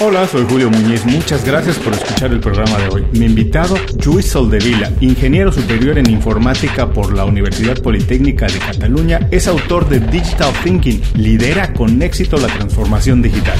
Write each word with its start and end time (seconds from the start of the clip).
Hola, 0.00 0.28
soy 0.28 0.46
Julio 0.48 0.70
Muñiz. 0.70 1.04
Muchas 1.06 1.44
gracias 1.44 1.76
por 1.76 1.92
escuchar 1.92 2.30
el 2.30 2.38
programa 2.38 2.78
de 2.78 2.88
hoy. 2.88 3.04
Mi 3.14 3.26
invitado, 3.26 3.76
Lluís 3.96 4.26
Soldevila, 4.26 4.92
ingeniero 5.00 5.50
superior 5.50 5.98
en 5.98 6.08
informática 6.08 6.92
por 6.92 7.12
la 7.12 7.24
Universidad 7.24 7.82
Politécnica 7.82 8.46
de 8.46 8.60
Cataluña, 8.60 9.26
es 9.32 9.48
autor 9.48 9.88
de 9.88 9.98
Digital 9.98 10.52
Thinking, 10.62 11.02
lidera 11.14 11.72
con 11.72 12.00
éxito 12.00 12.36
la 12.36 12.46
transformación 12.46 13.22
digital. 13.22 13.58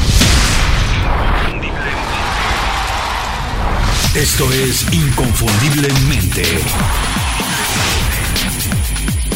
Esto 4.14 4.44
es 4.52 4.86
Inconfundiblemente. 4.92 6.42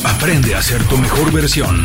Aprende 0.04 0.54
a 0.54 0.62
ser 0.62 0.84
tu 0.84 0.96
mejor 0.98 1.32
versión. 1.32 1.84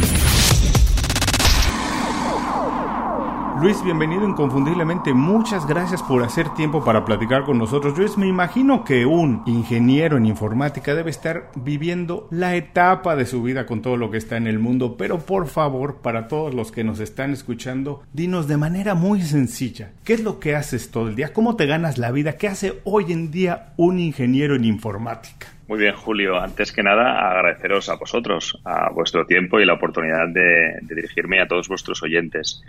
Luis, 3.59 3.83
bienvenido 3.83 4.29
inconfundiblemente. 4.29 5.15
Muchas 5.15 5.65
gracias 5.65 6.03
por 6.03 6.21
hacer 6.21 6.53
tiempo 6.53 6.85
para 6.85 7.03
platicar 7.05 7.43
con 7.43 7.57
nosotros. 7.57 7.97
Luis, 7.97 8.15
me 8.15 8.27
imagino 8.27 8.83
que 8.83 9.07
un 9.07 9.41
ingeniero 9.47 10.17
en 10.17 10.27
informática 10.27 10.93
debe 10.93 11.09
estar 11.09 11.49
viviendo 11.55 12.27
la 12.29 12.55
etapa 12.55 13.15
de 13.15 13.25
su 13.25 13.41
vida 13.41 13.65
con 13.65 13.81
todo 13.81 13.97
lo 13.97 14.11
que 14.11 14.17
está 14.19 14.37
en 14.37 14.45
el 14.45 14.59
mundo, 14.59 14.95
pero 14.95 15.17
por 15.17 15.47
favor, 15.47 16.01
para 16.03 16.27
todos 16.27 16.53
los 16.53 16.71
que 16.71 16.83
nos 16.83 16.99
están 16.99 17.33
escuchando, 17.33 18.03
dinos 18.13 18.47
de 18.47 18.57
manera 18.57 18.93
muy 18.93 19.23
sencilla, 19.23 19.89
¿qué 20.03 20.13
es 20.13 20.23
lo 20.23 20.39
que 20.39 20.55
haces 20.55 20.91
todo 20.91 21.07
el 21.07 21.15
día? 21.15 21.33
¿Cómo 21.33 21.55
te 21.55 21.65
ganas 21.65 21.97
la 21.97 22.11
vida? 22.11 22.33
¿Qué 22.33 22.47
hace 22.47 22.75
hoy 22.83 23.11
en 23.11 23.31
día 23.31 23.73
un 23.75 23.99
ingeniero 23.99 24.53
en 24.53 24.65
informática? 24.65 25.47
Muy 25.67 25.79
bien, 25.79 25.95
Julio. 25.95 26.39
Antes 26.39 26.71
que 26.71 26.83
nada, 26.83 27.31
agradeceros 27.31 27.89
a 27.89 27.95
vosotros, 27.95 28.61
a 28.63 28.91
vuestro 28.91 29.25
tiempo 29.25 29.59
y 29.59 29.65
la 29.65 29.73
oportunidad 29.73 30.27
de, 30.29 30.77
de 30.81 30.95
dirigirme 30.95 31.41
a 31.41 31.47
todos 31.47 31.67
vuestros 31.67 32.03
oyentes. 32.03 32.63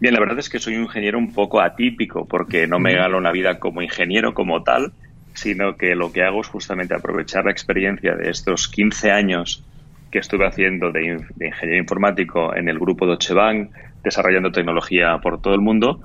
Bien, 0.00 0.12
la 0.12 0.20
verdad 0.20 0.38
es 0.38 0.48
que 0.48 0.58
soy 0.58 0.76
un 0.76 0.84
ingeniero 0.84 1.18
un 1.18 1.32
poco 1.32 1.60
atípico 1.60 2.26
porque 2.26 2.66
no 2.66 2.78
me 2.78 2.94
gano 2.94 3.16
una 3.16 3.32
vida 3.32 3.58
como 3.58 3.80
ingeniero 3.80 4.34
como 4.34 4.62
tal, 4.62 4.92
sino 5.34 5.76
que 5.76 5.94
lo 5.94 6.12
que 6.12 6.22
hago 6.22 6.40
es 6.40 6.48
justamente 6.48 6.94
aprovechar 6.94 7.44
la 7.44 7.50
experiencia 7.50 8.14
de 8.14 8.30
estos 8.30 8.68
15 8.68 9.10
años 9.10 9.64
que 10.10 10.18
estuve 10.20 10.46
haciendo 10.46 10.92
de, 10.92 11.26
ingeniero 11.40 11.76
informático 11.76 12.54
en 12.54 12.68
el 12.68 12.78
grupo 12.78 13.06
Deutsche 13.06 13.34
Bank, 13.34 13.70
desarrollando 14.02 14.52
tecnología 14.52 15.18
por 15.20 15.40
todo 15.40 15.54
el 15.54 15.60
mundo, 15.60 16.02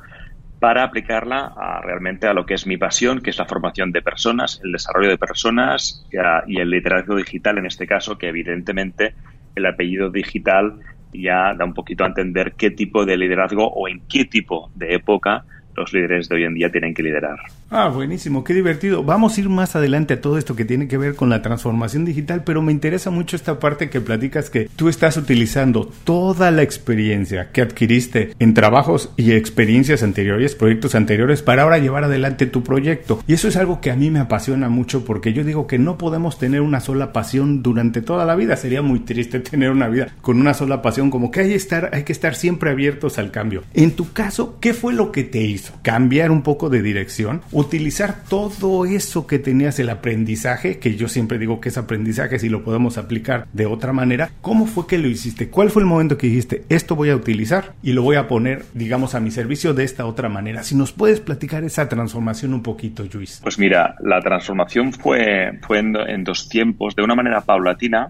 para 0.60 0.84
aplicarla 0.84 1.54
realmente 1.84 2.28
a 2.28 2.34
lo 2.34 2.46
que 2.46 2.56
es 2.56 2.66
mi 2.66 2.76
pasión, 2.76 3.22
que 3.22 3.30
es 3.30 3.38
la 3.38 3.46
formación 3.46 3.92
de 3.92 4.02
personas, 4.02 4.60
el 4.64 4.72
desarrollo 4.72 5.10
de 5.10 5.18
personas 5.18 6.06
y 6.48 6.60
el 6.60 6.70
liderazgo 6.70 7.16
digital 7.16 7.60
en 7.60 7.68
este 7.68 7.88
caso, 7.88 8.18
que 8.18 8.30
evidentemente 8.30 9.14
el 9.56 9.66
apellido 9.66 10.10
digital 10.10 10.80
ya 11.12 11.54
da 11.54 11.66
un 11.66 11.74
poquito 11.74 12.04
a 12.04 12.08
entender 12.08 12.56
qué 12.58 12.72
tipo 12.72 13.06
de 13.06 13.18
liderazgo 13.18 13.68
o 13.68 13.88
en 13.88 14.02
qué 14.08 14.26
tipo 14.26 14.72
de 14.74 14.96
época 14.96 15.46
los 15.76 15.94
líderes 15.94 16.30
de 16.30 16.36
hoy 16.36 16.44
en 16.44 16.54
día 16.54 16.72
tienen 16.72 16.94
que 16.94 17.04
liderar. 17.04 17.40
Ah, 17.72 17.88
buenísimo, 17.90 18.44
qué 18.44 18.56
divertido. 18.56 19.04
Vamos 19.04 19.38
a 19.38 19.42
ir 19.42 19.50
más 19.50 19.76
adelante 19.76 20.16
a 20.16 20.22
todo 20.22 20.40
esto 20.40 20.56
que 20.56 20.66
tiene 20.66 20.88
que 20.88 20.98
ver 20.98 21.14
con 21.14 21.30
la 21.30 21.44
transformación 21.44 22.04
digital, 22.04 22.44
pero 22.44 22.64
me 22.64 22.72
interesa 22.72 23.12
mucho 23.12 23.36
esta 23.36 23.60
parte 23.60 23.92
que 23.92 24.02
platicas 24.02 24.50
que 24.50 24.68
tú 24.76 24.90
estás 24.90 25.18
utilizando 25.18 25.92
toda 26.04 26.50
la 26.50 26.64
experiencia 26.64 27.52
que 27.52 27.62
adquiriste 27.62 28.34
en 28.40 28.56
trabajos 28.56 29.12
y 29.18 29.34
experiencias 29.34 30.02
anteriores, 30.02 30.56
proyectos 30.56 30.96
anteriores, 30.96 31.44
para 31.44 31.62
ahora 31.62 31.78
llevar 31.78 32.06
adelante 32.06 32.48
tu 32.48 32.64
proyecto. 32.64 33.24
Y 33.28 33.34
eso 33.34 33.48
es 33.48 33.56
algo 33.56 33.82
que 33.82 33.92
a 33.92 33.96
mí 33.96 34.10
me 34.10 34.20
apasiona 34.20 34.68
mucho 34.68 35.06
porque 35.06 35.34
yo 35.34 35.44
digo 35.44 35.68
que 35.68 35.78
no 35.78 36.00
podemos 36.00 36.40
tener 36.40 36.62
una 36.62 36.80
sola 36.80 37.14
pasión 37.14 37.62
durante 37.62 38.02
toda 38.02 38.26
la 38.26 38.36
vida. 38.36 38.56
Sería 38.56 38.82
muy 38.82 39.02
triste 39.02 39.40
tener 39.42 39.70
una 39.70 39.90
vida 39.90 40.08
con 40.22 40.40
una 40.40 40.56
sola 40.56 40.82
pasión, 40.82 41.12
como 41.12 41.30
que 41.30 41.42
hay, 41.42 41.54
estar, 41.54 41.92
hay 41.94 42.04
que 42.04 42.14
estar 42.14 42.34
siempre 42.34 42.72
abiertos 42.72 43.20
al 43.20 43.30
cambio. 43.30 43.64
En 43.76 43.92
tu 43.92 44.12
caso, 44.12 44.58
¿qué 44.60 44.74
fue 44.74 44.94
lo 44.94 45.12
que 45.12 45.24
te 45.24 45.42
hizo? 45.42 45.74
cambiar 45.84 46.30
un 46.32 46.44
poco 46.44 46.70
de 46.70 46.82
dirección, 46.82 47.42
utilizar 47.60 48.24
todo 48.28 48.86
eso 48.86 49.28
que 49.28 49.40
tenías 49.40 49.80
el 49.80 49.90
aprendizaje, 49.90 50.80
que 50.80 50.96
yo 50.96 51.08
siempre 51.08 51.38
digo 51.38 51.60
que 51.60 51.70
es 51.70 51.78
aprendizaje 51.78 52.40
si 52.40 52.50
lo 52.50 52.64
podemos 52.64 52.98
aplicar 52.98 53.48
de 53.54 53.66
otra 53.66 53.94
manera, 53.94 54.30
¿cómo 54.42 54.66
fue 54.66 54.88
que 54.88 54.98
lo 54.98 55.08
hiciste? 55.08 55.50
¿Cuál 55.50 55.70
fue 55.70 55.82
el 55.82 55.88
momento 55.88 56.18
que 56.18 56.28
dijiste, 56.28 56.64
esto 56.70 56.96
voy 56.96 57.10
a 57.10 57.16
utilizar 57.16 57.74
y 57.84 57.94
lo 57.94 58.02
voy 58.02 58.16
a 58.16 58.28
poner, 58.28 58.66
digamos, 58.74 59.16
a 59.16 59.20
mi 59.20 59.32
servicio 59.32 59.74
de 59.74 59.84
esta 59.84 60.06
otra 60.06 60.30
manera? 60.30 60.64
Si 60.64 60.76
nos 60.76 60.92
puedes 60.92 61.20
platicar 61.20 61.64
esa 61.64 61.90
transformación 61.90 62.54
un 62.54 62.64
poquito, 62.64 63.04
Luis. 63.12 63.40
Pues 63.44 63.60
mira, 63.60 63.96
la 64.00 64.22
transformación 64.22 64.94
fue, 64.94 65.60
fue 65.62 65.80
en 65.80 66.24
dos 66.24 66.50
tiempos, 66.50 66.96
de 66.96 67.04
una 67.04 67.16
manera 67.16 67.42
paulatina. 67.42 68.10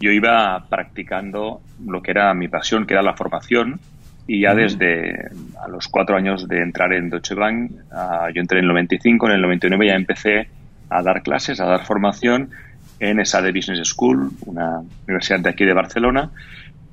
Yo 0.00 0.12
iba 0.12 0.64
practicando 0.68 1.60
lo 1.84 2.02
que 2.02 2.12
era 2.12 2.32
mi 2.34 2.48
pasión, 2.48 2.86
que 2.86 2.94
era 2.94 3.02
la 3.02 3.14
formación, 3.14 3.80
y 4.28 4.42
ya 4.42 4.54
desde 4.54 5.30
a 5.58 5.68
los 5.68 5.88
cuatro 5.88 6.14
años 6.14 6.46
de 6.46 6.60
entrar 6.62 6.92
en 6.92 7.08
Deutsche 7.08 7.34
Bank, 7.34 7.72
yo 8.34 8.40
entré 8.40 8.58
en 8.58 8.64
el 8.66 8.68
95, 8.68 9.26
en 9.26 9.32
el 9.32 9.40
99 9.40 9.86
ya 9.86 9.94
empecé 9.94 10.48
a 10.90 11.02
dar 11.02 11.22
clases, 11.22 11.60
a 11.60 11.64
dar 11.64 11.86
formación 11.86 12.50
en 13.00 13.20
esa 13.20 13.40
de 13.40 13.52
Business 13.52 13.88
School, 13.88 14.30
una 14.44 14.82
universidad 15.06 15.40
de 15.40 15.48
aquí 15.48 15.64
de 15.64 15.72
Barcelona, 15.72 16.30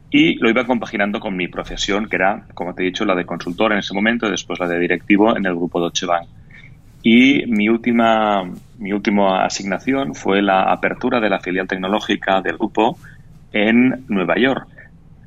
y 0.09 0.35
lo 0.35 0.49
iba 0.49 0.65
compaginando 0.65 1.19
con 1.19 1.35
mi 1.35 1.49
profesión, 1.49 2.07
que 2.07 2.15
era, 2.15 2.45
como 2.53 2.73
te 2.73 2.83
he 2.83 2.85
dicho, 2.85 3.03
la 3.03 3.15
de 3.15 3.25
consultor 3.25 3.73
en 3.73 3.79
ese 3.79 3.93
momento, 3.93 4.27
y 4.27 4.31
después 4.31 4.57
la 4.57 4.69
de 4.69 4.79
directivo 4.79 5.35
en 5.35 5.45
el 5.45 5.55
grupo 5.55 5.81
Deutsche 5.81 6.05
Bank. 6.05 6.29
Y 7.03 7.45
mi 7.47 7.67
última, 7.67 8.49
mi 8.79 8.93
última 8.93 9.43
asignación 9.43 10.15
fue 10.15 10.41
la 10.41 10.71
apertura 10.71 11.19
de 11.19 11.29
la 11.29 11.41
filial 11.41 11.67
tecnológica 11.67 12.41
del 12.41 12.55
grupo 12.55 12.97
en 13.51 14.05
Nueva 14.07 14.35
York. 14.37 14.67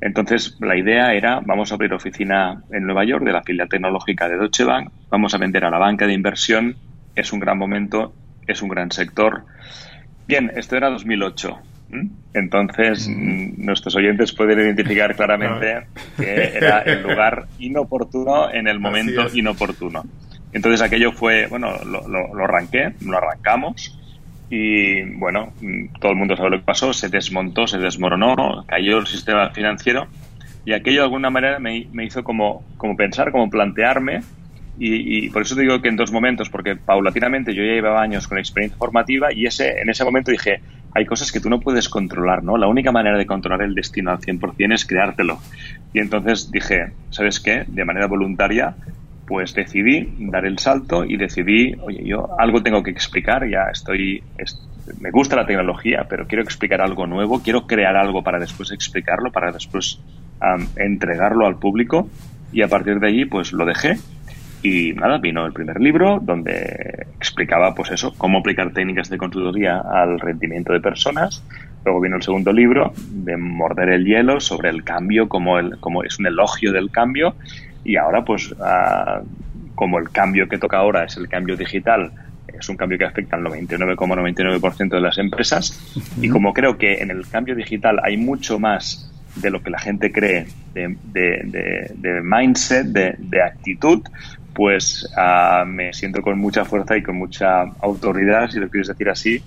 Entonces, 0.01 0.55
la 0.59 0.77
idea 0.77 1.13
era, 1.13 1.41
vamos 1.45 1.71
a 1.71 1.75
abrir 1.75 1.93
oficina 1.93 2.63
en 2.71 2.85
Nueva 2.85 3.03
York 3.03 3.23
de 3.23 3.33
la 3.33 3.43
filial 3.43 3.67
tecnológica 3.67 4.29
de 4.29 4.37
Deutsche 4.37 4.63
Bank, 4.63 4.91
vamos 5.09 5.33
a 5.33 5.37
vender 5.37 5.65
a 5.65 5.69
la 5.69 5.77
banca 5.77 6.07
de 6.07 6.13
inversión, 6.13 6.75
es 7.15 7.33
un 7.33 7.39
gran 7.39 7.57
momento, 7.57 8.13
es 8.47 8.61
un 8.61 8.69
gran 8.69 8.91
sector. 8.91 9.43
Bien, 10.27 10.51
esto 10.55 10.77
era 10.77 10.89
2008. 10.89 11.59
Entonces, 12.33 13.09
mm, 13.09 13.65
nuestros 13.65 13.95
oyentes 13.95 14.31
pueden 14.31 14.59
identificar 14.59 15.15
claramente 15.15 15.87
que 16.17 16.57
era 16.57 16.79
el 16.81 17.01
lugar 17.01 17.47
inoportuno 17.57 18.51
en 18.51 18.67
el 18.67 18.79
momento 18.79 19.27
inoportuno. 19.33 20.03
Entonces, 20.53 20.81
aquello 20.81 21.11
fue, 21.11 21.47
bueno, 21.47 21.73
lo, 21.85 22.07
lo, 22.07 22.33
lo 22.33 22.43
arranqué, 22.43 22.93
lo 23.01 23.17
arrancamos 23.17 23.98
y 24.49 25.03
bueno, 25.03 25.53
todo 25.99 26.11
el 26.11 26.17
mundo 26.17 26.35
sabe 26.35 26.51
lo 26.51 26.57
que 26.59 26.65
pasó, 26.65 26.91
se 26.93 27.09
desmontó, 27.09 27.67
se 27.67 27.77
desmoronó, 27.77 28.65
cayó 28.67 28.97
el 28.97 29.07
sistema 29.07 29.49
financiero 29.51 30.07
y 30.65 30.73
aquello 30.73 31.01
de 31.01 31.05
alguna 31.05 31.29
manera 31.29 31.59
me, 31.59 31.87
hizo 32.03 32.23
como, 32.23 32.63
como 32.77 32.95
pensar, 32.95 33.31
como 33.31 33.49
plantearme 33.49 34.21
y, 34.81 35.29
por 35.31 35.41
eso 35.41 35.55
te 35.55 35.61
digo 35.61 35.81
que 35.81 35.89
en 35.89 35.97
dos 35.97 36.11
momentos, 36.11 36.49
porque 36.49 36.77
paulatinamente 36.77 37.53
yo 37.53 37.63
ya 37.63 37.73
llevaba 37.73 38.01
años 38.01 38.29
con 38.29 38.37
experiencia 38.37 38.77
formativa 38.77 39.33
y 39.33 39.45
ese, 39.45 39.81
en 39.81 39.89
ese 39.89 40.05
momento 40.05 40.31
dije, 40.31 40.61
hay 40.95 41.05
cosas 41.05 41.33
que 41.33 41.41
tú 41.41 41.49
no 41.49 41.59
puedes 41.59 41.89
controlar, 41.89 42.43
¿no? 42.43 42.57
La 42.57 42.67
única 42.67 42.93
manera 42.93 43.17
de 43.17 43.25
controlar 43.25 43.61
el 43.61 43.75
destino 43.75 44.11
al 44.11 44.19
100% 44.19 44.73
es 44.73 44.85
creártelo. 44.85 45.37
Y 45.93 45.99
entonces 45.99 46.49
dije, 46.49 46.93
¿sabes 47.09 47.41
qué? 47.41 47.65
De 47.67 47.83
manera 47.83 48.07
voluntaria 48.07 48.73
pues 49.29 49.53
decidí 49.53 50.11
dar 50.17 50.43
el 50.43 50.57
salto 50.57 51.05
y 51.05 51.15
decidí, 51.15 51.75
oye, 51.83 52.03
yo 52.03 52.29
algo 52.39 52.63
tengo 52.63 52.81
que 52.81 52.89
explicar, 52.89 53.47
ya 53.47 53.69
estoy, 53.71 54.23
me 54.99 55.11
gusta 55.11 55.35
la 55.35 55.45
tecnología, 55.45 56.07
pero 56.09 56.25
quiero 56.25 56.43
explicar 56.43 56.81
algo 56.81 57.05
nuevo, 57.05 57.39
quiero 57.43 57.67
crear 57.67 57.95
algo 57.95 58.23
para 58.23 58.39
después 58.39 58.71
explicarlo, 58.71 59.31
para 59.31 59.51
después 59.51 60.01
entregarlo 60.77 61.45
al 61.45 61.59
público 61.59 62.09
y 62.51 62.63
a 62.63 62.67
partir 62.67 62.99
de 62.99 63.07
allí 63.07 63.25
pues 63.25 63.53
lo 63.53 63.67
dejé. 63.67 63.97
Y 64.63 64.93
nada, 64.93 65.19
vino 65.19 65.45
el 65.45 65.53
primer 65.53 65.79
libro 65.79 66.19
donde 66.19 67.05
explicaba 67.17 67.75
pues 67.75 67.91
eso, 67.91 68.15
cómo 68.17 68.39
aplicar 68.39 68.73
técnicas 68.73 69.09
de 69.11 69.17
consultoría 69.19 69.79
al 69.79 70.19
rendimiento 70.19 70.73
de 70.73 70.81
personas. 70.81 71.45
Luego 71.85 72.01
vino 72.01 72.15
el 72.15 72.23
segundo 72.23 72.51
libro 72.51 72.93
de 73.11 73.37
morder 73.37 73.89
el 73.89 74.05
hielo 74.05 74.39
sobre 74.39 74.69
el 74.69 74.83
cambio, 74.83 75.29
como, 75.29 75.59
el, 75.59 75.79
como 75.79 76.03
es 76.03 76.17
un 76.17 76.25
elogio 76.25 76.73
del 76.73 76.89
cambio 76.89 77.35
y 77.89 77.97
ahora 77.97 78.23
pues 78.23 78.53
ah, 78.61 79.21
como 79.73 79.97
el 79.97 80.11
cambio 80.11 80.47
que 80.47 80.59
toca 80.59 80.77
ahora 80.77 81.05
es 81.05 81.17
el 81.17 81.27
cambio 81.27 81.57
digital, 81.57 82.11
es 82.47 82.69
un 82.69 82.77
cambio 82.77 82.99
que 82.99 83.05
afecta 83.05 83.35
al 83.35 83.43
99,99% 83.45 84.89
de 84.89 85.01
las 85.01 85.17
empresas. 85.17 85.95
Y 86.21 86.29
como 86.29 86.53
creo 86.53 86.77
que 86.77 87.01
en 87.01 87.09
el 87.09 87.27
cambio 87.27 87.55
digital 87.55 87.99
hay 88.03 88.17
mucho 88.17 88.59
más 88.59 89.11
de 89.35 89.49
lo 89.49 89.63
que 89.63 89.71
la 89.71 89.79
gente 89.79 90.11
cree 90.11 90.45
de, 90.73 90.95
de, 91.03 91.91
de, 91.95 92.21
mindset, 92.21 92.85
de, 92.87 93.41
actitud, 93.41 94.03
pues 94.59 95.07
uh, 95.15 95.65
me 95.65 95.93
siento 95.93 96.21
con 96.21 96.37
mucha 96.37 96.65
fuerza 96.65 96.97
y 96.97 97.01
con 97.01 97.15
mucha 97.15 97.61
autoridad, 97.79 98.49
si 98.49 98.59
lo 98.59 98.67
quieres 98.67 98.89
decir 98.89 99.07
así, 99.07 99.41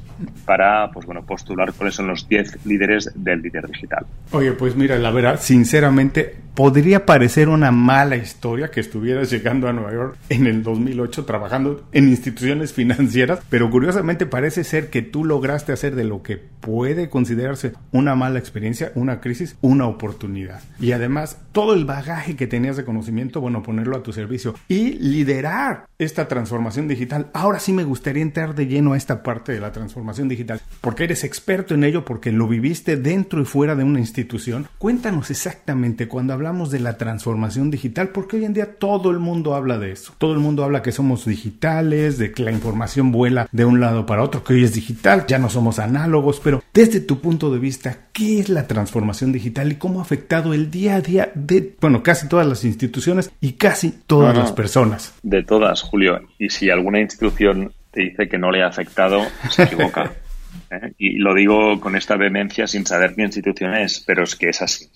para 0.46 0.90
pues 0.90 1.04
bueno 1.04 1.22
postular 1.22 1.70
cuáles 1.74 1.96
son 1.96 2.06
los 2.06 2.26
10 2.26 2.64
líderes 2.64 3.10
del 3.14 3.42
líder 3.42 3.68
digital. 3.68 4.06
Oye, 4.30 4.52
pues 4.52 4.74
mira, 4.74 4.98
la 4.98 5.10
verdad, 5.10 5.38
sinceramente, 5.38 6.34
podría 6.54 7.04
parecer 7.04 7.50
una 7.50 7.70
mala 7.70 8.16
historia 8.16 8.70
que 8.70 8.80
estuvieras 8.80 9.30
llegando 9.30 9.68
a 9.68 9.74
Nueva 9.74 9.92
York 9.92 10.16
en 10.30 10.46
el 10.46 10.62
2008 10.62 11.26
trabajando 11.26 11.86
en 11.92 12.08
instituciones 12.08 12.72
financieras, 12.72 13.40
pero 13.50 13.70
curiosamente 13.70 14.24
parece 14.24 14.64
ser 14.64 14.88
que 14.88 15.02
tú 15.02 15.26
lograste 15.26 15.72
hacer 15.72 15.94
de 15.94 16.04
lo 16.04 16.22
que 16.22 16.38
puede 16.38 17.10
considerarse 17.10 17.72
una 17.90 18.14
mala 18.14 18.38
experiencia, 18.38 18.92
una 18.94 19.20
crisis, 19.20 19.56
una 19.60 19.86
oportunidad. 19.86 20.60
Y 20.80 20.92
además, 20.92 21.38
todo 21.52 21.74
el 21.74 21.84
bagaje 21.84 22.36
que 22.36 22.46
tenías 22.46 22.76
de 22.76 22.84
conocimiento, 22.84 23.40
bueno, 23.40 23.62
ponerlo 23.62 23.96
a 23.96 24.02
tu 24.02 24.12
servicio. 24.12 24.54
Y 24.68 25.01
liderar 25.02 25.86
esta 26.04 26.28
transformación 26.28 26.88
digital. 26.88 27.28
Ahora 27.32 27.58
sí 27.58 27.72
me 27.72 27.84
gustaría 27.84 28.22
entrar 28.22 28.54
de 28.54 28.66
lleno 28.66 28.92
a 28.92 28.96
esta 28.96 29.22
parte 29.22 29.52
de 29.52 29.60
la 29.60 29.72
transformación 29.72 30.28
digital, 30.28 30.60
porque 30.80 31.04
eres 31.04 31.24
experto 31.24 31.74
en 31.74 31.84
ello, 31.84 32.04
porque 32.04 32.32
lo 32.32 32.48
viviste 32.48 32.96
dentro 32.96 33.40
y 33.40 33.44
fuera 33.44 33.74
de 33.74 33.84
una 33.84 34.00
institución. 34.00 34.66
Cuéntanos 34.78 35.30
exactamente 35.30 36.08
cuando 36.08 36.32
hablamos 36.32 36.70
de 36.70 36.80
la 36.80 36.98
transformación 36.98 37.70
digital, 37.70 38.08
porque 38.08 38.36
hoy 38.36 38.44
en 38.44 38.54
día 38.54 38.74
todo 38.76 39.10
el 39.10 39.18
mundo 39.18 39.54
habla 39.54 39.78
de 39.78 39.92
eso. 39.92 40.14
Todo 40.18 40.32
el 40.32 40.38
mundo 40.38 40.64
habla 40.64 40.82
que 40.82 40.92
somos 40.92 41.24
digitales, 41.24 42.18
de 42.18 42.32
que 42.32 42.42
la 42.42 42.52
información 42.52 43.12
vuela 43.12 43.48
de 43.52 43.64
un 43.64 43.80
lado 43.80 44.06
para 44.06 44.22
otro, 44.22 44.44
que 44.44 44.54
hoy 44.54 44.64
es 44.64 44.74
digital, 44.74 45.26
ya 45.26 45.38
no 45.38 45.48
somos 45.48 45.78
análogos, 45.78 46.40
pero 46.42 46.62
desde 46.72 47.00
tu 47.00 47.20
punto 47.20 47.52
de 47.52 47.58
vista, 47.58 47.98
¿qué 48.12 48.40
es 48.40 48.48
la 48.48 48.66
transformación 48.66 49.32
digital 49.32 49.72
y 49.72 49.76
cómo 49.76 50.00
ha 50.00 50.02
afectado 50.02 50.54
el 50.54 50.70
día 50.70 50.96
a 50.96 51.00
día 51.00 51.32
de, 51.34 51.76
bueno, 51.80 52.02
casi 52.02 52.28
todas 52.28 52.46
las 52.46 52.64
instituciones 52.64 53.30
y 53.40 53.52
casi 53.52 53.90
todas 54.06 54.36
las 54.36 54.52
personas? 54.52 55.14
De 55.22 55.42
todas, 55.42 55.82
Julio. 55.92 56.20
Y 56.38 56.48
si 56.48 56.70
alguna 56.70 57.00
institución 57.00 57.70
te 57.90 58.00
dice 58.00 58.26
que 58.26 58.38
no 58.38 58.50
le 58.50 58.62
ha 58.62 58.66
afectado, 58.66 59.22
se 59.50 59.64
equivoca. 59.64 60.10
¿eh? 60.70 60.94
Y 60.96 61.18
lo 61.18 61.34
digo 61.34 61.78
con 61.80 61.96
esta 61.96 62.16
vehemencia 62.16 62.66
sin 62.66 62.86
saber 62.86 63.14
qué 63.14 63.22
institución 63.22 63.74
es, 63.74 64.02
pero 64.06 64.24
es 64.24 64.34
que 64.34 64.48
es 64.48 64.62
así. 64.62 64.86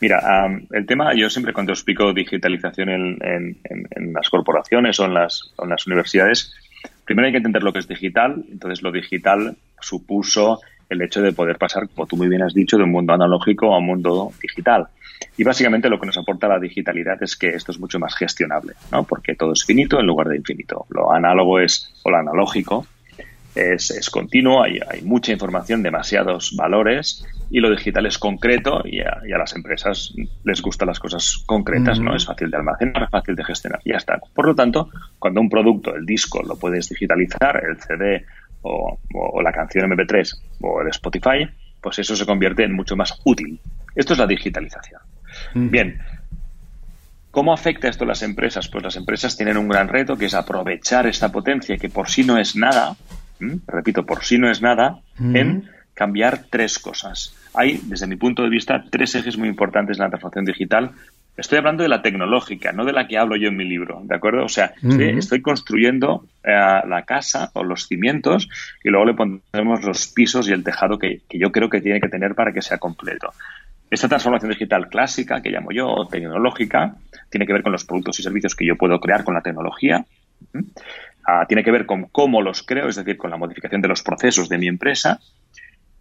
Mira, 0.00 0.18
el 0.72 0.86
tema, 0.86 1.14
yo 1.14 1.30
siempre 1.30 1.52
cuando 1.52 1.72
explico 1.72 2.12
digitalización 2.12 2.88
en, 2.88 4.12
las 4.12 4.28
corporaciones 4.28 4.98
o 4.98 5.04
en 5.04 5.14
las, 5.14 5.52
en 5.62 5.68
las 5.68 5.86
universidades, 5.86 6.52
primero 7.04 7.26
hay 7.26 7.32
que 7.32 7.36
entender 7.36 7.62
lo 7.62 7.72
que 7.72 7.78
es 7.78 7.86
digital. 7.86 8.42
Entonces, 8.50 8.82
lo 8.82 8.90
digital 8.90 9.56
supuso 9.80 10.58
el 10.88 11.02
hecho 11.02 11.22
de 11.22 11.32
poder 11.32 11.58
pasar, 11.58 11.88
como 11.90 12.06
tú 12.06 12.16
muy 12.16 12.28
bien 12.28 12.42
has 12.42 12.54
dicho, 12.54 12.76
de 12.76 12.82
un 12.82 12.90
mundo 12.90 13.12
analógico 13.12 13.72
a 13.72 13.78
un 13.78 13.86
mundo 13.86 14.32
digital. 14.42 14.88
Y 15.40 15.42
básicamente 15.42 15.88
lo 15.88 15.98
que 15.98 16.04
nos 16.04 16.18
aporta 16.18 16.48
la 16.48 16.58
digitalidad 16.58 17.22
es 17.22 17.34
que 17.34 17.48
esto 17.48 17.72
es 17.72 17.80
mucho 17.80 17.98
más 17.98 18.14
gestionable, 18.14 18.74
¿no? 18.92 19.04
Porque 19.04 19.34
todo 19.34 19.54
es 19.54 19.64
finito 19.64 19.98
en 19.98 20.04
lugar 20.04 20.28
de 20.28 20.36
infinito. 20.36 20.84
Lo 20.90 21.10
análogo 21.10 21.58
es, 21.60 21.90
o 22.02 22.10
lo 22.10 22.18
analógico, 22.18 22.86
es, 23.54 23.90
es 23.90 24.10
continuo, 24.10 24.62
hay, 24.62 24.80
hay, 24.86 25.00
mucha 25.00 25.32
información, 25.32 25.82
demasiados 25.82 26.54
valores, 26.54 27.26
y 27.50 27.60
lo 27.60 27.70
digital 27.70 28.04
es 28.04 28.18
concreto 28.18 28.82
y 28.84 29.00
a, 29.00 29.38
las 29.38 29.56
empresas 29.56 30.12
les 30.44 30.60
gustan 30.60 30.88
las 30.88 31.00
cosas 31.00 31.42
concretas, 31.46 31.98
¿no? 32.00 32.14
Es 32.14 32.26
fácil 32.26 32.50
de 32.50 32.58
almacenar, 32.58 33.08
fácil 33.08 33.34
de 33.34 33.42
gestionar, 33.42 33.80
y 33.82 33.92
ya 33.92 33.96
está. 33.96 34.20
Por 34.34 34.44
lo 34.44 34.54
tanto, 34.54 34.90
cuando 35.18 35.40
un 35.40 35.48
producto, 35.48 35.96
el 35.96 36.04
disco, 36.04 36.42
lo 36.42 36.58
puedes 36.58 36.90
digitalizar, 36.90 37.64
el 37.64 37.80
CD 37.80 38.26
o, 38.60 38.98
o 39.14 39.40
la 39.40 39.52
canción 39.52 39.90
MP3 39.90 40.38
o 40.60 40.82
el 40.82 40.88
Spotify, 40.88 41.48
pues 41.80 41.98
eso 41.98 42.14
se 42.14 42.26
convierte 42.26 42.62
en 42.62 42.74
mucho 42.74 42.94
más 42.94 43.18
útil. 43.24 43.58
Esto 43.94 44.12
es 44.12 44.18
la 44.18 44.26
digitalización. 44.26 45.00
Bien, 45.54 46.00
¿Cómo 47.30 47.52
afecta 47.52 47.88
esto 47.88 48.04
a 48.04 48.08
las 48.08 48.22
empresas? 48.22 48.68
Pues 48.68 48.82
las 48.82 48.96
empresas 48.96 49.36
tienen 49.36 49.56
un 49.56 49.68
gran 49.68 49.88
reto 49.88 50.16
que 50.16 50.26
es 50.26 50.34
aprovechar 50.34 51.06
esta 51.06 51.30
potencia 51.30 51.76
que 51.76 51.88
por 51.88 52.08
sí 52.08 52.24
no 52.24 52.38
es 52.38 52.56
nada, 52.56 52.96
repito, 53.68 54.04
por 54.04 54.24
sí 54.24 54.36
no 54.36 54.50
es 54.50 54.60
nada, 54.60 54.98
en 55.18 55.70
cambiar 55.94 56.46
tres 56.50 56.78
cosas. 56.80 57.36
Hay, 57.54 57.80
desde 57.84 58.08
mi 58.08 58.16
punto 58.16 58.42
de 58.42 58.48
vista, 58.48 58.84
tres 58.90 59.14
ejes 59.14 59.38
muy 59.38 59.48
importantes 59.48 59.96
en 59.96 60.04
la 60.04 60.08
transformación 60.08 60.44
digital. 60.44 60.90
Estoy 61.36 61.58
hablando 61.58 61.84
de 61.84 61.88
la 61.88 62.02
tecnológica, 62.02 62.72
no 62.72 62.84
de 62.84 62.92
la 62.92 63.06
que 63.06 63.16
hablo 63.16 63.36
yo 63.36 63.48
en 63.48 63.56
mi 63.56 63.64
libro, 63.64 64.02
¿de 64.04 64.14
acuerdo? 64.14 64.44
O 64.44 64.48
sea, 64.48 64.74
estoy 64.82 65.40
construyendo 65.40 66.26
eh, 66.42 66.50
la 66.50 67.04
casa 67.06 67.50
o 67.54 67.62
los 67.62 67.86
cimientos 67.86 68.48
y 68.82 68.90
luego 68.90 69.06
le 69.06 69.14
pondremos 69.14 69.84
los 69.84 70.08
pisos 70.08 70.48
y 70.48 70.52
el 70.52 70.64
tejado 70.64 70.98
que 70.98 71.22
yo 71.30 71.52
creo 71.52 71.70
que 71.70 71.80
tiene 71.80 72.00
que 72.00 72.08
tener 72.08 72.34
para 72.34 72.52
que 72.52 72.60
sea 72.60 72.78
completo. 72.78 73.32
Esta 73.90 74.08
transformación 74.08 74.50
digital 74.52 74.88
clásica, 74.88 75.42
que 75.42 75.50
llamo 75.50 75.72
yo, 75.72 76.06
tecnológica, 76.08 76.94
tiene 77.28 77.46
que 77.46 77.52
ver 77.52 77.62
con 77.62 77.72
los 77.72 77.84
productos 77.84 78.20
y 78.20 78.22
servicios 78.22 78.54
que 78.54 78.64
yo 78.66 78.76
puedo 78.76 79.00
crear 79.00 79.24
con 79.24 79.34
la 79.34 79.42
tecnología. 79.42 80.04
Ah, 81.26 81.44
tiene 81.46 81.64
que 81.64 81.72
ver 81.72 81.86
con 81.86 82.04
cómo 82.04 82.40
los 82.40 82.62
creo, 82.62 82.88
es 82.88 82.96
decir, 82.96 83.16
con 83.16 83.30
la 83.30 83.36
modificación 83.36 83.82
de 83.82 83.88
los 83.88 84.02
procesos 84.02 84.48
de 84.48 84.58
mi 84.58 84.68
empresa. 84.68 85.20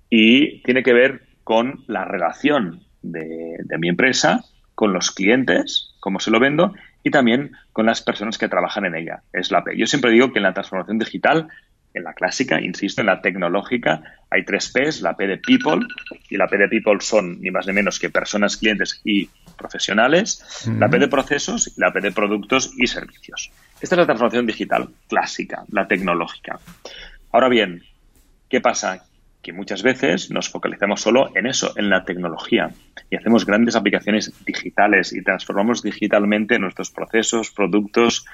Y 0.09 0.61
tiene 0.61 0.83
que 0.83 0.93
ver 0.93 1.23
con 1.43 1.83
la 1.87 2.05
relación 2.05 2.81
de, 3.01 3.57
de 3.63 3.77
mi 3.79 3.89
empresa 3.89 4.43
con 4.75 4.93
los 4.93 5.11
clientes, 5.11 5.95
cómo 5.99 6.21
se 6.21 6.31
lo 6.31 6.39
vendo, 6.39 6.73
y 7.03 7.11
también 7.11 7.51
con 7.73 7.85
las 7.85 8.01
personas 8.01 8.37
que 8.37 8.47
trabajan 8.47 8.85
en 8.85 8.95
ella. 8.95 9.23
Es 9.33 9.51
la 9.51 9.63
P. 9.63 9.75
Yo 9.75 9.85
siempre 9.87 10.11
digo 10.11 10.31
que 10.31 10.39
en 10.39 10.43
la 10.43 10.53
transformación 10.53 10.99
digital 10.99 11.47
en 11.93 12.03
la 12.03 12.13
clásica, 12.13 12.61
insisto, 12.61 13.01
en 13.01 13.07
la 13.07 13.21
tecnológica 13.21 14.01
hay 14.29 14.45
tres 14.45 14.69
P's, 14.69 15.01
la 15.01 15.15
P 15.15 15.27
de 15.27 15.37
people, 15.37 15.85
y 16.29 16.37
la 16.37 16.47
P 16.47 16.57
de 16.57 16.67
people 16.67 16.97
son 16.99 17.41
ni 17.41 17.49
más 17.49 17.65
ni 17.65 17.73
menos 17.73 17.99
que 17.99 18.09
personas, 18.09 18.57
clientes 18.57 19.01
y 19.03 19.27
profesionales, 19.57 20.67
la 20.77 20.87
P 20.87 20.99
de 20.99 21.07
procesos 21.07 21.73
y 21.75 21.81
la 21.81 21.91
P 21.91 21.99
de 22.01 22.11
productos 22.11 22.71
y 22.77 22.87
servicios. 22.87 23.51
Esta 23.81 23.95
es 23.95 23.99
la 23.99 24.05
transformación 24.05 24.45
digital 24.45 24.89
clásica, 25.07 25.63
la 25.71 25.87
tecnológica. 25.87 26.59
Ahora 27.31 27.49
bien, 27.49 27.83
¿qué 28.49 28.61
pasa? 28.61 29.05
Que 29.41 29.53
muchas 29.53 29.83
veces 29.83 30.29
nos 30.31 30.49
focalizamos 30.49 31.01
solo 31.01 31.31
en 31.35 31.47
eso, 31.47 31.73
en 31.75 31.89
la 31.89 32.03
tecnología, 32.03 32.69
y 33.09 33.15
hacemos 33.15 33.45
grandes 33.45 33.75
aplicaciones 33.75 34.31
digitales 34.45 35.11
y 35.13 35.23
transformamos 35.23 35.81
digitalmente 35.81 36.59
nuestros 36.59 36.91
procesos, 36.91 37.49
productos, 37.49 38.25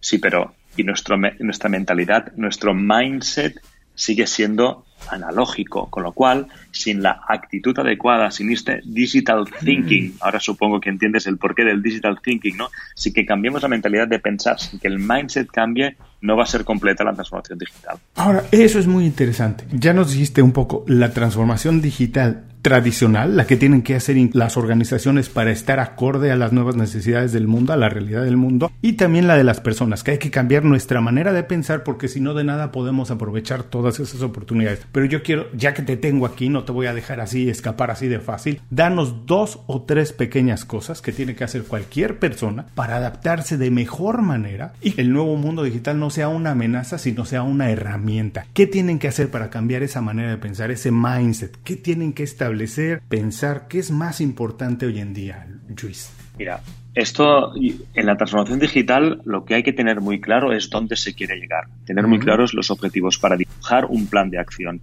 sí, 0.00 0.18
pero 0.18 0.54
y 0.76 0.84
nuestro, 0.84 1.16
nuestra 1.40 1.68
mentalidad, 1.68 2.32
nuestro 2.36 2.72
mindset 2.74 3.60
sigue 3.94 4.26
siendo 4.28 4.84
analógico, 5.10 5.90
con 5.90 6.04
lo 6.04 6.12
cual, 6.12 6.48
sin 6.70 7.02
la 7.02 7.20
actitud 7.28 7.76
adecuada, 7.78 8.30
sin 8.30 8.52
este 8.52 8.80
digital 8.84 9.46
thinking, 9.64 10.10
mm. 10.10 10.16
ahora 10.20 10.38
supongo 10.38 10.80
que 10.80 10.90
entiendes 10.90 11.26
el 11.26 11.38
porqué 11.38 11.64
del 11.64 11.82
digital 11.82 12.20
thinking, 12.22 12.56
¿no? 12.56 12.68
Si 12.94 13.12
que 13.12 13.26
cambiemos 13.26 13.62
la 13.62 13.68
mentalidad 13.68 14.06
de 14.06 14.18
pensar, 14.18 14.60
sin 14.60 14.78
que 14.78 14.88
el 14.88 14.98
mindset 14.98 15.48
cambie, 15.50 15.96
no 16.20 16.36
va 16.36 16.44
a 16.44 16.46
ser 16.46 16.64
completa 16.64 17.04
la 17.04 17.12
transformación 17.12 17.58
digital. 17.58 17.98
Ahora, 18.16 18.44
eso 18.52 18.78
es 18.78 18.86
muy 18.86 19.04
interesante. 19.04 19.64
Ya 19.72 19.92
nos 19.92 20.12
dijiste 20.12 20.42
un 20.42 20.52
poco, 20.52 20.84
la 20.86 21.12
transformación 21.12 21.80
digital 21.80 22.44
tradicional, 22.68 23.34
la 23.34 23.46
que 23.46 23.56
tienen 23.56 23.80
que 23.80 23.94
hacer 23.94 24.18
las 24.34 24.58
organizaciones 24.58 25.30
para 25.30 25.50
estar 25.50 25.80
acorde 25.80 26.30
a 26.30 26.36
las 26.36 26.52
nuevas 26.52 26.76
necesidades 26.76 27.32
del 27.32 27.46
mundo, 27.46 27.72
a 27.72 27.78
la 27.78 27.88
realidad 27.88 28.24
del 28.24 28.36
mundo, 28.36 28.70
y 28.82 28.92
también 28.92 29.26
la 29.26 29.38
de 29.38 29.44
las 29.44 29.60
personas, 29.60 30.04
que 30.04 30.10
hay 30.10 30.18
que 30.18 30.30
cambiar 30.30 30.66
nuestra 30.66 31.00
manera 31.00 31.32
de 31.32 31.44
pensar 31.44 31.82
porque 31.82 32.08
si 32.08 32.20
no 32.20 32.34
de 32.34 32.44
nada 32.44 32.70
podemos 32.70 33.10
aprovechar 33.10 33.62
todas 33.62 34.00
esas 34.00 34.20
oportunidades. 34.20 34.86
Pero 34.92 35.06
yo 35.06 35.22
quiero, 35.22 35.46
ya 35.54 35.72
que 35.72 35.80
te 35.80 35.96
tengo 35.96 36.26
aquí, 36.26 36.50
no 36.50 36.64
te 36.64 36.72
voy 36.72 36.88
a 36.88 36.92
dejar 36.92 37.22
así, 37.22 37.48
escapar 37.48 37.90
así 37.90 38.06
de 38.06 38.20
fácil, 38.20 38.60
danos 38.68 39.24
dos 39.24 39.60
o 39.66 39.80
tres 39.84 40.12
pequeñas 40.12 40.66
cosas 40.66 41.00
que 41.00 41.12
tiene 41.12 41.34
que 41.34 41.44
hacer 41.44 41.62
cualquier 41.62 42.18
persona 42.18 42.66
para 42.74 42.96
adaptarse 42.96 43.56
de 43.56 43.70
mejor 43.70 44.20
manera 44.20 44.74
y 44.82 45.00
el 45.00 45.10
nuevo 45.10 45.36
mundo 45.36 45.62
digital 45.62 45.98
no 45.98 46.10
sea 46.10 46.28
una 46.28 46.50
amenaza, 46.50 46.98
sino 46.98 47.24
sea 47.24 47.44
una 47.44 47.70
herramienta. 47.70 48.44
¿Qué 48.52 48.66
tienen 48.66 48.98
que 48.98 49.08
hacer 49.08 49.30
para 49.30 49.48
cambiar 49.48 49.82
esa 49.82 50.02
manera 50.02 50.28
de 50.28 50.36
pensar, 50.36 50.70
ese 50.70 50.90
mindset? 50.90 51.56
¿Qué 51.64 51.74
tienen 51.74 52.12
que 52.12 52.24
establecer? 52.24 52.57
Establecer, 52.64 53.02
pensar 53.08 53.68
qué 53.68 53.78
es 53.78 53.90
más 53.90 54.20
importante 54.20 54.86
hoy 54.86 54.98
en 54.98 55.14
día, 55.14 55.46
Luis? 55.80 56.12
Mira, 56.38 56.60
esto 56.94 57.52
en 57.54 58.06
la 58.06 58.16
transformación 58.16 58.58
digital 58.58 59.20
lo 59.24 59.44
que 59.44 59.54
hay 59.54 59.62
que 59.62 59.72
tener 59.72 60.00
muy 60.00 60.20
claro 60.20 60.52
es 60.52 60.68
dónde 60.70 60.96
se 60.96 61.14
quiere 61.14 61.36
llegar, 61.36 61.64
tener 61.84 62.06
muy 62.06 62.18
claros 62.18 62.54
los 62.54 62.70
objetivos 62.70 63.18
para 63.18 63.36
dibujar 63.36 63.86
un 63.86 64.06
plan 64.06 64.30
de 64.30 64.38
acción. 64.38 64.80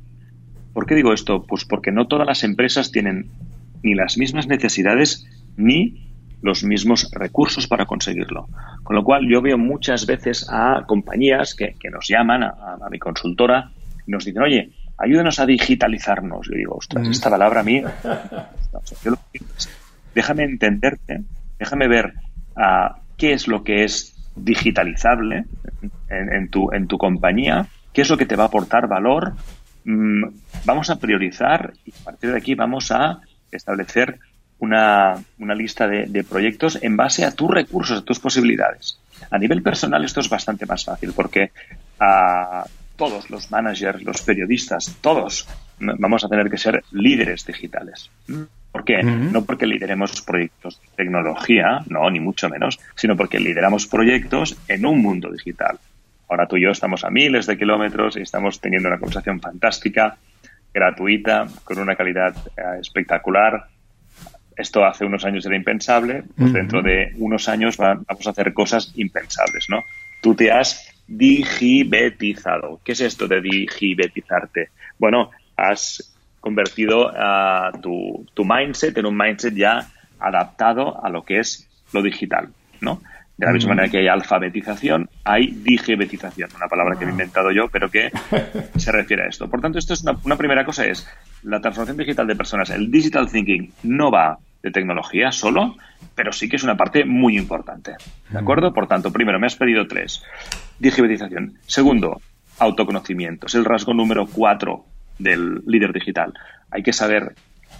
¿Por 0.73 0.85
qué 0.85 0.95
digo 0.95 1.11
esto? 1.13 1.43
Pues 1.43 1.65
porque 1.65 1.91
no 1.91 2.07
todas 2.07 2.27
las 2.27 2.43
empresas 2.43 2.91
tienen 2.91 3.29
ni 3.83 3.93
las 3.93 4.17
mismas 4.17 4.47
necesidades 4.47 5.25
ni 5.57 6.11
los 6.41 6.63
mismos 6.63 7.09
recursos 7.11 7.67
para 7.67 7.85
conseguirlo. 7.85 8.47
Con 8.83 8.95
lo 8.95 9.03
cual 9.03 9.27
yo 9.27 9.41
veo 9.41 9.57
muchas 9.57 10.05
veces 10.05 10.47
a 10.49 10.83
compañías 10.87 11.55
que, 11.55 11.75
nos 11.91 12.07
llaman, 12.07 12.43
a, 12.43 12.77
a 12.85 12.89
mi 12.89 12.99
consultora, 12.99 13.71
y 14.05 14.11
nos 14.11 14.25
dicen, 14.25 14.43
oye, 14.43 14.71
ayúdenos 14.97 15.39
a 15.39 15.45
digitalizarnos. 15.45 16.47
Yo 16.47 16.55
digo, 16.55 16.75
ostras, 16.75 17.07
esta 17.07 17.29
palabra 17.29 17.61
a 17.61 17.63
mí, 17.63 17.83
déjame 20.13 20.43
entenderte, 20.43 21.23
déjame 21.59 21.87
ver 21.87 22.13
uh, 22.55 22.93
qué 23.17 23.33
es 23.33 23.47
lo 23.47 23.63
que 23.63 23.83
es 23.83 24.15
digitalizable 24.35 25.45
en, 26.09 26.49
tu, 26.49 26.71
en 26.73 26.87
tu 26.87 26.97
compañía, 26.97 27.67
qué 27.93 28.01
es 28.01 28.09
lo 28.09 28.17
que 28.17 28.25
te 28.25 28.35
va 28.35 28.43
a 28.43 28.47
aportar 28.47 28.87
valor. 28.87 29.33
Mm, 29.85 30.25
vamos 30.65 30.89
a 30.89 30.99
priorizar 30.99 31.73
y 31.85 31.91
a 31.91 32.03
partir 32.03 32.31
de 32.31 32.37
aquí 32.37 32.55
vamos 32.55 32.91
a 32.91 33.19
establecer 33.51 34.19
una, 34.59 35.15
una 35.37 35.53
lista 35.53 35.87
de, 35.87 36.05
de, 36.05 36.23
proyectos 36.23 36.79
en 36.81 36.97
base 36.97 37.23
a 37.23 37.31
tus 37.31 37.51
recursos, 37.51 37.99
a 37.99 38.03
tus 38.03 38.19
posibilidades. 38.19 38.99
A 39.29 39.37
nivel 39.37 39.61
personal 39.61 40.03
esto 40.03 40.21
es 40.21 40.29
bastante 40.29 40.65
más 40.65 40.85
fácil 40.85 41.13
porque 41.13 41.51
uh, 41.99 42.67
todos 42.95 43.29
los 43.29 43.51
managers, 43.51 44.03
los 44.03 44.21
periodistas, 44.21 44.97
todos 45.01 45.47
vamos 45.79 46.23
a 46.23 46.29
tener 46.29 46.49
que 46.49 46.57
ser 46.57 46.83
líderes 46.91 47.45
digitales. 47.45 48.09
¿Por 48.71 48.83
qué? 48.83 49.03
No 49.03 49.45
porque 49.45 49.65
lideremos 49.65 50.21
proyectos 50.21 50.81
de 50.81 50.87
tecnología, 50.95 51.81
no, 51.87 52.09
ni 52.09 52.19
mucho 52.19 52.49
menos, 52.49 52.79
sino 52.95 53.15
porque 53.15 53.39
lideramos 53.39 53.87
proyectos 53.87 54.57
en 54.67 54.85
un 54.85 55.01
mundo 55.01 55.31
digital. 55.31 55.79
Ahora 56.27 56.47
tú 56.47 56.57
y 56.57 56.63
yo 56.63 56.71
estamos 56.71 57.03
a 57.03 57.09
miles 57.09 57.45
de 57.45 57.57
kilómetros 57.57 58.17
y 58.17 58.21
estamos 58.21 58.59
teniendo 58.59 58.89
una 58.89 58.97
conversación 58.97 59.39
fantástica, 59.39 60.17
gratuita, 60.73 61.47
con 61.63 61.79
una 61.79 61.95
calidad 61.95 62.35
eh, 62.57 62.79
espectacular. 62.81 63.67
esto 64.57 64.83
hace 64.85 65.05
unos 65.05 65.23
años 65.23 65.45
era 65.45 65.55
impensable, 65.55 66.23
pues 66.35 66.51
dentro 66.51 66.81
de 66.81 67.13
unos 67.17 67.47
años 67.47 67.77
vamos 67.77 68.27
a 68.27 68.29
hacer 68.29 68.53
cosas 68.53 68.91
impensables, 68.95 69.67
¿no? 69.69 69.83
Tú 70.21 70.33
te 70.33 70.51
has 70.51 70.94
digibetizado. 71.07 72.79
¿Qué 72.83 72.93
es 72.93 73.01
esto 73.01 73.27
de 73.27 73.41
digibetizarte? 73.41 74.69
Bueno, 74.97 75.31
has 75.55 76.15
convertido 76.39 77.11
a 77.15 77.71
tu, 77.81 78.25
tu 78.33 78.45
mindset 78.45 78.97
en 78.97 79.05
un 79.05 79.17
mindset 79.17 79.55
ya 79.55 79.87
adaptado 80.19 81.03
a 81.03 81.09
lo 81.09 81.23
que 81.23 81.39
es 81.39 81.67
lo 81.91 82.01
digital, 82.01 82.49
¿no? 82.81 83.01
De 83.37 83.45
la 83.45 83.51
misma 83.51 83.69
manera 83.75 83.89
que 83.89 83.97
hay 83.97 84.07
alfabetización, 84.07 85.09
hay 85.25 85.47
digibetización, 85.47 86.49
una 86.55 86.67
palabra 86.67 86.97
que 86.97 87.03
he 87.03 87.09
inventado 87.09 87.51
yo, 87.51 87.67
pero 87.67 87.91
que 87.91 88.09
se 88.77 88.91
refiere 88.93 89.23
a 89.23 89.27
esto. 89.27 89.49
Por 89.49 89.59
tanto, 89.59 89.77
esto 89.77 89.93
es 89.93 90.03
una, 90.03 90.17
una, 90.23 90.37
primera 90.37 90.63
cosa, 90.63 90.85
es 90.85 91.05
la 91.43 91.59
transformación 91.59 91.97
digital 91.97 92.27
de 92.27 92.35
personas. 92.37 92.69
El 92.69 92.89
digital 92.89 93.29
thinking 93.29 93.73
no 93.83 94.09
va 94.09 94.39
de 94.61 94.71
tecnología 94.71 95.31
solo, 95.31 95.75
pero 96.15 96.31
sí 96.31 96.49
que 96.49 96.55
es 96.55 96.63
una 96.63 96.75
parte 96.75 97.05
muy 97.05 97.37
importante. 97.37 97.95
¿De 98.29 98.39
acuerdo? 98.39 98.73
Por 98.73 98.87
tanto, 98.87 99.11
primero, 99.11 99.39
me 99.39 99.47
has 99.47 99.55
pedido 99.55 99.87
tres. 99.87 100.23
Digibetización. 100.79 101.57
Segundo, 101.67 102.21
autoconocimiento. 102.59 103.47
Es 103.47 103.55
el 103.55 103.65
rasgo 103.65 103.93
número 103.93 104.25
cuatro 104.27 104.85
del 105.19 105.61
líder 105.65 105.93
digital. 105.93 106.33
Hay 106.71 106.83
que 106.83 106.93
saber 106.93 107.35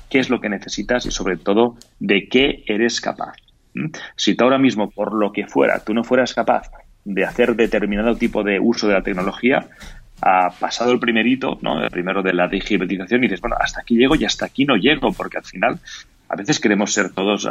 qué 0.09 0.19
es 0.19 0.29
lo 0.29 0.39
que 0.39 0.49
necesitas 0.49 1.05
y 1.05 1.11
sobre 1.11 1.37
todo 1.37 1.77
de 1.99 2.27
qué 2.29 2.63
eres 2.67 3.01
capaz. 3.01 3.35
¿Mm? 3.73 3.87
Si 4.15 4.35
tú 4.35 4.43
ahora 4.43 4.57
mismo, 4.57 4.89
por 4.89 5.13
lo 5.13 5.31
que 5.31 5.47
fuera, 5.47 5.79
tú 5.83 5.93
no 5.93 6.03
fueras 6.03 6.33
capaz 6.33 6.69
de 7.03 7.23
hacer 7.23 7.55
determinado 7.55 8.15
tipo 8.15 8.43
de 8.43 8.59
uso 8.59 8.87
de 8.87 8.93
la 8.93 9.03
tecnología, 9.03 9.67
ha 10.21 10.49
pasado 10.49 10.91
el 10.91 10.99
primerito, 10.99 11.59
¿no? 11.61 11.83
El 11.83 11.91
primero 11.91 12.23
de 12.23 12.33
la 12.33 12.47
digitalización 12.47 13.23
y 13.23 13.27
dices, 13.27 13.41
bueno, 13.41 13.57
hasta 13.59 13.81
aquí 13.81 13.95
llego 13.95 14.15
y 14.15 14.25
hasta 14.25 14.45
aquí 14.45 14.65
no 14.65 14.75
llego, 14.75 15.11
porque 15.11 15.37
al 15.37 15.43
final 15.43 15.79
a 16.35 16.37
veces 16.37 16.59
queremos 16.59 16.91
ser 16.91 17.11
todos, 17.11 17.47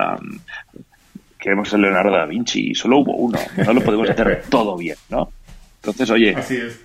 queremos 1.38 1.70
ser 1.70 1.80
Leonardo 1.80 2.12
da 2.12 2.26
Vinci 2.26 2.72
y 2.72 2.74
solo 2.74 2.98
hubo 2.98 3.16
uno, 3.16 3.38
no 3.64 3.72
lo 3.72 3.80
podemos 3.80 4.10
hacer 4.10 4.44
todo 4.50 4.76
bien, 4.76 4.96
¿no? 5.08 5.32
Entonces, 5.76 6.10
oye, 6.10 6.36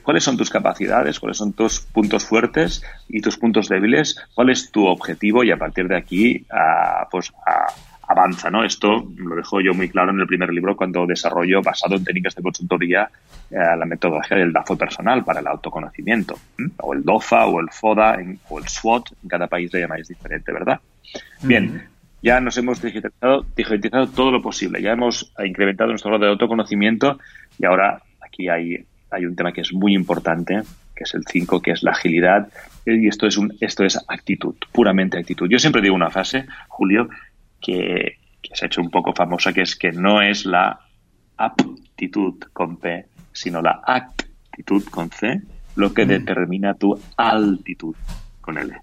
¿cuáles 0.01 0.23
son 0.23 0.37
tus 0.37 0.49
capacidades? 0.49 1.19
¿Cuáles 1.19 1.37
son 1.37 1.51
tus 1.53 1.81
puntos 1.81 2.25
fuertes 2.25 2.83
y 3.09 3.19
tus 3.19 3.37
puntos 3.37 3.67
débiles? 3.67 4.15
¿Cuál 4.33 4.49
es 4.49 4.71
tu 4.71 4.85
objetivo? 4.87 5.43
Y 5.43 5.51
a 5.51 5.57
partir 5.57 5.87
de 5.87 5.97
aquí, 5.97 6.45
pues 7.11 7.31
avanza, 8.09 8.49
¿no? 8.49 8.63
Esto 8.63 9.07
lo 9.17 9.35
dejo 9.35 9.61
yo 9.61 9.73
muy 9.75 9.87
claro 9.87 10.09
en 10.11 10.19
el 10.19 10.25
primer 10.25 10.51
libro 10.51 10.75
cuando 10.75 11.05
desarrollo, 11.05 11.61
basado 11.61 11.95
en 11.95 12.03
técnicas 12.03 12.33
de 12.33 12.41
consultoría, 12.41 13.09
eh, 13.51 13.55
la 13.55 13.85
metodología 13.85 14.35
del 14.35 14.51
DAFO 14.51 14.75
personal 14.75 15.23
para 15.23 15.41
el 15.41 15.47
autoconocimiento, 15.47 16.35
o 16.77 16.93
el 16.95 17.03
DOFA, 17.03 17.45
o 17.45 17.59
el 17.59 17.69
FODA, 17.69 18.17
o 18.49 18.57
el 18.57 18.67
SWOT, 18.67 19.11
en 19.23 19.29
cada 19.29 19.45
país 19.45 19.71
le 19.71 19.81
llamáis 19.81 20.07
diferente, 20.07 20.51
¿verdad? 20.51 20.79
Bien, 21.43 21.87
ya 22.23 22.41
nos 22.41 22.57
hemos 22.57 22.81
digitalizado, 22.81 23.45
digitalizado 23.55 24.07
todo 24.07 24.31
lo 24.31 24.41
posible, 24.41 24.81
ya 24.81 24.93
hemos 24.93 25.31
incrementado 25.45 25.91
nuestro 25.91 26.09
grado 26.09 26.25
de 26.25 26.31
autoconocimiento 26.31 27.19
y 27.59 27.65
ahora 27.65 28.01
aquí 28.21 28.49
hay 28.49 28.85
hay 29.11 29.25
un 29.25 29.35
tema 29.35 29.51
que 29.51 29.61
es 29.61 29.73
muy 29.73 29.93
importante, 29.95 30.61
que 30.95 31.03
es 31.03 31.13
el 31.13 31.23
5, 31.27 31.61
que 31.61 31.71
es 31.71 31.83
la 31.83 31.91
agilidad, 31.91 32.49
y 32.85 33.07
esto 33.07 33.27
es, 33.27 33.37
un, 33.37 33.55
esto 33.59 33.83
es 33.83 33.97
actitud, 34.07 34.55
puramente 34.71 35.17
actitud. 35.17 35.49
Yo 35.49 35.59
siempre 35.59 35.81
digo 35.81 35.95
una 35.95 36.09
frase, 36.09 36.45
Julio, 36.67 37.09
que, 37.61 38.17
se 38.53 38.65
ha 38.65 38.67
hecho 38.67 38.81
un 38.81 38.89
poco 38.89 39.13
famosa, 39.13 39.53
que 39.53 39.61
es 39.61 39.75
que 39.75 39.91
no 39.91 40.21
es 40.21 40.45
la 40.45 40.79
aptitud 41.37 42.39
con 42.53 42.77
P, 42.77 43.05
sino 43.31 43.61
la 43.61 43.81
actitud 43.85 44.83
con 44.89 45.09
C, 45.09 45.41
lo 45.75 45.93
que 45.93 46.05
mm. 46.05 46.07
determina 46.07 46.73
tu 46.73 46.99
altitud 47.17 47.95
con 48.41 48.57
L. 48.57 48.73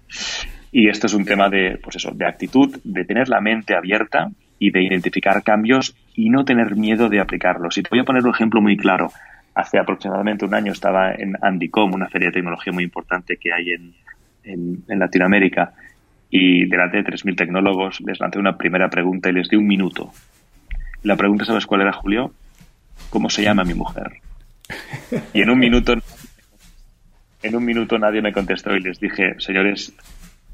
Y 0.71 0.89
esto 0.89 1.07
es 1.07 1.13
un 1.13 1.25
tema 1.25 1.49
de, 1.49 1.79
pues 1.81 1.95
eso, 1.95 2.11
de 2.11 2.25
actitud, 2.25 2.79
de 2.83 3.05
tener 3.05 3.29
la 3.29 3.41
mente 3.41 3.75
abierta 3.75 4.29
y 4.59 4.71
de 4.71 4.83
identificar 4.83 5.43
cambios 5.43 5.95
y 6.13 6.29
no 6.29 6.45
tener 6.45 6.75
miedo 6.75 7.09
de 7.09 7.19
aplicarlos. 7.19 7.77
Y 7.77 7.83
te 7.83 7.89
voy 7.89 7.99
a 7.99 8.03
poner 8.03 8.23
un 8.23 8.33
ejemplo 8.33 8.61
muy 8.61 8.77
claro 8.77 9.11
hace 9.57 9.79
aproximadamente 9.79 10.45
un 10.45 10.53
año 10.53 10.71
estaba 10.71 11.13
en 11.13 11.35
Andicom, 11.41 11.91
una 11.91 12.07
feria 12.09 12.27
de 12.27 12.33
tecnología 12.33 12.71
muy 12.71 12.83
importante 12.83 13.37
que 13.37 13.51
hay 13.51 13.71
en, 13.71 13.93
en, 14.43 14.99
Latinoamérica, 14.99 15.73
y 16.29 16.65
delante 16.67 16.97
de 16.97 17.05
3.000 17.05 17.35
tecnólogos 17.35 18.01
les 18.01 18.19
lancé 18.19 18.39
una 18.39 18.57
primera 18.57 18.89
pregunta 18.89 19.29
y 19.29 19.33
les 19.33 19.49
di 19.49 19.55
un 19.55 19.67
minuto. 19.67 20.11
La 21.03 21.15
pregunta, 21.15 21.45
¿sabes 21.45 21.65
cuál 21.65 21.81
era, 21.81 21.93
Julio? 21.93 22.33
¿Cómo 23.09 23.29
se 23.29 23.43
llama 23.43 23.63
mi 23.63 23.73
mujer? 23.73 24.13
Y 25.33 25.41
en 25.41 25.49
un 25.49 25.59
minuto, 25.59 25.95
en 27.43 27.55
un 27.55 27.63
minuto 27.63 27.97
nadie 27.97 28.21
me 28.21 28.33
contestó 28.33 28.75
y 28.75 28.81
les 28.81 28.99
dije, 28.99 29.35
señores, 29.39 29.93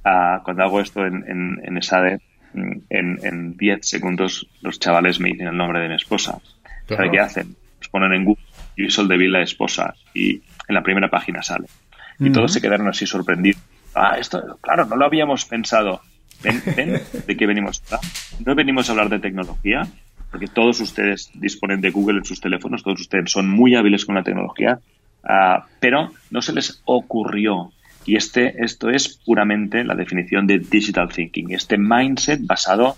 ah, 0.04 0.42
cuando 0.44 0.64
hago 0.64 0.80
esto 0.80 1.06
en, 1.06 1.24
en, 1.28 1.62
en 1.64 1.78
ESADE, 1.78 2.20
en 2.90 3.58
10 3.58 3.80
segundos 3.88 4.48
los 4.62 4.80
chavales 4.80 5.20
me 5.20 5.30
dicen 5.30 5.48
el 5.48 5.58
nombre 5.58 5.80
de 5.80 5.90
mi 5.90 5.96
esposa. 5.96 6.40
¿Sabe 6.88 7.10
qué 7.12 7.20
hacen? 7.20 7.56
Los 7.80 7.90
ponen 7.90 8.14
en 8.14 8.26
Google 8.26 8.44
y 8.76 8.88
de 8.88 9.28
la 9.30 9.42
esposa 9.42 9.94
y 10.14 10.36
en 10.68 10.76
la 10.76 10.84
primera 10.84 11.10
página 11.10 11.42
sale. 11.42 11.68
Y 12.20 12.32
todos 12.32 12.54
se 12.54 12.62
quedaron 12.62 12.88
así 12.88 13.06
sorprendidos. 13.06 13.62
Ah, 13.96 14.18
esto, 14.20 14.58
claro, 14.62 14.86
no 14.86 14.96
lo 14.96 15.06
habíamos 15.06 15.46
pensado. 15.46 16.02
¿Ven, 16.44 16.62
ven 16.76 17.02
de 17.28 17.38
qué 17.38 17.46
venimos? 17.46 17.82
No 18.46 18.56
venimos 18.56 18.90
a 18.90 18.92
hablar 18.94 19.10
de 19.10 19.20
tecnología, 19.20 19.88
porque 20.32 20.48
todos 20.48 20.80
ustedes 20.82 21.30
disponen 21.36 21.80
de 21.80 21.92
Google 21.92 22.18
en 22.20 22.26
sus 22.26 22.42
teléfonos, 22.42 22.84
todos 22.84 23.02
ustedes 23.02 23.32
son 23.32 23.50
muy 23.50 23.76
hábiles 23.76 24.06
con 24.06 24.16
la 24.16 24.24
tecnología, 24.24 24.80
uh, 25.24 25.62
pero 25.80 26.12
no 26.32 26.42
se 26.42 26.54
les 26.54 26.82
ocurrió. 26.86 27.72
Y 28.06 28.16
este, 28.16 28.64
esto 28.64 28.90
es 28.90 29.20
puramente 29.24 29.84
la 29.84 29.96
definición 29.96 30.48
de 30.48 30.60
digital 30.60 31.10
thinking, 31.10 31.52
este 31.52 31.78
mindset 31.78 32.46
basado 32.46 32.98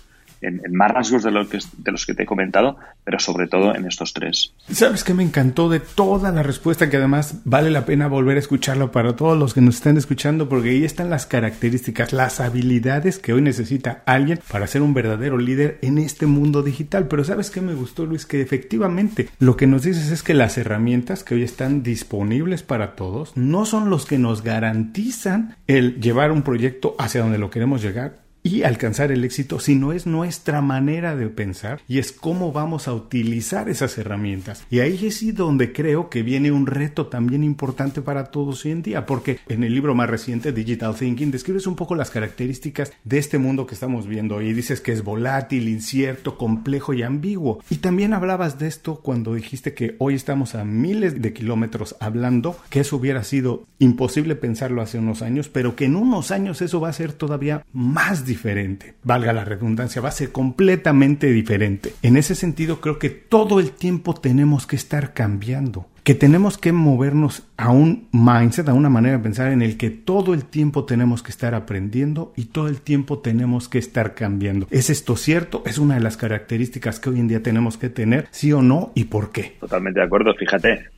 más 0.70 0.90
rasgos 0.90 1.22
de, 1.22 1.30
que, 1.50 1.58
de 1.78 1.92
los 1.92 2.06
que 2.06 2.14
te 2.14 2.22
he 2.24 2.26
comentado, 2.26 2.76
pero 3.04 3.18
sobre 3.18 3.46
todo 3.46 3.74
en 3.74 3.86
estos 3.86 4.12
tres. 4.12 4.52
¿Sabes 4.70 5.04
qué 5.04 5.14
me 5.14 5.22
encantó 5.22 5.68
de 5.68 5.80
toda 5.80 6.32
la 6.32 6.42
respuesta? 6.42 6.90
Que 6.90 6.96
además 6.96 7.40
vale 7.44 7.70
la 7.70 7.84
pena 7.86 8.08
volver 8.08 8.36
a 8.36 8.40
escucharlo 8.40 8.92
para 8.92 9.16
todos 9.16 9.38
los 9.38 9.54
que 9.54 9.60
nos 9.60 9.76
están 9.76 9.96
escuchando, 9.96 10.48
porque 10.48 10.70
ahí 10.70 10.84
están 10.84 11.10
las 11.10 11.26
características, 11.26 12.12
las 12.12 12.40
habilidades 12.40 13.18
que 13.18 13.32
hoy 13.32 13.42
necesita 13.42 14.02
alguien 14.06 14.40
para 14.50 14.66
ser 14.66 14.82
un 14.82 14.94
verdadero 14.94 15.38
líder 15.38 15.78
en 15.82 15.98
este 15.98 16.26
mundo 16.26 16.62
digital. 16.62 17.06
Pero 17.08 17.24
¿sabes 17.24 17.50
qué 17.50 17.60
me 17.60 17.74
gustó, 17.74 18.06
Luis? 18.06 18.26
Que 18.26 18.40
efectivamente 18.40 19.28
lo 19.38 19.56
que 19.56 19.66
nos 19.66 19.82
dices 19.82 20.10
es 20.10 20.22
que 20.22 20.34
las 20.34 20.58
herramientas 20.58 21.24
que 21.24 21.34
hoy 21.34 21.42
están 21.42 21.82
disponibles 21.82 22.62
para 22.62 22.94
todos 22.94 23.36
no 23.36 23.64
son 23.64 23.90
los 23.90 24.06
que 24.06 24.18
nos 24.18 24.42
garantizan 24.42 25.56
el 25.66 26.00
llevar 26.00 26.32
un 26.32 26.42
proyecto 26.42 26.94
hacia 26.98 27.22
donde 27.22 27.38
lo 27.38 27.50
queremos 27.50 27.82
llegar 27.82 28.25
y 28.46 28.62
alcanzar 28.62 29.10
el 29.10 29.24
éxito, 29.24 29.58
sino 29.58 29.92
es 29.92 30.06
nuestra 30.06 30.62
manera 30.62 31.16
de 31.16 31.26
pensar 31.26 31.80
y 31.88 31.98
es 31.98 32.12
cómo 32.12 32.52
vamos 32.52 32.86
a 32.86 32.94
utilizar 32.94 33.68
esas 33.68 33.98
herramientas. 33.98 34.64
Y 34.70 34.78
ahí 34.78 35.04
es 35.04 35.16
donde 35.34 35.72
creo 35.72 36.10
que 36.10 36.22
viene 36.22 36.52
un 36.52 36.66
reto 36.66 37.06
también 37.06 37.42
importante 37.42 38.02
para 38.02 38.26
todos 38.26 38.64
hoy 38.64 38.70
en 38.70 38.82
día, 38.82 39.04
porque 39.04 39.40
en 39.48 39.64
el 39.64 39.74
libro 39.74 39.94
más 39.94 40.08
reciente, 40.08 40.52
Digital 40.52 40.94
Thinking, 40.94 41.32
describes 41.32 41.66
un 41.66 41.74
poco 41.74 41.96
las 41.96 42.10
características 42.10 42.92
de 43.02 43.18
este 43.18 43.38
mundo 43.38 43.66
que 43.66 43.74
estamos 43.74 44.06
viendo 44.06 44.40
y 44.40 44.52
dices 44.52 44.80
que 44.80 44.92
es 44.92 45.02
volátil, 45.02 45.68
incierto, 45.68 46.38
complejo 46.38 46.94
y 46.94 47.02
ambiguo. 47.02 47.60
Y 47.68 47.76
también 47.76 48.12
hablabas 48.12 48.60
de 48.60 48.68
esto 48.68 48.96
cuando 48.96 49.34
dijiste 49.34 49.74
que 49.74 49.96
hoy 49.98 50.14
estamos 50.14 50.54
a 50.54 50.64
miles 50.64 51.20
de 51.20 51.32
kilómetros 51.32 51.96
hablando, 51.98 52.56
que 52.70 52.80
eso 52.80 52.96
hubiera 52.96 53.24
sido 53.24 53.64
imposible 53.80 54.36
pensarlo 54.36 54.82
hace 54.82 54.98
unos 54.98 55.22
años, 55.22 55.48
pero 55.48 55.74
que 55.74 55.86
en 55.86 55.96
unos 55.96 56.30
años 56.30 56.62
eso 56.62 56.80
va 56.80 56.90
a 56.90 56.92
ser 56.92 57.12
todavía 57.12 57.64
más 57.72 58.24
difícil 58.24 58.35
diferente, 58.36 58.94
valga 59.02 59.32
la 59.32 59.46
redundancia, 59.46 60.02
va 60.02 60.10
a 60.10 60.12
ser 60.12 60.30
completamente 60.30 61.28
diferente. 61.32 61.94
En 62.02 62.18
ese 62.18 62.34
sentido 62.34 62.82
creo 62.82 62.98
que 62.98 63.08
todo 63.08 63.60
el 63.60 63.70
tiempo 63.70 64.12
tenemos 64.12 64.66
que 64.66 64.76
estar 64.76 65.14
cambiando, 65.14 65.86
que 66.04 66.14
tenemos 66.14 66.58
que 66.58 66.72
movernos 66.72 67.48
a 67.56 67.70
un 67.70 68.08
mindset, 68.12 68.68
a 68.68 68.74
una 68.74 68.90
manera 68.90 69.16
de 69.16 69.22
pensar 69.22 69.52
en 69.52 69.62
el 69.62 69.78
que 69.78 69.88
todo 69.88 70.34
el 70.34 70.44
tiempo 70.44 70.84
tenemos 70.84 71.22
que 71.22 71.30
estar 71.30 71.54
aprendiendo 71.54 72.34
y 72.36 72.46
todo 72.46 72.68
el 72.68 72.82
tiempo 72.82 73.20
tenemos 73.20 73.70
que 73.70 73.78
estar 73.78 74.14
cambiando. 74.14 74.66
¿Es 74.70 74.90
esto 74.90 75.16
cierto? 75.16 75.62
¿Es 75.64 75.78
una 75.78 75.94
de 75.94 76.00
las 76.00 76.18
características 76.18 77.00
que 77.00 77.08
hoy 77.08 77.20
en 77.20 77.28
día 77.28 77.42
tenemos 77.42 77.78
que 77.78 77.88
tener? 77.88 78.28
¿Sí 78.32 78.52
o 78.52 78.60
no? 78.60 78.92
¿Y 78.94 79.04
por 79.04 79.32
qué? 79.32 79.56
Totalmente 79.60 80.00
de 80.00 80.06
acuerdo. 80.06 80.34
Fíjate, 80.34 80.90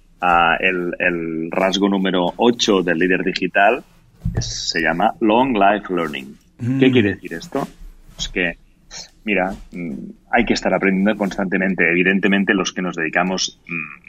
el, 0.59 0.93
el 0.99 1.51
rasgo 1.53 1.89
número 1.89 2.35
8 2.37 2.83
del 2.83 2.99
líder 2.99 3.23
digital 3.23 3.85
se 4.41 4.81
llama 4.81 5.15
Long 5.21 5.57
Life 5.57 5.95
Learning. 5.95 6.48
¿Qué 6.59 6.89
mm. 6.89 6.93
quiere 6.93 7.15
decir 7.15 7.35
esto? 7.35 7.67
Es 8.19 8.29
que, 8.29 8.59
mira, 9.25 9.55
mm, 9.73 9.95
hay 10.31 10.45
que 10.45 10.55
estar 10.55 10.75
aprendiendo 10.75 11.17
constantemente. 11.17 11.89
Evidentemente, 11.89 12.53
los 12.55 12.73
que 12.73 12.83
nos 12.83 12.97
dedicamos 12.97 13.61
mm, 13.69 14.09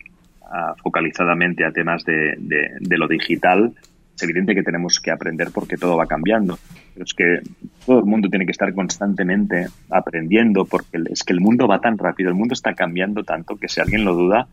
focalizadamente 0.81 1.63
a 1.63 1.71
temas 1.71 2.03
de, 2.03 2.37
lo 2.79 3.07
digital, 3.07 3.73
es 4.15 4.23
evidente 4.23 4.55
que 4.55 4.63
tenemos 4.63 4.99
que 4.99 5.11
aprender 5.11 5.49
porque 5.53 5.77
todo 5.77 5.95
va 5.95 6.07
cambiando. 6.07 6.57
Pero 6.93 7.05
es 7.05 7.13
que 7.13 7.39
todo 7.85 7.99
el 7.99 8.05
mundo 8.05 8.29
tiene 8.29 8.45
que 8.45 8.51
estar 8.51 8.73
constantemente 8.73 9.67
aprendiendo 9.91 10.65
porque 10.65 10.97
es 11.09 11.23
que 11.23 11.33
el 11.33 11.39
mundo 11.39 11.67
va 11.67 11.79
tan 11.79 11.97
rápido, 11.97 12.29
el 12.29 12.35
mundo 12.35 12.53
está 12.53 12.73
cambiando 12.73 13.23
tanto 13.23 13.55
que 13.55 13.69
si 13.69 13.79
alguien 13.79 14.03
lo 14.03 14.15
duda, 14.15 14.47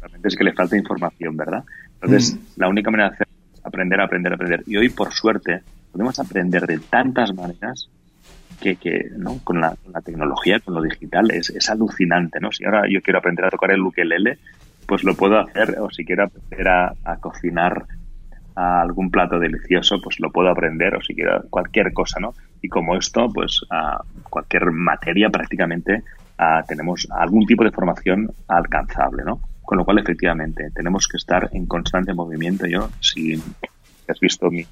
realmente 0.00 0.28
es 0.28 0.36
que 0.36 0.44
le 0.44 0.52
falta 0.52 0.76
información, 0.76 1.36
¿verdad? 1.36 1.64
Entonces, 1.94 2.38
la 2.56 2.68
única 2.68 2.90
manera 2.90 3.10
de 3.10 3.14
hacer 3.16 3.28
es 3.52 3.66
aprender, 3.66 4.00
aprender, 4.00 4.32
aprender. 4.32 4.62
Y 4.66 4.76
hoy, 4.76 4.88
por 4.88 5.12
suerte, 5.12 5.62
podemos 5.92 6.18
aprender 6.18 6.66
de 6.66 6.78
tantas 6.78 7.34
maneras 7.34 7.88
que, 8.60 8.76
que 8.76 9.10
¿no? 9.16 9.38
con, 9.44 9.60
la, 9.60 9.76
tecnología, 10.04 10.60
con 10.60 10.74
lo 10.74 10.82
digital, 10.82 11.30
es, 11.30 11.50
es 11.50 11.68
alucinante, 11.70 12.40
¿no? 12.40 12.50
Si 12.52 12.64
ahora 12.64 12.84
yo 12.88 13.00
quiero 13.02 13.18
aprender 13.18 13.44
a 13.44 13.50
tocar 13.50 13.72
el 13.72 13.82
ukelele, 13.82 14.38
pues 14.86 15.04
lo 15.04 15.14
puedo 15.14 15.38
hacer, 15.38 15.76
o 15.80 15.90
si 15.90 16.04
quiero 16.04 16.24
aprender 16.24 16.68
a, 16.68 16.94
a 17.04 17.16
cocinar 17.18 17.86
a 18.54 18.82
algún 18.82 19.10
plato 19.10 19.38
delicioso, 19.38 20.00
pues 20.02 20.20
lo 20.20 20.30
puedo 20.30 20.48
aprender, 20.50 20.94
o 20.94 21.02
si 21.02 21.14
quiero 21.14 21.42
cualquier 21.50 21.92
cosa, 21.92 22.20
¿no? 22.20 22.34
Y 22.60 22.68
como 22.68 22.96
esto, 22.96 23.28
pues 23.32 23.60
a 23.70 24.02
cualquier 24.28 24.70
materia 24.70 25.28
prácticamente 25.30 26.02
tenemos 26.66 27.06
algún 27.10 27.46
tipo 27.46 27.64
de 27.64 27.70
formación 27.70 28.30
alcanzable, 28.48 29.22
¿no? 29.24 29.40
Con 29.62 29.78
lo 29.78 29.84
cual, 29.84 29.98
efectivamente, 29.98 30.70
tenemos 30.74 31.06
que 31.06 31.16
estar 31.16 31.48
en 31.52 31.66
constante 31.66 32.12
movimiento. 32.12 32.66
Yo, 32.66 32.90
si 33.00 33.40
has 34.08 34.20
visto 34.20 34.50
mi, 34.50 34.66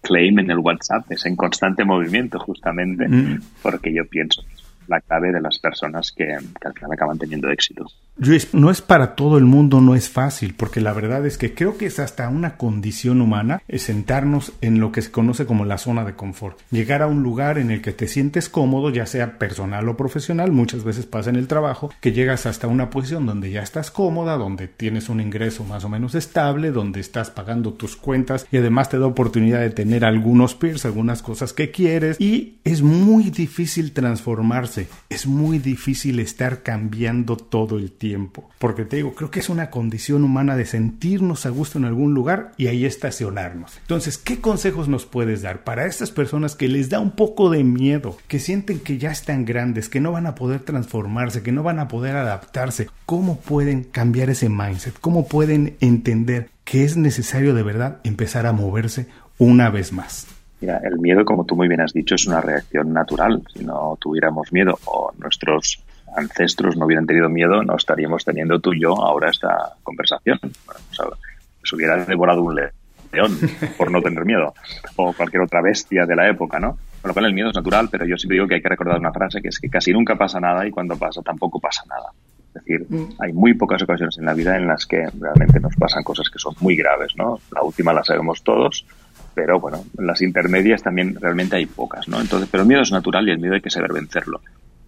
claim 0.00 0.38
en 0.38 0.50
el 0.50 0.58
WhatsApp, 0.58 1.10
es 1.10 1.24
en 1.26 1.36
constante 1.36 1.84
movimiento, 1.84 2.38
justamente, 2.38 3.08
mm. 3.08 3.40
porque 3.62 3.92
yo 3.92 4.04
pienso 4.06 4.42
que 4.42 4.63
la 4.88 5.00
clave 5.00 5.32
de 5.32 5.40
las 5.40 5.58
personas 5.58 6.12
que, 6.12 6.26
que 6.26 6.68
al 6.68 6.74
final 6.74 6.92
acaban 6.92 7.18
teniendo 7.18 7.50
éxito. 7.50 7.86
Luis, 8.16 8.54
no 8.54 8.70
es 8.70 8.80
para 8.80 9.16
todo 9.16 9.38
el 9.38 9.44
mundo, 9.44 9.80
no 9.80 9.96
es 9.96 10.08
fácil, 10.08 10.54
porque 10.54 10.80
la 10.80 10.92
verdad 10.92 11.26
es 11.26 11.36
que 11.36 11.52
creo 11.52 11.76
que 11.76 11.86
es 11.86 11.98
hasta 11.98 12.28
una 12.28 12.56
condición 12.56 13.20
humana 13.20 13.60
sentarnos 13.76 14.52
en 14.60 14.78
lo 14.78 14.92
que 14.92 15.02
se 15.02 15.10
conoce 15.10 15.46
como 15.46 15.64
la 15.64 15.78
zona 15.78 16.04
de 16.04 16.14
confort. 16.14 16.58
Llegar 16.70 17.02
a 17.02 17.06
un 17.08 17.22
lugar 17.22 17.58
en 17.58 17.70
el 17.70 17.82
que 17.82 17.92
te 17.92 18.06
sientes 18.06 18.48
cómodo, 18.48 18.90
ya 18.90 19.06
sea 19.06 19.38
personal 19.38 19.88
o 19.88 19.96
profesional, 19.96 20.52
muchas 20.52 20.84
veces 20.84 21.06
pasa 21.06 21.30
en 21.30 21.36
el 21.36 21.48
trabajo, 21.48 21.92
que 22.00 22.12
llegas 22.12 22.46
hasta 22.46 22.68
una 22.68 22.90
posición 22.90 23.26
donde 23.26 23.50
ya 23.50 23.62
estás 23.62 23.90
cómoda, 23.90 24.36
donde 24.36 24.68
tienes 24.68 25.08
un 25.08 25.20
ingreso 25.20 25.64
más 25.64 25.84
o 25.84 25.88
menos 25.88 26.14
estable, 26.14 26.70
donde 26.70 27.00
estás 27.00 27.30
pagando 27.30 27.72
tus 27.72 27.96
cuentas 27.96 28.46
y 28.50 28.58
además 28.58 28.88
te 28.88 28.98
da 28.98 29.06
oportunidad 29.06 29.60
de 29.60 29.70
tener 29.70 30.04
algunos 30.04 30.54
peers, 30.54 30.84
algunas 30.84 31.22
cosas 31.22 31.52
que 31.52 31.70
quieres 31.70 32.20
y 32.20 32.58
es 32.64 32.82
muy 32.82 33.30
difícil 33.30 33.92
transformarse, 33.92 34.73
es 35.08 35.26
muy 35.26 35.58
difícil 35.58 36.20
estar 36.20 36.62
cambiando 36.62 37.36
todo 37.36 37.78
el 37.78 37.92
tiempo. 37.92 38.50
Porque 38.58 38.84
te 38.84 38.96
digo, 38.96 39.14
creo 39.14 39.30
que 39.30 39.40
es 39.40 39.48
una 39.48 39.70
condición 39.70 40.24
humana 40.24 40.56
de 40.56 40.66
sentirnos 40.66 41.46
a 41.46 41.50
gusto 41.50 41.78
en 41.78 41.84
algún 41.84 42.14
lugar 42.14 42.52
y 42.56 42.66
ahí 42.66 42.84
estacionarnos. 42.84 43.78
Entonces, 43.80 44.18
¿qué 44.18 44.40
consejos 44.40 44.88
nos 44.88 45.06
puedes 45.06 45.42
dar 45.42 45.64
para 45.64 45.86
estas 45.86 46.10
personas 46.10 46.56
que 46.56 46.68
les 46.68 46.88
da 46.88 47.00
un 47.00 47.12
poco 47.12 47.50
de 47.50 47.64
miedo, 47.64 48.16
que 48.28 48.38
sienten 48.38 48.80
que 48.80 48.98
ya 48.98 49.10
están 49.10 49.44
grandes, 49.44 49.88
que 49.88 50.00
no 50.00 50.12
van 50.12 50.26
a 50.26 50.34
poder 50.34 50.60
transformarse, 50.60 51.42
que 51.42 51.52
no 51.52 51.62
van 51.62 51.78
a 51.78 51.88
poder 51.88 52.16
adaptarse? 52.16 52.88
¿Cómo 53.06 53.40
pueden 53.40 53.84
cambiar 53.84 54.30
ese 54.30 54.48
mindset? 54.48 54.94
¿Cómo 55.00 55.28
pueden 55.28 55.76
entender 55.80 56.50
que 56.64 56.84
es 56.84 56.96
necesario 56.96 57.54
de 57.54 57.62
verdad 57.62 58.00
empezar 58.04 58.46
a 58.46 58.52
moverse 58.52 59.06
una 59.38 59.70
vez 59.70 59.92
más? 59.92 60.26
Mira, 60.64 60.80
el 60.82 60.98
miedo, 60.98 61.26
como 61.26 61.44
tú 61.44 61.56
muy 61.56 61.68
bien 61.68 61.82
has 61.82 61.92
dicho, 61.92 62.14
es 62.14 62.26
una 62.26 62.40
reacción 62.40 62.90
natural. 62.90 63.42
Si 63.52 63.62
no 63.62 63.98
tuviéramos 64.00 64.50
miedo 64.50 64.78
o 64.86 65.12
nuestros 65.18 65.84
ancestros 66.16 66.74
no 66.78 66.86
hubieran 66.86 67.04
tenido 67.04 67.28
miedo, 67.28 67.62
no 67.62 67.76
estaríamos 67.76 68.24
teniendo 68.24 68.58
tú 68.60 68.72
y 68.72 68.80
yo 68.80 68.98
ahora 68.98 69.28
esta 69.28 69.74
conversación. 69.82 70.40
Bueno, 70.40 71.16
se 71.62 71.76
hubiera 71.76 72.02
devorado 72.06 72.40
un 72.40 72.54
león 72.54 73.38
por 73.76 73.90
no 73.90 74.00
tener 74.00 74.24
miedo, 74.24 74.54
o 74.96 75.12
cualquier 75.12 75.42
otra 75.42 75.60
bestia 75.60 76.06
de 76.06 76.16
la 76.16 76.30
época, 76.30 76.58
¿no? 76.58 76.78
Con 77.02 77.10
lo 77.10 77.12
cual 77.12 77.26
el 77.26 77.34
miedo 77.34 77.50
es 77.50 77.56
natural, 77.56 77.90
pero 77.92 78.06
yo 78.06 78.16
siempre 78.16 78.36
digo 78.36 78.48
que 78.48 78.54
hay 78.54 78.62
que 78.62 78.68
recordar 78.70 78.98
una 78.98 79.12
frase 79.12 79.42
que 79.42 79.48
es 79.48 79.58
que 79.58 79.68
casi 79.68 79.92
nunca 79.92 80.16
pasa 80.16 80.40
nada 80.40 80.66
y 80.66 80.70
cuando 80.70 80.96
pasa 80.96 81.20
tampoco 81.20 81.60
pasa 81.60 81.82
nada. 81.90 82.08
Es 82.54 82.64
decir, 82.64 82.86
mm. 82.88 83.16
hay 83.18 83.34
muy 83.34 83.52
pocas 83.52 83.82
ocasiones 83.82 84.16
en 84.16 84.24
la 84.24 84.32
vida 84.32 84.56
en 84.56 84.66
las 84.66 84.86
que 84.86 85.10
realmente 85.20 85.60
nos 85.60 85.76
pasan 85.76 86.02
cosas 86.02 86.30
que 86.30 86.38
son 86.38 86.54
muy 86.60 86.74
graves, 86.74 87.12
¿no? 87.16 87.38
La 87.54 87.60
última 87.60 87.92
la 87.92 88.02
sabemos 88.02 88.42
todos, 88.42 88.86
pero 89.34 89.60
bueno, 89.60 89.84
en 89.98 90.06
las 90.06 90.22
intermedias 90.22 90.82
también 90.82 91.16
realmente 91.20 91.56
hay 91.56 91.66
pocas, 91.66 92.08
¿no? 92.08 92.20
Entonces, 92.20 92.48
pero 92.50 92.62
el 92.62 92.68
miedo 92.68 92.82
es 92.82 92.92
natural 92.92 93.28
y 93.28 93.32
el 93.32 93.38
miedo 93.38 93.54
hay 93.54 93.60
que 93.60 93.70
saber 93.70 93.92
vencerlo. 93.92 94.40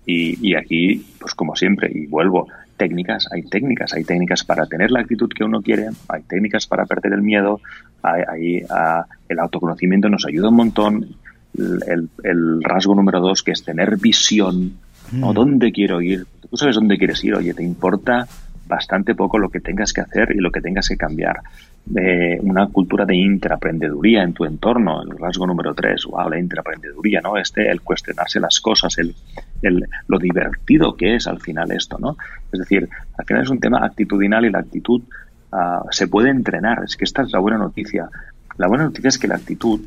Y, 0.08 0.54
aquí, 0.54 1.04
pues 1.18 1.34
como 1.34 1.56
siempre, 1.56 1.90
y 1.92 2.06
vuelvo, 2.06 2.46
técnicas, 2.76 3.26
hay 3.32 3.42
técnicas, 3.42 3.92
hay 3.92 4.04
técnicas 4.04 4.44
para 4.44 4.64
tener 4.66 4.92
la 4.92 5.00
actitud 5.00 5.28
que 5.28 5.42
uno 5.42 5.60
quiere, 5.60 5.88
hay 6.08 6.22
técnicas 6.22 6.68
para 6.68 6.86
perder 6.86 7.14
el 7.14 7.22
miedo, 7.22 7.60
hay, 8.02 8.64
el 9.28 9.38
autoconocimiento 9.40 10.08
nos 10.08 10.24
ayuda 10.24 10.50
un 10.50 10.54
montón, 10.54 11.08
el, 11.56 12.62
rasgo 12.62 12.94
número 12.94 13.18
dos, 13.18 13.42
que 13.42 13.50
es 13.50 13.64
tener 13.64 13.96
visión, 13.96 14.74
o 15.20 15.32
mm. 15.32 15.34
dónde 15.34 15.72
quiero 15.72 16.00
ir, 16.00 16.24
tú 16.48 16.56
sabes 16.56 16.76
dónde 16.76 16.98
quieres 16.98 17.24
ir, 17.24 17.34
oye, 17.34 17.52
te 17.52 17.64
importa 17.64 18.28
bastante 18.68 19.16
poco 19.16 19.38
lo 19.38 19.48
que 19.48 19.60
tengas 19.60 19.92
que 19.92 20.02
hacer 20.02 20.34
y 20.36 20.40
lo 20.40 20.52
que 20.52 20.60
tengas 20.60 20.88
que 20.88 20.96
cambiar. 20.96 21.40
De 21.86 22.40
una 22.42 22.66
cultura 22.66 23.06
de 23.06 23.14
intraprendeduría 23.14 24.24
en 24.24 24.32
tu 24.32 24.44
entorno, 24.44 25.02
el 25.02 25.16
rasgo 25.16 25.46
número 25.46 25.72
tres, 25.72 26.04
wow, 26.04 26.28
la 26.28 26.38
intraprendeduría, 26.38 27.20
¿no? 27.20 27.36
Este, 27.36 27.70
el 27.70 27.80
cuestionarse 27.80 28.40
las 28.40 28.60
cosas, 28.60 28.98
el, 28.98 29.14
el, 29.62 29.84
lo 30.08 30.18
divertido 30.18 30.96
que 30.96 31.14
es 31.14 31.28
al 31.28 31.40
final 31.40 31.70
esto, 31.70 31.96
¿no? 31.98 32.16
Es 32.52 32.58
decir, 32.58 32.88
al 33.16 33.24
final 33.24 33.44
es 33.44 33.50
un 33.50 33.60
tema 33.60 33.84
actitudinal 33.84 34.44
y 34.44 34.50
la 34.50 34.58
actitud 34.58 35.00
ah, 35.52 35.84
se 35.90 36.08
puede 36.08 36.30
entrenar, 36.30 36.82
es 36.84 36.96
que 36.96 37.04
esta 37.04 37.22
es 37.22 37.30
la 37.30 37.38
buena 37.38 37.58
noticia. 37.58 38.08
La 38.58 38.66
buena 38.66 38.84
noticia 38.84 39.08
es 39.08 39.18
que 39.18 39.28
la 39.28 39.36
actitud 39.36 39.80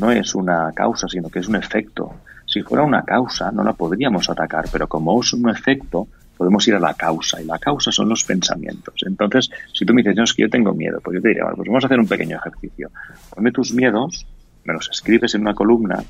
no 0.00 0.10
es 0.10 0.34
una 0.34 0.72
causa, 0.74 1.06
sino 1.06 1.28
que 1.28 1.38
es 1.38 1.48
un 1.48 1.56
efecto. 1.56 2.12
Si 2.44 2.62
fuera 2.62 2.82
una 2.82 3.02
causa, 3.02 3.52
no 3.52 3.62
la 3.62 3.72
podríamos 3.72 4.28
atacar, 4.28 4.64
pero 4.72 4.88
como 4.88 5.20
es 5.20 5.32
un 5.32 5.48
efecto, 5.48 6.08
podemos 6.36 6.66
ir 6.68 6.74
a 6.74 6.80
la 6.80 6.94
causa, 6.94 7.40
y 7.40 7.44
la 7.46 7.58
causa 7.58 7.90
son 7.90 8.08
los 8.08 8.24
pensamientos. 8.24 8.94
Entonces, 9.06 9.50
si 9.72 9.84
tú 9.84 9.94
me 9.94 10.02
dices, 10.02 10.16
no, 10.16 10.24
es 10.24 10.34
que 10.34 10.42
yo 10.42 10.50
tengo 10.50 10.72
miedo, 10.74 11.00
pues 11.02 11.16
yo 11.16 11.22
te 11.22 11.28
diría, 11.28 11.44
bueno, 11.44 11.56
pues 11.56 11.68
vamos 11.68 11.84
a 11.84 11.86
hacer 11.86 11.98
un 11.98 12.06
pequeño 12.06 12.36
ejercicio. 12.36 12.90
Ponme 13.34 13.52
tus 13.52 13.72
miedos, 13.72 14.26
me 14.64 14.74
los 14.74 14.88
escribes 14.90 15.34
en 15.34 15.42
una 15.42 15.54
columna, 15.54 16.02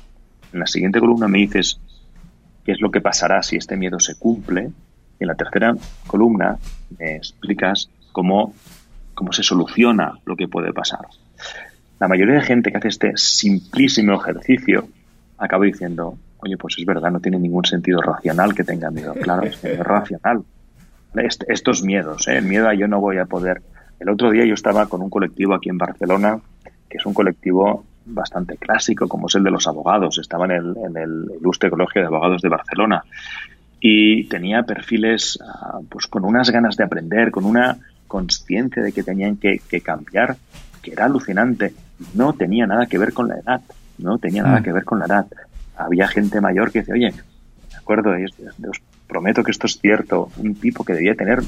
en 0.53 0.59
la 0.59 0.67
siguiente 0.67 0.99
columna 0.99 1.27
me 1.27 1.39
dices 1.39 1.79
qué 2.65 2.73
es 2.73 2.81
lo 2.81 2.91
que 2.91 3.01
pasará 3.01 3.41
si 3.43 3.55
este 3.55 3.77
miedo 3.77 3.99
se 3.99 4.15
cumple, 4.15 4.71
y 5.19 5.23
en 5.23 5.27
la 5.27 5.35
tercera 5.35 5.75
columna 6.05 6.57
me 6.99 7.15
explicas 7.15 7.89
cómo, 8.11 8.53
cómo 9.13 9.31
se 9.33 9.43
soluciona 9.43 10.19
lo 10.25 10.35
que 10.35 10.47
puede 10.47 10.73
pasar. 10.73 11.07
La 11.99 12.07
mayoría 12.07 12.35
de 12.35 12.41
gente 12.41 12.71
que 12.71 12.77
hace 12.77 12.89
este 12.89 13.11
simplísimo 13.15 14.13
ejercicio 14.21 14.87
acaba 15.37 15.65
diciendo, 15.65 16.17
oye, 16.47 16.57
pues 16.57 16.75
es 16.77 16.85
verdad, 16.85 17.11
no 17.11 17.19
tiene 17.19 17.39
ningún 17.39 17.65
sentido 17.65 18.01
racional 18.01 18.55
que 18.55 18.63
tenga 18.63 18.89
miedo. 18.89 19.13
Claro, 19.13 19.43
es, 19.43 19.61
racional. 19.79 20.43
estos 21.47 21.83
miedos, 21.83 22.27
¿eh? 22.27 22.37
el 22.37 22.45
miedo 22.45 22.67
a 22.67 22.73
yo 22.73 22.87
no 22.87 22.99
voy 22.99 23.17
a 23.17 23.25
poder. 23.25 23.61
El 23.99 24.09
otro 24.09 24.31
día 24.31 24.45
yo 24.45 24.53
estaba 24.53 24.87
con 24.87 25.01
un 25.01 25.09
colectivo 25.09 25.53
aquí 25.53 25.69
en 25.69 25.77
Barcelona, 25.77 26.39
que 26.89 26.97
es 26.97 27.05
un 27.05 27.13
colectivo 27.13 27.83
bastante 28.05 28.55
clásico, 28.57 29.07
como 29.07 29.27
es 29.27 29.35
el 29.35 29.43
de 29.43 29.51
los 29.51 29.67
abogados. 29.67 30.17
Estaba 30.19 30.45
en 30.45 30.51
el, 30.51 30.75
en 30.85 30.97
el 30.97 31.31
Ilustre 31.39 31.69
Colegio 31.69 32.01
de 32.01 32.07
Abogados 32.07 32.41
de 32.41 32.49
Barcelona 32.49 33.03
y 33.79 34.25
tenía 34.25 34.63
perfiles 34.63 35.37
ah, 35.45 35.79
pues 35.89 36.07
con 36.07 36.23
unas 36.23 36.49
ganas 36.49 36.77
de 36.77 36.83
aprender, 36.83 37.31
con 37.31 37.45
una 37.45 37.77
conciencia 38.07 38.81
de 38.81 38.93
que 38.93 39.03
tenían 39.03 39.35
que, 39.37 39.61
que, 39.67 39.81
cambiar, 39.81 40.37
que 40.81 40.93
era 40.93 41.05
alucinante. 41.05 41.73
No 42.13 42.33
tenía 42.33 42.65
nada 42.65 42.85
que 42.85 42.97
ver 42.97 43.11
con 43.11 43.27
la 43.27 43.37
edad, 43.39 43.61
no 43.97 44.17
tenía 44.19 44.43
nada 44.43 44.61
mm. 44.61 44.63
que 44.63 44.71
ver 44.71 44.85
con 44.85 44.99
la 44.99 45.05
edad 45.05 45.27
había 45.77 46.07
gente 46.07 46.41
mayor 46.41 46.71
que 46.71 46.79
decía, 46.79 46.95
oye, 46.95 47.11
de 47.11 47.77
acuerdo, 47.77 48.11
os 48.11 48.81
prometo 49.07 49.43
que 49.43 49.51
esto 49.51 49.67
es 49.67 49.79
cierto, 49.79 50.31
un 50.37 50.55
tipo 50.55 50.83
que 50.83 50.93
debía 50.93 51.15
tener, 51.15 51.39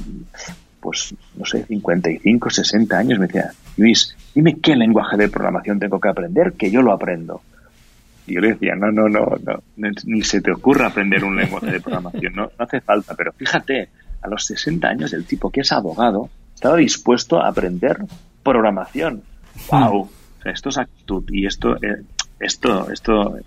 pues, 0.79 1.13
no 1.35 1.45
sé, 1.45 1.65
55, 1.65 2.49
60 2.49 2.97
años, 2.97 3.19
me 3.19 3.27
decía, 3.27 3.51
Luis, 3.77 4.15
dime 4.33 4.57
qué 4.61 4.75
lenguaje 4.75 5.17
de 5.17 5.29
programación 5.29 5.79
tengo 5.79 5.99
que 5.99 6.09
aprender, 6.09 6.53
que 6.53 6.71
yo 6.71 6.81
lo 6.81 6.93
aprendo. 6.93 7.41
Y 8.25 8.35
yo 8.35 8.41
le 8.41 8.49
decía, 8.49 8.75
no, 8.75 8.91
no, 8.91 9.09
no, 9.09 9.25
no, 9.43 9.89
ni 10.05 10.21
se 10.21 10.41
te 10.41 10.51
ocurra 10.51 10.87
aprender 10.87 11.23
un 11.23 11.35
lenguaje 11.35 11.71
de 11.71 11.81
programación, 11.81 12.33
no, 12.35 12.43
no 12.43 12.65
hace 12.65 12.79
falta, 12.79 13.15
pero 13.15 13.33
fíjate, 13.33 13.89
a 14.21 14.27
los 14.27 14.45
60 14.45 14.87
años 14.87 15.13
el 15.13 15.25
tipo 15.25 15.49
que 15.49 15.61
es 15.61 15.71
abogado 15.71 16.29
estaba 16.53 16.77
dispuesto 16.77 17.41
a 17.41 17.47
aprender 17.47 17.97
programación. 18.43 19.23
¡Wow! 19.71 20.05
Hmm. 20.05 20.49
esto 20.49 20.69
es 20.69 20.77
actitud 20.77 21.23
y 21.31 21.45
esto, 21.45 21.75
eh, 21.77 22.03
esto, 22.39 22.91
esto 22.91 23.37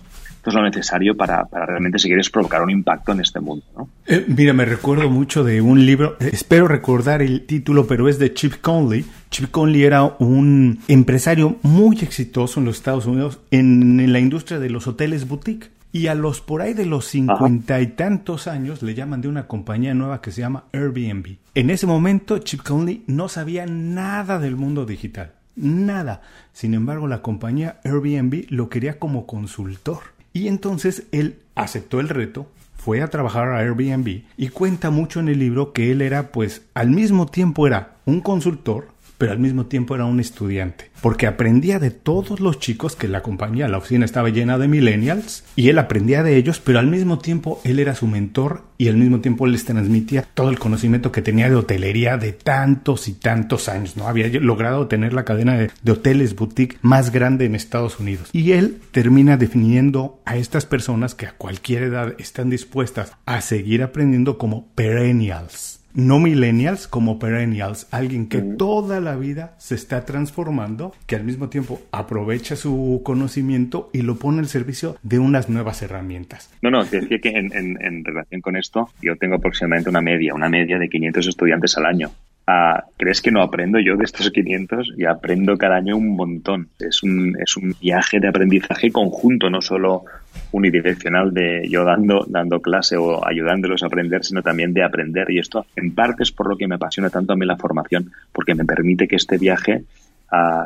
esto 0.42 0.50
es 0.50 0.56
lo 0.56 0.62
necesario 0.64 1.16
para, 1.16 1.46
realmente 1.52 2.00
si 2.00 2.08
quieres 2.08 2.28
provocar 2.28 2.62
un 2.62 2.70
impacto 2.70 3.12
en 3.12 3.20
este 3.20 3.38
mundo. 3.38 3.64
¿no? 3.76 3.88
Eh, 4.08 4.24
mira, 4.26 4.52
me 4.52 4.64
recuerdo 4.64 5.08
mucho 5.08 5.44
de 5.44 5.60
un 5.60 5.86
libro, 5.86 6.16
eh, 6.18 6.30
espero 6.32 6.66
recordar 6.66 7.22
el 7.22 7.46
título, 7.46 7.86
pero 7.86 8.08
es 8.08 8.18
de 8.18 8.34
Chip 8.34 8.54
Conley. 8.60 9.04
Chip 9.30 9.52
Conley 9.52 9.84
era 9.84 10.02
un 10.02 10.80
empresario 10.88 11.58
muy 11.62 11.96
exitoso 12.00 12.58
en 12.58 12.66
los 12.66 12.78
Estados 12.78 13.06
Unidos 13.06 13.38
en, 13.52 14.12
la 14.12 14.18
industria 14.18 14.58
de 14.58 14.68
los 14.68 14.88
hoteles 14.88 15.28
boutique. 15.28 15.70
Y 15.92 16.08
a 16.08 16.16
los 16.16 16.40
por 16.40 16.60
ahí 16.60 16.74
de 16.74 16.86
los 16.86 17.06
cincuenta 17.06 17.80
y 17.80 17.86
tantos 17.88 18.48
años 18.48 18.82
le 18.82 18.94
llaman 18.94 19.20
de 19.20 19.28
una 19.28 19.46
compañía 19.46 19.94
nueva 19.94 20.22
que 20.22 20.32
se 20.32 20.40
llama 20.40 20.64
Airbnb. 20.72 21.36
En 21.54 21.70
ese 21.70 21.86
momento 21.86 22.38
Chip 22.38 22.62
Conley 22.62 23.04
no 23.06 23.28
sabía 23.28 23.64
nada 23.66 24.40
del 24.40 24.56
mundo 24.56 24.86
digital. 24.86 25.34
Nada. 25.54 26.22
Sin 26.52 26.74
embargo, 26.74 27.06
la 27.06 27.22
compañía 27.22 27.78
Airbnb 27.84 28.46
lo 28.48 28.68
quería 28.68 28.98
como 28.98 29.24
consultor. 29.24 30.00
Y 30.32 30.48
entonces 30.48 31.04
él 31.12 31.40
aceptó 31.54 32.00
el 32.00 32.08
reto, 32.08 32.46
fue 32.74 33.00
a 33.00 33.08
trabajar 33.08 33.48
a 33.48 33.58
Airbnb 33.58 34.22
y 34.36 34.48
cuenta 34.48 34.90
mucho 34.90 35.20
en 35.20 35.28
el 35.28 35.38
libro 35.38 35.72
que 35.72 35.92
él 35.92 36.02
era 36.02 36.32
pues 36.32 36.62
al 36.74 36.90
mismo 36.90 37.26
tiempo 37.26 37.66
era 37.66 37.96
un 38.06 38.20
consultor 38.20 38.88
pero 39.18 39.32
al 39.32 39.38
mismo 39.38 39.66
tiempo 39.66 39.94
era 39.94 40.04
un 40.04 40.20
estudiante, 40.20 40.90
porque 41.00 41.26
aprendía 41.26 41.78
de 41.78 41.90
todos 41.90 42.40
los 42.40 42.58
chicos 42.58 42.96
que 42.96 43.08
la 43.08 43.22
compañía, 43.22 43.68
la 43.68 43.78
oficina 43.78 44.04
estaba 44.04 44.30
llena 44.30 44.58
de 44.58 44.68
millennials, 44.68 45.44
y 45.56 45.68
él 45.68 45.78
aprendía 45.78 46.22
de 46.22 46.36
ellos, 46.36 46.60
pero 46.60 46.78
al 46.78 46.86
mismo 46.86 47.18
tiempo 47.18 47.60
él 47.64 47.78
era 47.78 47.94
su 47.94 48.06
mentor 48.06 48.64
y 48.78 48.88
al 48.88 48.96
mismo 48.96 49.20
tiempo 49.20 49.46
les 49.46 49.64
transmitía 49.64 50.22
todo 50.34 50.50
el 50.50 50.58
conocimiento 50.58 51.12
que 51.12 51.22
tenía 51.22 51.48
de 51.48 51.54
hotelería 51.54 52.16
de 52.16 52.32
tantos 52.32 53.06
y 53.06 53.12
tantos 53.12 53.68
años, 53.68 53.96
¿no? 53.96 54.08
Había 54.08 54.28
logrado 54.40 54.88
tener 54.88 55.12
la 55.12 55.24
cadena 55.24 55.56
de, 55.56 55.70
de 55.82 55.92
hoteles 55.92 56.34
boutique 56.34 56.78
más 56.82 57.12
grande 57.12 57.44
en 57.44 57.54
Estados 57.54 58.00
Unidos. 58.00 58.28
Y 58.32 58.52
él 58.52 58.80
termina 58.90 59.36
definiendo 59.36 60.20
a 60.24 60.36
estas 60.36 60.66
personas 60.66 61.14
que 61.14 61.26
a 61.26 61.32
cualquier 61.32 61.84
edad 61.84 62.14
están 62.18 62.50
dispuestas 62.50 63.12
a 63.24 63.40
seguir 63.40 63.84
aprendiendo 63.84 64.36
como 64.36 64.66
perennials 64.74 65.71
no 65.94 66.18
millennials 66.18 66.88
como 66.88 67.18
perennials, 67.18 67.86
alguien 67.90 68.28
que 68.28 68.40
toda 68.40 69.00
la 69.00 69.16
vida 69.16 69.54
se 69.58 69.74
está 69.74 70.04
transformando, 70.04 70.94
que 71.06 71.16
al 71.16 71.24
mismo 71.24 71.48
tiempo 71.48 71.80
aprovecha 71.92 72.56
su 72.56 73.02
conocimiento 73.04 73.90
y 73.92 74.02
lo 74.02 74.16
pone 74.16 74.40
al 74.40 74.48
servicio 74.48 74.96
de 75.02 75.18
unas 75.18 75.48
nuevas 75.48 75.82
herramientas. 75.82 76.50
No, 76.62 76.70
no, 76.70 76.84
te 76.84 77.00
decía 77.00 77.18
que 77.18 77.30
en, 77.30 77.52
en 77.52 78.04
relación 78.04 78.40
con 78.40 78.56
esto, 78.56 78.90
yo 79.00 79.16
tengo 79.16 79.36
aproximadamente 79.36 79.90
una 79.90 80.00
media, 80.00 80.34
una 80.34 80.48
media 80.48 80.78
de 80.78 80.88
500 80.88 81.26
estudiantes 81.28 81.76
al 81.76 81.86
año. 81.86 82.10
Ah, 82.46 82.84
¿Crees 82.96 83.22
que 83.22 83.30
no 83.30 83.40
aprendo 83.40 83.78
yo 83.78 83.96
de 83.96 84.04
estos 84.04 84.30
500? 84.30 84.94
Y 84.98 85.04
aprendo 85.04 85.56
cada 85.56 85.76
año 85.76 85.96
un 85.96 86.16
montón. 86.16 86.68
Es 86.78 87.02
un, 87.02 87.36
es 87.40 87.56
un 87.56 87.74
viaje 87.80 88.18
de 88.18 88.28
aprendizaje 88.28 88.90
conjunto, 88.90 89.48
no 89.48 89.62
solo 89.62 90.04
unidireccional 90.52 91.34
de 91.34 91.66
yo 91.68 91.84
dando, 91.84 92.24
dando 92.28 92.60
clase 92.60 92.96
o 92.96 93.26
ayudándolos 93.26 93.82
a 93.82 93.86
aprender, 93.86 94.24
sino 94.24 94.42
también 94.42 94.72
de 94.72 94.84
aprender. 94.84 95.30
Y 95.30 95.38
esto 95.38 95.66
en 95.76 95.94
parte 95.94 96.22
es 96.22 96.32
por 96.32 96.48
lo 96.48 96.56
que 96.56 96.68
me 96.68 96.76
apasiona 96.76 97.10
tanto 97.10 97.32
a 97.32 97.36
mí 97.36 97.44
la 97.44 97.56
formación, 97.56 98.12
porque 98.32 98.54
me 98.54 98.64
permite 98.64 99.08
que 99.08 99.16
este 99.16 99.38
viaje 99.38 99.84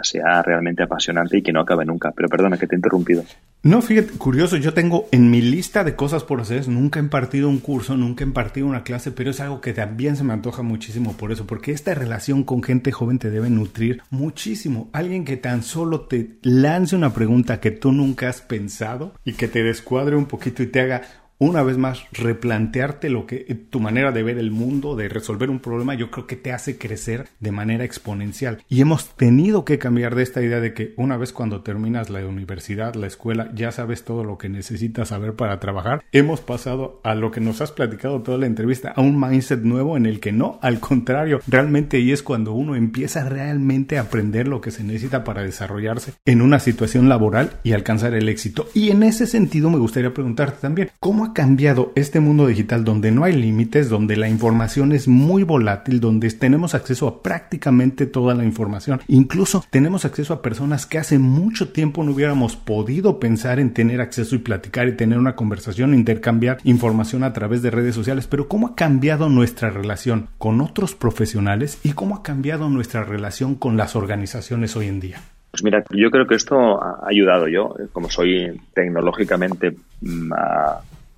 sea 0.02 0.42
realmente 0.42 0.82
apasionante 0.82 1.38
y 1.38 1.42
que 1.42 1.52
no 1.52 1.60
acabe 1.60 1.84
nunca. 1.84 2.12
Pero 2.12 2.28
perdona 2.28 2.56
que 2.56 2.66
te 2.66 2.74
he 2.74 2.78
interrumpido. 2.78 3.24
No, 3.62 3.82
fíjate, 3.82 4.12
curioso, 4.12 4.56
yo 4.56 4.74
tengo 4.74 5.08
en 5.10 5.28
mi 5.28 5.40
lista 5.42 5.82
de 5.82 5.96
cosas 5.96 6.22
por 6.22 6.40
hacer, 6.40 6.68
nunca 6.68 7.00
he 7.00 7.02
impartido 7.02 7.48
un 7.48 7.58
curso, 7.58 7.96
nunca 7.96 8.22
he 8.22 8.26
impartido 8.26 8.66
una 8.68 8.84
clase, 8.84 9.10
pero 9.10 9.30
es 9.30 9.40
algo 9.40 9.60
que 9.60 9.72
también 9.72 10.14
se 10.14 10.22
me 10.22 10.34
antoja 10.34 10.62
muchísimo 10.62 11.16
por 11.16 11.32
eso, 11.32 11.48
porque 11.48 11.72
esta 11.72 11.92
relación 11.92 12.44
con 12.44 12.62
gente 12.62 12.92
joven 12.92 13.18
te 13.18 13.30
debe 13.30 13.50
nutrir 13.50 14.02
muchísimo. 14.10 14.88
Alguien 14.92 15.24
que 15.24 15.36
tan 15.36 15.64
solo 15.64 16.02
te 16.02 16.38
lance 16.42 16.94
una 16.94 17.12
pregunta 17.12 17.58
que 17.58 17.72
tú 17.72 17.90
nunca 17.90 18.28
has 18.28 18.40
pensado 18.40 19.14
y 19.24 19.32
que 19.32 19.48
te 19.48 19.64
descuadre 19.64 20.14
un 20.14 20.26
poquito 20.26 20.62
y 20.62 20.68
te 20.68 20.82
haga 20.82 21.02
una 21.38 21.62
vez 21.62 21.76
más 21.76 22.04
replantearte 22.12 23.10
lo 23.10 23.26
que 23.26 23.38
tu 23.70 23.80
manera 23.80 24.12
de 24.12 24.22
ver 24.22 24.38
el 24.38 24.50
mundo, 24.50 24.96
de 24.96 25.08
resolver 25.08 25.50
un 25.50 25.60
problema, 25.60 25.94
yo 25.94 26.10
creo 26.10 26.26
que 26.26 26.36
te 26.36 26.52
hace 26.52 26.78
crecer 26.78 27.28
de 27.40 27.52
manera 27.52 27.84
exponencial. 27.84 28.62
Y 28.68 28.80
hemos 28.80 29.14
tenido 29.16 29.64
que 29.64 29.78
cambiar 29.78 30.14
de 30.14 30.22
esta 30.22 30.42
idea 30.42 30.60
de 30.60 30.72
que 30.72 30.94
una 30.96 31.16
vez 31.16 31.32
cuando 31.32 31.62
terminas 31.62 32.10
la 32.10 32.26
universidad, 32.26 32.94
la 32.94 33.06
escuela, 33.06 33.50
ya 33.54 33.70
sabes 33.72 34.04
todo 34.04 34.24
lo 34.24 34.38
que 34.38 34.48
necesitas 34.48 35.08
saber 35.08 35.34
para 35.34 35.60
trabajar. 35.60 36.04
Hemos 36.12 36.40
pasado 36.40 37.00
a 37.04 37.14
lo 37.14 37.30
que 37.30 37.40
nos 37.40 37.60
has 37.60 37.72
platicado 37.72 38.22
toda 38.22 38.38
la 38.38 38.46
entrevista, 38.46 38.92
a 38.96 39.00
un 39.00 39.20
mindset 39.20 39.60
nuevo 39.62 39.96
en 39.96 40.06
el 40.06 40.20
que 40.20 40.32
no, 40.32 40.58
al 40.62 40.80
contrario, 40.80 41.40
realmente 41.46 41.98
ahí 41.98 42.12
es 42.12 42.22
cuando 42.22 42.52
uno 42.52 42.76
empieza 42.76 43.28
realmente 43.28 43.98
a 43.98 44.02
aprender 44.02 44.48
lo 44.48 44.60
que 44.60 44.70
se 44.70 44.84
necesita 44.84 45.24
para 45.24 45.42
desarrollarse 45.42 46.14
en 46.24 46.42
una 46.42 46.60
situación 46.60 47.08
laboral 47.08 47.58
y 47.62 47.72
alcanzar 47.72 48.14
el 48.14 48.28
éxito. 48.28 48.68
Y 48.74 48.90
en 48.90 49.02
ese 49.02 49.26
sentido 49.26 49.70
me 49.70 49.78
gustaría 49.78 50.14
preguntarte 50.14 50.58
también, 50.60 50.90
¿cómo 50.98 51.25
ha 51.26 51.34
cambiado 51.34 51.92
este 51.96 52.20
mundo 52.20 52.46
digital 52.46 52.84
donde 52.84 53.10
no 53.10 53.24
hay 53.24 53.32
límites, 53.32 53.88
donde 53.88 54.16
la 54.16 54.28
información 54.28 54.92
es 54.92 55.08
muy 55.08 55.42
volátil, 55.42 56.00
donde 56.00 56.30
tenemos 56.30 56.74
acceso 56.74 57.08
a 57.08 57.22
prácticamente 57.22 58.06
toda 58.06 58.34
la 58.34 58.44
información. 58.44 59.00
Incluso 59.08 59.64
tenemos 59.70 60.04
acceso 60.04 60.32
a 60.32 60.42
personas 60.42 60.86
que 60.86 60.98
hace 60.98 61.18
mucho 61.18 61.70
tiempo 61.70 62.04
no 62.04 62.12
hubiéramos 62.12 62.56
podido 62.56 63.18
pensar 63.18 63.58
en 63.58 63.74
tener 63.74 64.00
acceso 64.00 64.36
y 64.36 64.38
platicar 64.38 64.88
y 64.88 64.96
tener 64.96 65.18
una 65.18 65.36
conversación, 65.36 65.94
intercambiar 65.94 66.58
información 66.64 67.24
a 67.24 67.32
través 67.32 67.62
de 67.62 67.70
redes 67.70 67.94
sociales. 67.94 68.26
Pero 68.26 68.48
¿cómo 68.48 68.68
ha 68.68 68.74
cambiado 68.76 69.28
nuestra 69.28 69.70
relación 69.70 70.28
con 70.38 70.60
otros 70.60 70.94
profesionales 70.94 71.80
y 71.82 71.92
cómo 71.92 72.16
ha 72.16 72.22
cambiado 72.22 72.68
nuestra 72.68 73.04
relación 73.04 73.56
con 73.56 73.76
las 73.76 73.96
organizaciones 73.96 74.76
hoy 74.76 74.86
en 74.86 75.00
día? 75.00 75.20
Pues 75.50 75.64
mira, 75.64 75.82
yo 75.90 76.10
creo 76.10 76.26
que 76.26 76.34
esto 76.34 76.82
ha 76.82 77.08
ayudado 77.08 77.48
yo, 77.48 77.74
como 77.92 78.10
soy 78.10 78.60
tecnológicamente 78.74 79.74
mm, 80.02 80.32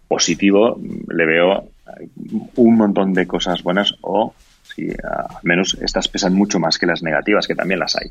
positivo 0.09 0.81
le 1.09 1.27
veo 1.27 1.69
un 2.57 2.77
montón 2.77 3.13
de 3.13 3.27
cosas 3.27 3.63
buenas 3.63 3.95
o 4.01 4.35
si 4.63 4.91
al 4.91 5.43
menos 5.43 5.77
estas 5.81 6.09
pesan 6.09 6.35
mucho 6.35 6.59
más 6.59 6.79
que 6.79 6.87
las 6.87 7.03
negativas, 7.03 7.47
que 7.47 7.55
también 7.55 7.81
las 7.81 7.97
hay. 7.97 8.11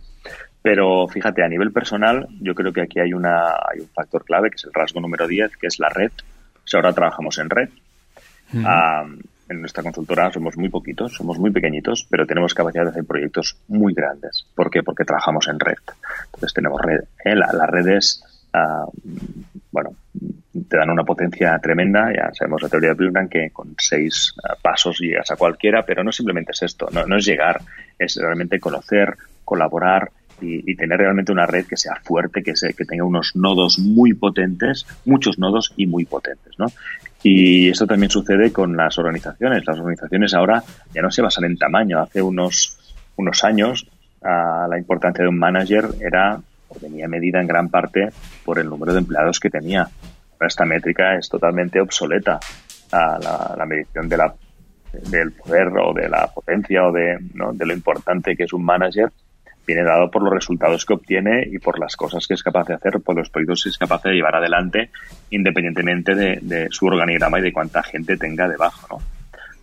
Pero 0.61 1.07
fíjate, 1.07 1.43
a 1.43 1.47
nivel 1.47 1.71
personal, 1.71 2.27
yo 2.41 2.55
creo 2.55 2.73
que 2.73 2.81
aquí 2.81 2.99
hay, 2.99 3.13
una, 3.13 3.49
hay 3.49 3.79
un 3.79 3.89
factor 3.89 4.25
clave, 4.25 4.49
que 4.49 4.55
es 4.55 4.65
el 4.65 4.73
rasgo 4.73 4.99
número 4.99 5.27
10, 5.27 5.55
que 5.57 5.67
es 5.67 5.79
la 5.79 5.89
red. 5.89 6.11
Ahora 6.73 6.93
trabajamos 6.93 7.37
en 7.37 7.49
red, 7.49 7.69
en 9.49 9.61
nuestra 9.61 9.83
consultora 9.83 10.31
somos 10.31 10.57
muy 10.57 10.69
poquitos, 10.69 11.13
somos 11.13 11.39
muy 11.39 11.51
pequeñitos, 11.51 12.05
pero 12.09 12.25
tenemos 12.25 12.53
capacidad 12.53 12.83
de 12.83 12.89
hacer 12.89 13.05
proyectos 13.05 13.57
muy 13.67 13.93
grandes. 13.93 14.45
¿Por 14.53 14.69
qué? 14.69 14.83
Porque 14.83 15.05
trabajamos 15.05 15.47
en 15.47 15.59
red. 15.59 15.77
Entonces 16.25 16.53
tenemos 16.53 16.81
red. 16.81 17.03
¿eh? 17.23 17.35
las 17.35 17.69
redes, 17.69 18.23
bueno, 19.71 19.91
te 20.67 20.77
dan 20.77 20.89
una 20.89 21.03
potencia 21.03 21.57
tremenda. 21.59 22.11
Ya 22.13 22.33
sabemos 22.33 22.61
la 22.61 22.69
teoría 22.69 22.89
de 22.89 22.95
Blumenthal 22.95 23.29
que 23.29 23.49
con 23.51 23.75
seis 23.77 24.33
eh, 24.37 24.53
pasos 24.61 24.99
llegas 24.99 25.29
a 25.31 25.35
cualquiera, 25.35 25.83
pero 25.83 26.03
no 26.03 26.11
simplemente 26.11 26.51
es 26.51 26.63
esto, 26.63 26.87
no, 26.91 27.05
no 27.05 27.17
es 27.17 27.25
llegar, 27.25 27.61
es 27.97 28.15
realmente 28.15 28.59
conocer, 28.59 29.15
colaborar 29.43 30.11
y, 30.39 30.75
tener 30.75 30.99
realmente 30.99 31.31
una 31.31 31.47
red 31.47 31.65
que 31.65 31.77
sea 31.77 31.95
fuerte, 32.03 32.43
que, 32.43 32.53
que 32.53 32.85
tenga 32.85 33.03
unos 33.03 33.35
nodos 33.35 33.79
muy 33.79 34.13
potentes, 34.13 34.85
muchos 35.05 35.39
nodos 35.39 35.73
y 35.77 35.87
muy 35.87 36.05
potentes, 36.05 36.53
¿no? 36.59 36.67
Y 37.23 37.69
esto 37.69 37.87
también 37.87 38.11
sucede 38.11 38.51
con 38.51 38.77
las 38.77 38.97
organizaciones. 38.99 39.65
Las 39.65 39.79
organizaciones 39.79 40.33
ahora 40.35 40.63
ya 40.93 41.01
no 41.01 41.09
se 41.09 41.23
basan 41.23 41.45
en 41.45 41.57
tamaño. 41.57 41.99
Hace 41.99 42.21
unos, 42.21 42.77
unos 43.15 43.43
años 43.43 43.87
ah, 44.21 44.67
la 44.69 44.77
importancia 44.77 45.23
de 45.23 45.29
un 45.29 45.39
manager 45.39 45.89
era 45.99 46.39
o 46.69 46.79
venía 46.79 47.07
medida 47.07 47.41
en 47.41 47.47
gran 47.47 47.69
parte 47.69 48.09
por 48.43 48.59
el 48.59 48.69
número 48.69 48.93
de 48.93 48.99
empleados 48.99 49.39
que 49.39 49.49
tenía 49.49 49.89
esta 50.45 50.65
métrica 50.65 51.15
es 51.15 51.29
totalmente 51.29 51.79
obsoleta. 51.79 52.39
La, 52.91 53.55
la, 53.57 53.65
medición 53.65 54.07
de 54.07 54.17
la, 54.17 54.33
del 55.09 55.33
poder 55.33 55.67
o 55.77 55.93
de 55.93 56.07
la 56.07 56.27
potencia 56.33 56.85
o 56.85 56.91
de, 56.91 57.17
de 57.19 57.65
lo 57.65 57.73
importante 57.73 58.35
que 58.35 58.43
es 58.43 58.53
un 58.53 58.63
manager 58.63 59.11
viene 59.67 59.83
dado 59.83 60.09
por 60.09 60.23
los 60.23 60.33
resultados 60.33 60.85
que 60.85 60.93
obtiene 60.93 61.45
y 61.51 61.59
por 61.59 61.77
las 61.77 61.97
cosas 61.97 62.25
que 62.25 62.33
es 62.33 62.41
capaz 62.41 62.67
de 62.67 62.75
hacer, 62.75 63.01
por 63.01 63.17
los 63.17 63.29
proyectos 63.29 63.63
que 63.63 63.69
es 63.69 63.77
capaz 63.77 64.01
de 64.03 64.13
llevar 64.13 64.37
adelante, 64.37 64.89
independientemente 65.29 66.15
de, 66.15 66.67
su 66.71 66.85
organigrama 66.85 67.39
y 67.39 67.41
de 67.43 67.53
cuánta 67.53 67.83
gente 67.83 68.15
tenga 68.15 68.47
debajo. 68.47 68.87
¿no? 68.89 69.03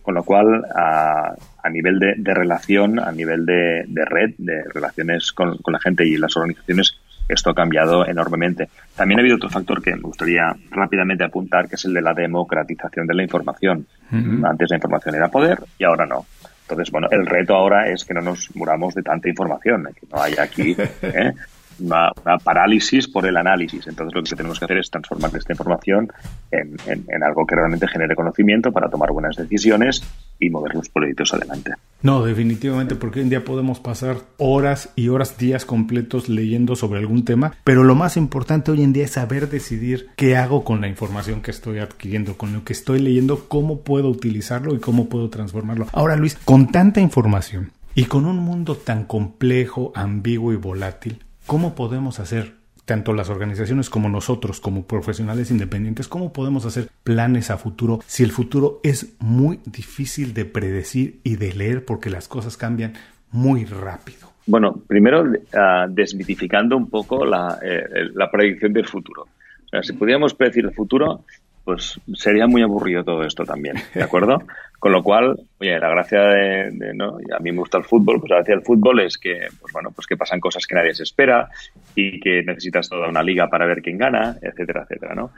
Con 0.03 0.13
lo 0.13 0.23
cual, 0.23 0.63
a, 0.75 1.33
a 1.63 1.69
nivel 1.69 1.97
de, 1.97 2.13
de, 2.17 2.33
relación, 2.35 2.99
a 2.99 3.11
nivel 3.11 3.43
de, 3.47 3.85
de 3.87 4.05
red, 4.05 4.35
de 4.37 4.63
relaciones 4.71 5.31
con, 5.31 5.57
con, 5.57 5.73
la 5.73 5.79
gente 5.79 6.05
y 6.05 6.15
las 6.17 6.37
organizaciones, 6.37 6.99
esto 7.27 7.49
ha 7.49 7.55
cambiado 7.55 8.05
enormemente. 8.05 8.69
También 8.95 9.19
ha 9.19 9.21
habido 9.21 9.37
otro 9.37 9.49
factor 9.49 9.81
que 9.81 9.95
me 9.95 10.01
gustaría 10.01 10.55
rápidamente 10.71 11.23
apuntar, 11.23 11.67
que 11.67 11.75
es 11.75 11.85
el 11.85 11.93
de 11.93 12.01
la 12.01 12.13
democratización 12.13 13.07
de 13.07 13.13
la 13.13 13.23
información. 13.23 13.87
Antes 14.11 14.69
la 14.69 14.77
información 14.77 15.15
era 15.15 15.29
poder 15.29 15.59
y 15.77 15.83
ahora 15.83 16.05
no. 16.05 16.25
Entonces, 16.61 16.91
bueno, 16.91 17.07
el 17.11 17.25
reto 17.25 17.55
ahora 17.55 17.89
es 17.89 18.03
que 18.05 18.13
no 18.13 18.21
nos 18.21 18.55
muramos 18.55 18.95
de 18.95 19.03
tanta 19.03 19.29
información, 19.29 19.87
que 19.99 20.07
no 20.11 20.21
haya 20.21 20.43
aquí 20.43 20.75
¿eh? 21.01 21.31
Una, 21.79 22.11
parálisis 22.43 23.07
por 23.07 23.25
el 23.25 23.37
análisis. 23.37 23.87
Entonces, 23.87 24.15
lo 24.15 24.23
que 24.23 24.35
tenemos 24.35 24.59
que 24.59 24.65
hacer 24.65 24.77
es 24.77 24.89
transformar 24.89 25.35
esta 25.35 25.53
información 25.53 26.11
en, 26.51 26.77
en 26.87 27.23
algo 27.23 27.45
que 27.45 27.55
realmente 27.55 27.87
genere 27.87 28.15
conocimiento 28.15 28.71
para 28.71 28.89
tomar 28.89 29.11
buenas 29.11 29.35
decisiones 29.35 30.01
y 30.39 30.49
mover 30.49 30.75
los 30.75 30.89
proyectos 30.89 31.33
adelante. 31.33 31.73
No, 32.01 32.23
definitivamente, 32.23 32.95
porque 32.95 33.19
hoy 33.19 33.23
en 33.23 33.29
día 33.29 33.43
podemos 33.43 33.79
pasar 33.79 34.17
horas 34.37 34.89
y 34.95 35.07
horas, 35.07 35.37
días 35.37 35.65
completos 35.65 36.29
leyendo 36.29 36.75
sobre 36.75 36.99
algún 36.99 37.25
tema, 37.25 37.53
pero 37.63 37.83
lo 37.83 37.95
más 37.95 38.17
importante 38.17 38.71
hoy 38.71 38.83
en 38.83 38.93
día 38.93 39.05
es 39.05 39.11
saber 39.11 39.49
decidir 39.49 40.09
qué 40.15 40.37
hago 40.37 40.63
con 40.63 40.81
la 40.81 40.87
información 40.87 41.41
que 41.41 41.51
estoy 41.51 41.79
adquiriendo, 41.79 42.37
con 42.37 42.53
lo 42.53 42.63
que 42.63 42.73
estoy 42.73 42.99
leyendo, 42.99 43.47
cómo 43.47 43.81
puedo 43.81 44.09
utilizarlo 44.09 44.75
y 44.75 44.79
cómo 44.79 45.09
puedo 45.09 45.29
transformarlo. 45.29 45.87
Ahora, 45.93 46.15
Luis, 46.15 46.37
con 46.45 46.71
tanta 46.71 47.01
información 47.01 47.71
y 47.95 48.05
con 48.05 48.25
un 48.25 48.37
mundo 48.37 48.75
tan 48.75 49.05
complejo, 49.05 49.91
ambiguo 49.95 50.53
y 50.53 50.57
volátil, 50.57 51.23
¿cómo 51.45 51.75
podemos 51.75 52.19
hacer 52.19 52.53
tanto 52.85 53.13
las 53.13 53.29
organizaciones 53.29 53.89
como 53.89 54.09
nosotros, 54.09 54.59
como 54.61 54.85
profesionales 54.85 55.51
independientes, 55.51 56.07
cómo 56.07 56.31
podemos 56.31 56.65
hacer 56.65 56.87
planes 57.03 57.49
a 57.49 57.57
futuro 57.57 57.99
si 58.05 58.23
el 58.23 58.31
futuro 58.31 58.79
es 58.83 59.15
muy 59.19 59.59
difícil 59.65 60.33
de 60.33 60.45
predecir 60.45 61.19
y 61.23 61.35
de 61.35 61.53
leer 61.53 61.83
porque 61.83 62.09
las 62.09 62.27
cosas 62.27 62.57
cambian 62.57 62.93
muy 63.31 63.65
rápido. 63.65 64.31
Bueno, 64.45 64.79
primero 64.87 65.23
uh, 65.23 65.89
desmitificando 65.89 66.77
un 66.77 66.89
poco 66.89 67.25
la, 67.25 67.57
eh, 67.63 68.09
la, 68.13 68.29
predicción 68.29 68.71
del 68.73 68.85
futuro. 68.85 69.23
O 69.23 69.67
sea, 69.69 69.81
si 69.81 69.93
pudiéramos 69.93 70.35
predecir 70.35 70.65
el 70.65 70.73
futuro, 70.73 71.23
pues 71.65 71.99
sería 72.13 72.47
muy 72.47 72.61
aburrido 72.61 73.03
todo 73.03 73.23
esto 73.23 73.43
también, 73.43 73.75
¿de 73.93 74.03
acuerdo? 74.03 74.41
Con 74.79 74.91
lo 74.91 75.01
cual, 75.01 75.35
oye, 75.59 75.79
la 75.79 75.89
gracia 75.89 76.21
de, 76.21 76.93
¿no? 76.93 77.17
a 77.35 77.39
mí 77.39 77.51
me 77.51 77.57
gusta 77.57 77.79
el 77.79 77.85
fútbol, 77.85 78.19
pues 78.19 78.29
la 78.29 78.35
gracia 78.37 78.53
del 78.53 78.63
fútbol 78.63 78.99
es 78.99 79.17
que, 79.17 79.47
pues 79.59 79.73
bueno, 79.73 79.89
pues 79.89 80.05
que 80.05 80.15
pasan 80.15 80.39
cosas 80.39 80.67
que 80.67 80.75
nadie 80.75 80.93
se 80.93 81.03
espera 81.03 81.49
y 81.95 82.19
que 82.19 82.43
necesitas 82.43 82.87
toda 82.87 83.09
una 83.09 83.23
liga 83.23 83.47
para 83.47 83.65
ver 83.65 83.81
quién 83.81 83.97
gana, 83.97 84.37
etcétera, 84.39 84.83
etcétera, 84.83 85.15
¿no? 85.15 85.31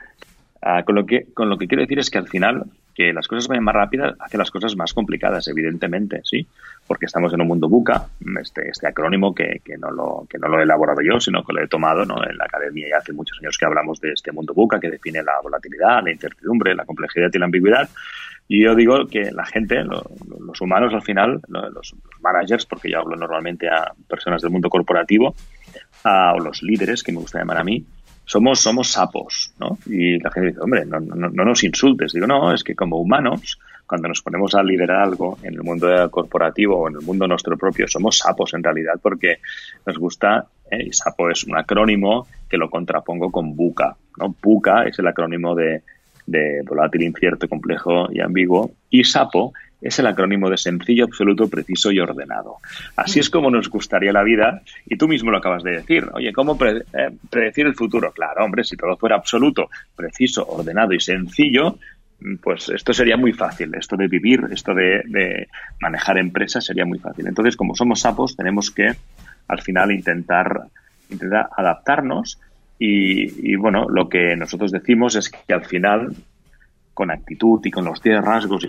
Ah, 0.61 0.83
con, 0.83 0.95
lo 0.95 1.05
que, 1.05 1.27
con 1.33 1.49
lo 1.49 1.57
que 1.57 1.67
quiero 1.67 1.83
decir 1.83 1.99
es 1.99 2.09
que 2.09 2.17
al 2.17 2.27
final 2.27 2.65
que 2.97 3.13
las 3.13 3.27
cosas 3.27 3.47
vayan 3.47 3.63
más 3.63 3.75
rápidas 3.75 4.15
hace 4.19 4.39
las 4.39 4.49
cosas 4.49 4.75
más 4.75 4.91
complicadas, 4.91 5.47
evidentemente, 5.47 6.21
sí, 6.23 6.47
porque 6.87 7.05
estamos 7.05 7.31
en 7.31 7.41
un 7.41 7.47
mundo 7.47 7.69
buca, 7.69 8.07
este, 8.41 8.69
este 8.69 8.87
acrónimo 8.87 9.35
que, 9.35 9.61
que, 9.63 9.77
no 9.77 9.91
lo, 9.91 10.25
que 10.27 10.39
no 10.39 10.47
lo 10.47 10.59
he 10.59 10.63
elaborado 10.63 11.01
yo, 11.03 11.19
sino 11.19 11.43
que 11.43 11.53
lo 11.53 11.63
he 11.63 11.67
tomado 11.67 12.05
¿no? 12.05 12.27
en 12.27 12.35
la 12.35 12.45
academia 12.45 12.87
ya 12.89 12.97
hace 12.97 13.13
muchos 13.13 13.37
años 13.39 13.55
que 13.55 13.65
hablamos 13.65 14.01
de 14.01 14.13
este 14.13 14.31
mundo 14.31 14.55
buca 14.55 14.79
que 14.79 14.89
define 14.89 15.21
la 15.21 15.33
volatilidad, 15.43 16.03
la 16.03 16.11
incertidumbre, 16.11 16.73
la 16.73 16.85
complejidad 16.85 17.29
y 17.31 17.37
la 17.37 17.45
ambigüedad. 17.45 17.87
Y 18.47 18.63
yo 18.63 18.73
digo 18.73 19.05
que 19.05 19.31
la 19.31 19.45
gente, 19.45 19.83
los 19.83 20.59
humanos 20.59 20.91
al 20.91 21.03
final, 21.03 21.39
los, 21.49 21.95
managers, 22.21 22.65
porque 22.65 22.89
yo 22.89 22.99
hablo 22.99 23.15
normalmente 23.15 23.69
a 23.69 23.93
personas 24.09 24.41
del 24.41 24.49
mundo 24.49 24.69
corporativo, 24.69 25.35
o 26.03 26.39
los 26.39 26.63
líderes, 26.63 27.03
que 27.03 27.11
me 27.11 27.19
gusta 27.19 27.39
llamar 27.39 27.57
a 27.57 27.63
mí, 27.63 27.85
somos, 28.27 28.59
somos 28.59 28.89
sapos, 28.89 29.53
¿no? 29.57 29.79
Y 29.85 30.19
la 30.19 30.29
gente 30.31 30.49
dice, 30.49 30.59
hombre, 30.59 30.85
no, 30.85 30.99
no, 30.99 31.29
no, 31.29 31.45
nos 31.45 31.63
insultes. 31.63 32.11
Digo, 32.11 32.27
no, 32.27 32.53
es 32.53 32.61
que 32.61 32.75
como 32.75 32.99
humanos, 32.99 33.57
cuando 33.85 34.09
nos 34.09 34.21
ponemos 34.21 34.53
a 34.53 34.61
liderar 34.61 35.01
algo 35.01 35.39
en 35.43 35.53
el 35.53 35.63
mundo 35.63 35.87
corporativo 36.11 36.77
o 36.77 36.89
en 36.89 36.95
el 36.95 37.01
mundo 37.01 37.25
nuestro 37.25 37.57
propio, 37.57 37.87
somos 37.87 38.17
sapos 38.17 38.53
en 38.53 38.63
realidad 38.63 38.95
porque 39.01 39.37
nos 39.85 39.97
gusta, 39.97 40.45
¿eh? 40.69 40.87
y 40.87 40.91
sapo 40.91 41.29
es 41.29 41.45
un 41.45 41.57
acrónimo 41.57 42.27
que 42.49 42.57
lo 42.57 42.69
contrapongo 42.69 43.31
con 43.31 43.55
buca, 43.55 43.95
¿no? 44.17 44.35
Buca 44.41 44.83
es 44.83 44.99
el 44.99 45.07
acrónimo 45.07 45.55
de, 45.55 45.83
de 46.25 46.63
volátil, 46.67 47.03
incierto, 47.03 47.47
complejo 47.47 48.11
y 48.11 48.19
ambiguo, 48.19 48.71
y 48.89 49.05
sapo 49.05 49.53
es 49.81 49.99
el 49.99 50.07
acrónimo 50.07 50.49
de 50.49 50.57
sencillo, 50.57 51.05
absoluto, 51.05 51.47
preciso 51.47 51.91
y 51.91 51.99
ordenado. 51.99 52.57
Así 52.95 53.19
es 53.19 53.29
como 53.29 53.51
nos 53.51 53.69
gustaría 53.69 54.11
la 54.11 54.23
vida, 54.23 54.61
y 54.85 54.97
tú 54.97 55.07
mismo 55.07 55.31
lo 55.31 55.37
acabas 55.37 55.63
de 55.63 55.71
decir. 55.71 56.05
Oye, 56.13 56.33
¿cómo 56.33 56.57
eh, 56.65 56.83
predecir 57.29 57.67
el 57.67 57.75
futuro? 57.75 58.11
Claro, 58.11 58.43
hombre, 58.43 58.63
si 58.63 58.75
todo 58.75 58.97
fuera 58.97 59.15
absoluto, 59.15 59.69
preciso, 59.95 60.47
ordenado 60.47 60.93
y 60.93 60.99
sencillo, 60.99 61.77
pues 62.41 62.69
esto 62.69 62.93
sería 62.93 63.17
muy 63.17 63.33
fácil. 63.33 63.75
Esto 63.75 63.95
de 63.95 64.07
vivir, 64.07 64.41
esto 64.51 64.73
de, 64.73 65.47
manejar 65.79 66.17
empresas 66.17 66.65
sería 66.65 66.85
muy 66.85 66.97
fácil. 66.97 67.27
Entonces, 67.27 67.55
como 67.55 67.75
somos 67.75 68.01
sapos, 68.01 68.35
tenemos 68.35 68.71
que 68.71 68.95
al 69.47 69.61
final 69.61 69.91
intentar, 69.91 70.61
intentar 71.09 71.49
adaptarnos 71.55 72.39
y, 72.79 73.51
y 73.51 73.55
bueno, 73.55 73.87
lo 73.89 74.09
que 74.09 74.35
nosotros 74.35 74.71
decimos 74.71 75.15
es 75.15 75.29
que 75.29 75.53
al 75.53 75.65
final, 75.65 76.15
con 76.95 77.11
actitud 77.11 77.61
y 77.63 77.71
con 77.71 77.85
los 77.85 78.01
10 78.01 78.23
rasgos 78.23 78.67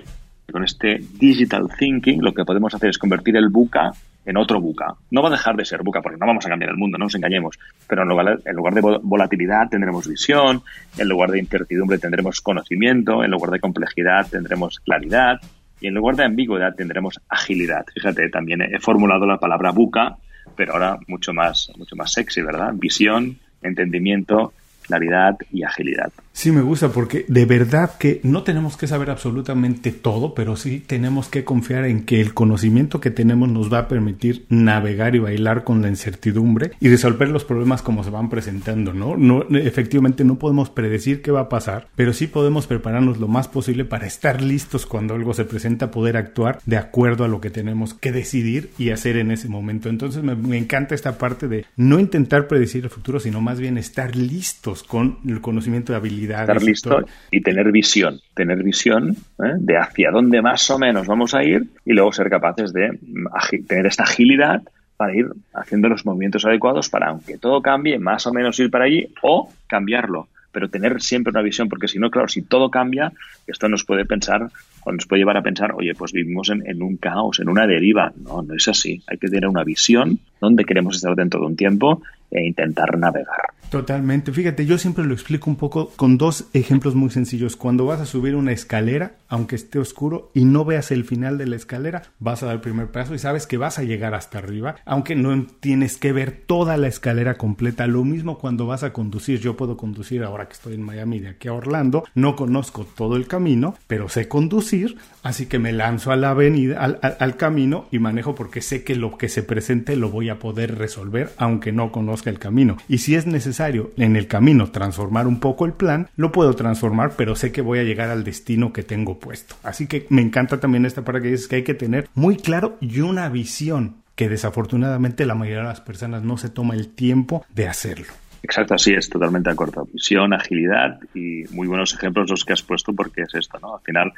con 0.50 0.64
este 0.64 1.00
digital 1.18 1.68
thinking 1.78 2.22
lo 2.22 2.32
que 2.32 2.44
podemos 2.44 2.74
hacer 2.74 2.90
es 2.90 2.98
convertir 2.98 3.36
el 3.36 3.48
buca 3.48 3.92
en 4.24 4.36
otro 4.36 4.60
buca. 4.60 4.94
No 5.10 5.22
va 5.22 5.28
a 5.28 5.32
dejar 5.32 5.56
de 5.56 5.64
ser 5.64 5.82
buca 5.82 6.02
porque 6.02 6.18
no 6.18 6.26
vamos 6.26 6.44
a 6.44 6.48
cambiar 6.48 6.70
el 6.70 6.76
mundo, 6.76 6.98
no 6.98 7.04
nos 7.04 7.14
engañemos, 7.14 7.58
pero 7.86 8.02
en 8.02 8.08
lugar, 8.08 8.40
en 8.44 8.56
lugar 8.56 8.74
de 8.74 8.80
volatilidad 9.02 9.68
tendremos 9.70 10.08
visión, 10.08 10.62
en 10.96 11.08
lugar 11.08 11.30
de 11.30 11.38
incertidumbre 11.38 11.98
tendremos 11.98 12.40
conocimiento, 12.40 13.24
en 13.24 13.30
lugar 13.30 13.50
de 13.50 13.60
complejidad 13.60 14.26
tendremos 14.30 14.80
claridad 14.80 15.40
y 15.80 15.86
en 15.86 15.94
lugar 15.94 16.16
de 16.16 16.24
ambigüedad 16.24 16.74
tendremos 16.74 17.20
agilidad. 17.28 17.84
Fíjate, 17.94 18.28
también 18.28 18.62
he 18.62 18.78
formulado 18.80 19.26
la 19.26 19.38
palabra 19.38 19.70
buca, 19.70 20.16
pero 20.56 20.74
ahora 20.74 20.98
mucho 21.06 21.32
más, 21.32 21.70
mucho 21.76 21.94
más 21.96 22.12
sexy, 22.12 22.42
¿verdad? 22.42 22.72
Visión, 22.74 23.38
entendimiento, 23.62 24.52
claridad 24.82 25.36
y 25.52 25.62
agilidad. 25.62 26.10
Sí, 26.38 26.52
me 26.52 26.60
gusta 26.60 26.90
porque 26.90 27.24
de 27.26 27.46
verdad 27.46 27.98
que 27.98 28.20
no 28.22 28.44
tenemos 28.44 28.76
que 28.76 28.86
saber 28.86 29.10
absolutamente 29.10 29.90
todo, 29.90 30.34
pero 30.34 30.54
sí 30.54 30.78
tenemos 30.78 31.26
que 31.26 31.42
confiar 31.42 31.84
en 31.84 32.04
que 32.04 32.20
el 32.20 32.32
conocimiento 32.32 33.00
que 33.00 33.10
tenemos 33.10 33.48
nos 33.48 33.72
va 33.72 33.78
a 33.78 33.88
permitir 33.88 34.46
navegar 34.48 35.16
y 35.16 35.18
bailar 35.18 35.64
con 35.64 35.82
la 35.82 35.88
incertidumbre 35.88 36.70
y 36.78 36.90
resolver 36.90 37.28
los 37.28 37.42
problemas 37.42 37.82
como 37.82 38.04
se 38.04 38.10
van 38.10 38.30
presentando, 38.30 38.94
¿no? 38.94 39.16
no 39.16 39.46
efectivamente 39.58 40.22
no 40.22 40.38
podemos 40.38 40.70
predecir 40.70 41.22
qué 41.22 41.32
va 41.32 41.40
a 41.40 41.48
pasar, 41.48 41.88
pero 41.96 42.12
sí 42.12 42.28
podemos 42.28 42.68
prepararnos 42.68 43.18
lo 43.18 43.26
más 43.26 43.48
posible 43.48 43.84
para 43.84 44.06
estar 44.06 44.40
listos 44.40 44.86
cuando 44.86 45.14
algo 45.14 45.34
se 45.34 45.44
presenta, 45.44 45.90
poder 45.90 46.16
actuar 46.16 46.60
de 46.66 46.76
acuerdo 46.76 47.24
a 47.24 47.28
lo 47.28 47.40
que 47.40 47.50
tenemos 47.50 47.94
que 47.94 48.12
decidir 48.12 48.70
y 48.78 48.90
hacer 48.90 49.16
en 49.16 49.32
ese 49.32 49.48
momento. 49.48 49.88
Entonces 49.88 50.22
me, 50.22 50.56
encanta 50.56 50.94
esta 50.94 51.18
parte 51.18 51.48
de 51.48 51.66
no 51.74 51.98
intentar 51.98 52.46
predecir 52.46 52.84
el 52.84 52.90
futuro, 52.90 53.18
sino 53.18 53.40
más 53.40 53.58
bien 53.58 53.76
estar 53.76 54.14
listos 54.14 54.84
con 54.84 55.18
el 55.26 55.40
conocimiento 55.40 55.92
de 55.92 55.96
Estar 56.30 56.62
listo 56.62 57.04
y 57.30 57.40
tener 57.40 57.70
visión, 57.72 58.20
tener 58.34 58.62
visión 58.62 59.16
¿eh? 59.42 59.54
de 59.58 59.76
hacia 59.76 60.10
dónde 60.10 60.42
más 60.42 60.68
o 60.70 60.78
menos 60.78 61.06
vamos 61.06 61.34
a 61.34 61.42
ir 61.42 61.64
y 61.84 61.92
luego 61.92 62.12
ser 62.12 62.28
capaces 62.30 62.72
de 62.72 62.92
mm, 62.92 63.66
tener 63.66 63.86
esta 63.86 64.04
agilidad 64.04 64.62
para 64.96 65.14
ir 65.14 65.26
haciendo 65.54 65.88
los 65.88 66.04
movimientos 66.04 66.44
adecuados 66.44 66.88
para, 66.88 67.08
aunque 67.08 67.38
todo 67.38 67.62
cambie, 67.62 67.98
más 67.98 68.26
o 68.26 68.32
menos 68.32 68.58
ir 68.58 68.70
para 68.70 68.84
allí 68.84 69.12
o 69.22 69.50
cambiarlo 69.66 70.28
pero 70.50 70.70
tener 70.70 71.00
siempre 71.00 71.30
una 71.30 71.42
visión, 71.42 71.68
porque 71.68 71.88
si 71.88 71.98
no, 71.98 72.10
claro, 72.10 72.26
si 72.26 72.42
todo 72.42 72.70
cambia, 72.70 73.12
esto 73.46 73.68
nos 73.68 73.84
puede 73.84 74.04
pensar 74.04 74.48
o 74.84 74.92
nos 74.92 75.06
puede 75.06 75.20
llevar 75.20 75.36
a 75.36 75.42
pensar, 75.42 75.72
oye, 75.72 75.94
pues 75.94 76.12
vivimos 76.12 76.48
en, 76.50 76.66
en, 76.66 76.82
un 76.82 76.96
caos, 76.96 77.40
en 77.40 77.48
una 77.48 77.66
deriva. 77.66 78.12
No, 78.16 78.42
no 78.42 78.54
es 78.54 78.66
así. 78.66 79.02
Hay 79.06 79.18
que 79.18 79.28
tener 79.28 79.48
una 79.48 79.62
visión 79.62 80.18
donde 80.40 80.64
queremos 80.64 80.96
estar 80.96 81.14
dentro 81.14 81.40
de 81.40 81.46
un 81.46 81.56
tiempo 81.56 82.02
e 82.30 82.46
intentar 82.46 82.98
navegar. 82.98 83.58
Totalmente. 83.70 84.32
Fíjate, 84.32 84.64
yo 84.64 84.78
siempre 84.78 85.04
lo 85.04 85.12
explico 85.12 85.50
un 85.50 85.56
poco 85.56 85.90
con 85.90 86.16
dos 86.16 86.46
ejemplos 86.54 86.94
muy 86.94 87.10
sencillos. 87.10 87.56
Cuando 87.56 87.84
vas 87.84 88.00
a 88.00 88.06
subir 88.06 88.34
una 88.34 88.52
escalera, 88.52 89.16
aunque 89.28 89.56
esté 89.56 89.78
oscuro 89.78 90.30
y 90.32 90.44
no 90.44 90.64
veas 90.64 90.90
el 90.90 91.04
final 91.04 91.36
de 91.36 91.46
la 91.46 91.56
escalera, 91.56 92.02
vas 92.18 92.42
a 92.42 92.46
dar 92.46 92.54
el 92.54 92.60
primer 92.62 92.90
paso 92.90 93.14
y 93.14 93.18
sabes 93.18 93.46
que 93.46 93.58
vas 93.58 93.78
a 93.78 93.82
llegar 93.82 94.14
hasta 94.14 94.38
arriba, 94.38 94.76
aunque 94.86 95.14
no 95.14 95.46
tienes 95.60 95.98
que 95.98 96.12
ver 96.12 96.42
toda 96.46 96.78
la 96.78 96.88
escalera 96.88 97.34
completa. 97.34 97.86
Lo 97.86 98.04
mismo 98.04 98.38
cuando 98.38 98.66
vas 98.66 98.84
a 98.84 98.92
conducir. 98.92 99.38
Yo 99.40 99.56
puedo 99.56 99.76
conducir 99.76 100.24
ahora 100.24 100.46
que 100.46 100.54
estoy 100.54 100.74
en 100.74 100.82
Miami 100.82 101.20
de 101.20 101.28
aquí 101.28 101.48
a 101.48 101.52
Orlando. 101.52 102.04
No 102.14 102.36
conozco 102.36 102.86
todo 102.86 103.16
el 103.16 103.26
camino, 103.26 103.74
pero 103.86 104.08
sé 104.08 104.28
conducir, 104.28 104.96
así 105.22 105.44
que 105.44 105.58
me 105.58 105.72
lanzo 105.72 106.10
a 106.10 106.16
la 106.16 106.30
avenida, 106.30 106.82
al, 106.82 106.98
al 107.02 107.36
camino 107.36 107.86
y 107.90 107.98
manejo 107.98 108.34
porque 108.34 108.62
sé 108.62 108.82
que 108.82 108.96
lo 108.96 109.18
que 109.18 109.28
se 109.28 109.42
presente 109.42 109.96
lo 109.96 110.10
voy 110.10 110.30
a 110.30 110.38
poder 110.38 110.78
resolver, 110.78 111.32
aunque 111.36 111.70
no 111.72 111.92
conozca 112.18 112.30
el 112.30 112.38
camino. 112.38 112.76
Y 112.88 112.98
si 112.98 113.14
es 113.14 113.26
necesario 113.26 113.92
en 113.96 114.16
el 114.16 114.26
camino 114.26 114.70
transformar 114.70 115.26
un 115.26 115.40
poco 115.40 115.66
el 115.66 115.72
plan, 115.72 116.08
lo 116.16 116.32
puedo 116.32 116.54
transformar, 116.54 117.12
pero 117.16 117.36
sé 117.36 117.52
que 117.52 117.62
voy 117.62 117.78
a 117.78 117.84
llegar 117.84 118.10
al 118.10 118.24
destino 118.24 118.72
que 118.72 118.82
tengo 118.82 119.18
puesto. 119.18 119.54
Así 119.62 119.86
que 119.86 120.06
me 120.08 120.22
encanta 120.22 120.58
también 120.58 120.84
esta 120.84 121.02
para 121.02 121.20
que 121.20 121.28
dices 121.28 121.48
que 121.48 121.56
hay 121.56 121.64
que 121.64 121.74
tener 121.74 122.08
muy 122.14 122.36
claro 122.36 122.76
y 122.80 123.00
una 123.00 123.28
visión 123.28 123.96
que 124.16 124.28
desafortunadamente 124.28 125.26
la 125.26 125.34
mayoría 125.34 125.62
de 125.62 125.68
las 125.68 125.80
personas 125.80 126.22
no 126.22 126.38
se 126.38 126.48
toma 126.48 126.74
el 126.74 126.88
tiempo 126.88 127.44
de 127.54 127.68
hacerlo. 127.68 128.06
Exacto, 128.42 128.74
así 128.74 128.92
es, 128.92 129.08
totalmente 129.08 129.50
de 129.50 129.54
acuerdo. 129.54 129.86
Visión, 129.92 130.32
agilidad 130.32 130.98
y 131.14 131.44
muy 131.50 131.68
buenos 131.68 131.94
ejemplos 131.94 132.30
los 132.30 132.44
que 132.44 132.52
has 132.52 132.62
puesto 132.62 132.92
porque 132.92 133.22
es 133.22 133.34
esto, 133.34 133.58
¿no? 133.60 133.76
Al 133.76 133.82
final 133.82 134.12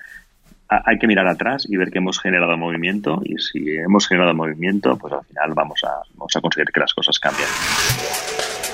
hay 0.70 0.98
que 0.98 1.06
mirar 1.06 1.26
atrás 1.26 1.66
y 1.68 1.76
ver 1.76 1.90
que 1.90 1.98
hemos 1.98 2.20
generado 2.20 2.56
movimiento 2.56 3.20
y 3.24 3.37
si 3.38 3.76
hemos 3.76 4.06
generado 4.06 4.35
movimiento, 4.35 4.96
pues 4.96 5.12
al 5.12 5.24
final 5.24 5.52
vamos 5.54 5.80
a, 5.85 6.02
vamos 6.14 6.37
a 6.37 6.40
conseguir 6.40 6.68
que 6.72 6.80
las 6.80 6.94
cosas 6.94 7.18
cambien. 7.18 7.48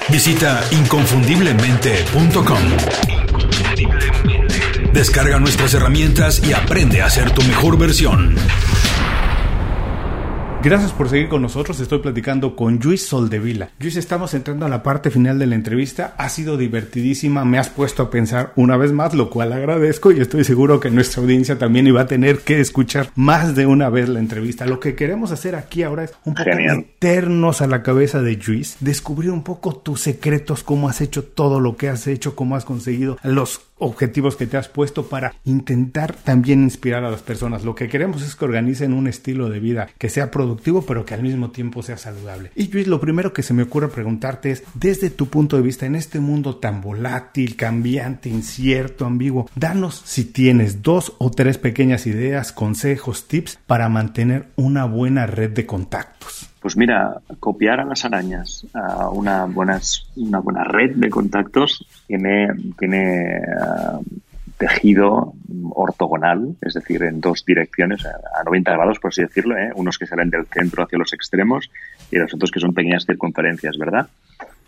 Visita 0.08 0.60
inconfundiblemente.com. 0.70 2.58
Descarga 4.92 5.38
nuestras 5.38 5.74
herramientas 5.74 6.46
y 6.46 6.52
aprende 6.52 7.02
a 7.02 7.10
ser 7.10 7.30
tu 7.32 7.42
mejor 7.42 7.78
versión. 7.78 8.36
Gracias 10.66 10.90
por 10.90 11.08
seguir 11.08 11.28
con 11.28 11.42
nosotros. 11.42 11.78
Estoy 11.78 12.00
platicando 12.00 12.56
con 12.56 12.80
Luis 12.82 13.06
Soldevila. 13.06 13.70
Luis, 13.78 13.94
estamos 13.94 14.34
entrando 14.34 14.66
a 14.66 14.68
la 14.68 14.82
parte 14.82 15.12
final 15.12 15.38
de 15.38 15.46
la 15.46 15.54
entrevista. 15.54 16.16
Ha 16.18 16.28
sido 16.28 16.56
divertidísima. 16.56 17.44
Me 17.44 17.60
has 17.60 17.68
puesto 17.68 18.02
a 18.02 18.10
pensar 18.10 18.52
una 18.56 18.76
vez 18.76 18.90
más, 18.90 19.14
lo 19.14 19.30
cual 19.30 19.52
agradezco 19.52 20.10
y 20.10 20.18
estoy 20.18 20.42
seguro 20.42 20.80
que 20.80 20.90
nuestra 20.90 21.22
audiencia 21.22 21.56
también 21.56 21.86
iba 21.86 22.00
a 22.00 22.08
tener 22.08 22.40
que 22.40 22.58
escuchar 22.58 23.10
más 23.14 23.54
de 23.54 23.66
una 23.66 23.90
vez 23.90 24.08
la 24.08 24.18
entrevista. 24.18 24.66
Lo 24.66 24.80
que 24.80 24.96
queremos 24.96 25.30
hacer 25.30 25.54
aquí 25.54 25.84
ahora 25.84 26.02
es 26.02 26.14
un 26.24 26.34
poco 26.34 26.50
meternos 26.56 27.62
a 27.62 27.68
la 27.68 27.84
cabeza 27.84 28.20
de 28.20 28.34
Luis, 28.34 28.76
descubrir 28.80 29.30
un 29.30 29.44
poco 29.44 29.76
tus 29.76 30.00
secretos, 30.00 30.64
cómo 30.64 30.88
has 30.88 31.00
hecho 31.00 31.22
todo 31.22 31.60
lo 31.60 31.76
que 31.76 31.90
has 31.90 32.08
hecho, 32.08 32.34
cómo 32.34 32.56
has 32.56 32.64
conseguido 32.64 33.18
los 33.22 33.60
objetivos 33.78 34.36
que 34.36 34.46
te 34.46 34.56
has 34.56 34.68
puesto 34.68 35.06
para 35.06 35.34
intentar 35.44 36.14
también 36.14 36.62
inspirar 36.62 37.04
a 37.04 37.10
las 37.10 37.22
personas. 37.22 37.64
Lo 37.64 37.74
que 37.74 37.88
queremos 37.88 38.22
es 38.22 38.34
que 38.34 38.44
organicen 38.44 38.92
un 38.92 39.06
estilo 39.06 39.48
de 39.48 39.60
vida 39.60 39.88
que 39.98 40.08
sea 40.08 40.30
productivo 40.30 40.82
pero 40.82 41.04
que 41.04 41.14
al 41.14 41.22
mismo 41.22 41.50
tiempo 41.50 41.82
sea 41.82 41.98
saludable. 41.98 42.50
Y 42.54 42.68
Luis, 42.68 42.86
lo 42.86 43.00
primero 43.00 43.32
que 43.32 43.42
se 43.42 43.54
me 43.54 43.62
ocurre 43.62 43.88
preguntarte 43.88 44.50
es, 44.50 44.62
desde 44.74 45.10
tu 45.10 45.26
punto 45.26 45.56
de 45.56 45.62
vista, 45.62 45.86
en 45.86 45.94
este 45.94 46.20
mundo 46.20 46.56
tan 46.56 46.80
volátil, 46.80 47.56
cambiante, 47.56 48.28
incierto, 48.28 49.06
ambiguo, 49.06 49.48
danos 49.54 50.02
si 50.04 50.24
tienes 50.24 50.82
dos 50.82 51.14
o 51.18 51.30
tres 51.30 51.58
pequeñas 51.58 52.06
ideas, 52.06 52.52
consejos, 52.52 53.28
tips 53.28 53.58
para 53.66 53.88
mantener 53.88 54.46
una 54.56 54.84
buena 54.84 55.26
red 55.26 55.50
de 55.50 55.66
contactos. 55.66 56.48
Pues 56.60 56.76
mira, 56.76 57.20
copiar 57.38 57.80
a 57.80 57.84
las 57.84 58.04
arañas 58.04 58.66
a 58.74 59.10
una, 59.10 59.44
buenas, 59.44 60.10
una 60.16 60.40
buena 60.40 60.64
red 60.64 60.96
de 60.96 61.10
contactos 61.10 61.86
tiene, 62.06 62.48
tiene, 62.78 63.40
uh, 63.40 64.02
tejido 64.58 65.34
ortogonal, 65.70 66.56
es 66.62 66.74
decir, 66.74 67.02
en 67.02 67.20
dos 67.20 67.44
direcciones, 67.44 68.04
a 68.06 68.42
90 68.44 68.72
grados, 68.72 68.98
por 68.98 69.10
así 69.10 69.22
decirlo, 69.22 69.56
¿eh? 69.56 69.70
unos 69.74 69.98
que 69.98 70.06
salen 70.06 70.30
del 70.30 70.46
centro 70.46 70.82
hacia 70.82 70.98
los 70.98 71.12
extremos 71.12 71.70
y 72.10 72.16
los 72.16 72.32
otros 72.32 72.50
que 72.50 72.60
son 72.60 72.72
pequeñas 72.72 73.04
circunferencias, 73.04 73.76
¿verdad? 73.76 74.08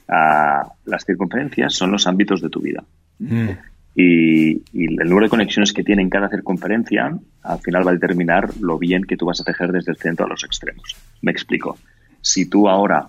Ah, 0.09 0.66
las 0.85 1.05
circunferencias 1.05 1.74
son 1.74 1.92
los 1.92 2.07
ámbitos 2.07 2.42
de 2.42 2.51
tu 2.51 2.61
vida. 2.61 2.85
Mm. 3.18 3.51
Y, 4.00 4.62
y, 4.72 4.84
el 5.00 5.08
número 5.08 5.26
de 5.26 5.30
conexiones 5.30 5.72
que 5.72 5.82
tiene 5.82 6.02
en 6.02 6.08
cada 6.08 6.28
circunferencia 6.28 7.18
al 7.42 7.58
final 7.58 7.84
va 7.84 7.90
a 7.90 7.94
determinar 7.94 8.48
lo 8.61 8.78
bien 8.78 9.02
que 9.02 9.16
tú 9.16 9.26
vas 9.26 9.40
a 9.40 9.44
tejer 9.44 9.72
desde 9.72 9.90
el 9.90 9.98
centro 9.98 10.24
a 10.24 10.28
los 10.28 10.44
extremos. 10.44 10.94
Me 11.20 11.32
explico. 11.32 11.76
Si 12.20 12.46
tú 12.46 12.68
ahora, 12.68 13.08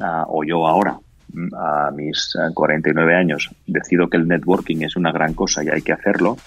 ah, 0.00 0.24
o 0.26 0.42
yo 0.42 0.66
ahora, 0.66 0.96
a 1.54 1.90
mis 1.90 2.34
49 2.54 3.14
años 3.14 3.50
decido 3.66 4.08
que 4.08 4.16
el 4.16 4.26
networking 4.26 4.80
es 4.80 4.96
una 4.96 5.12
gran 5.12 5.34
cosa 5.34 5.62
y 5.64 5.68
hay 5.68 5.82
que 5.82 5.92
hacerlo, 5.92 6.38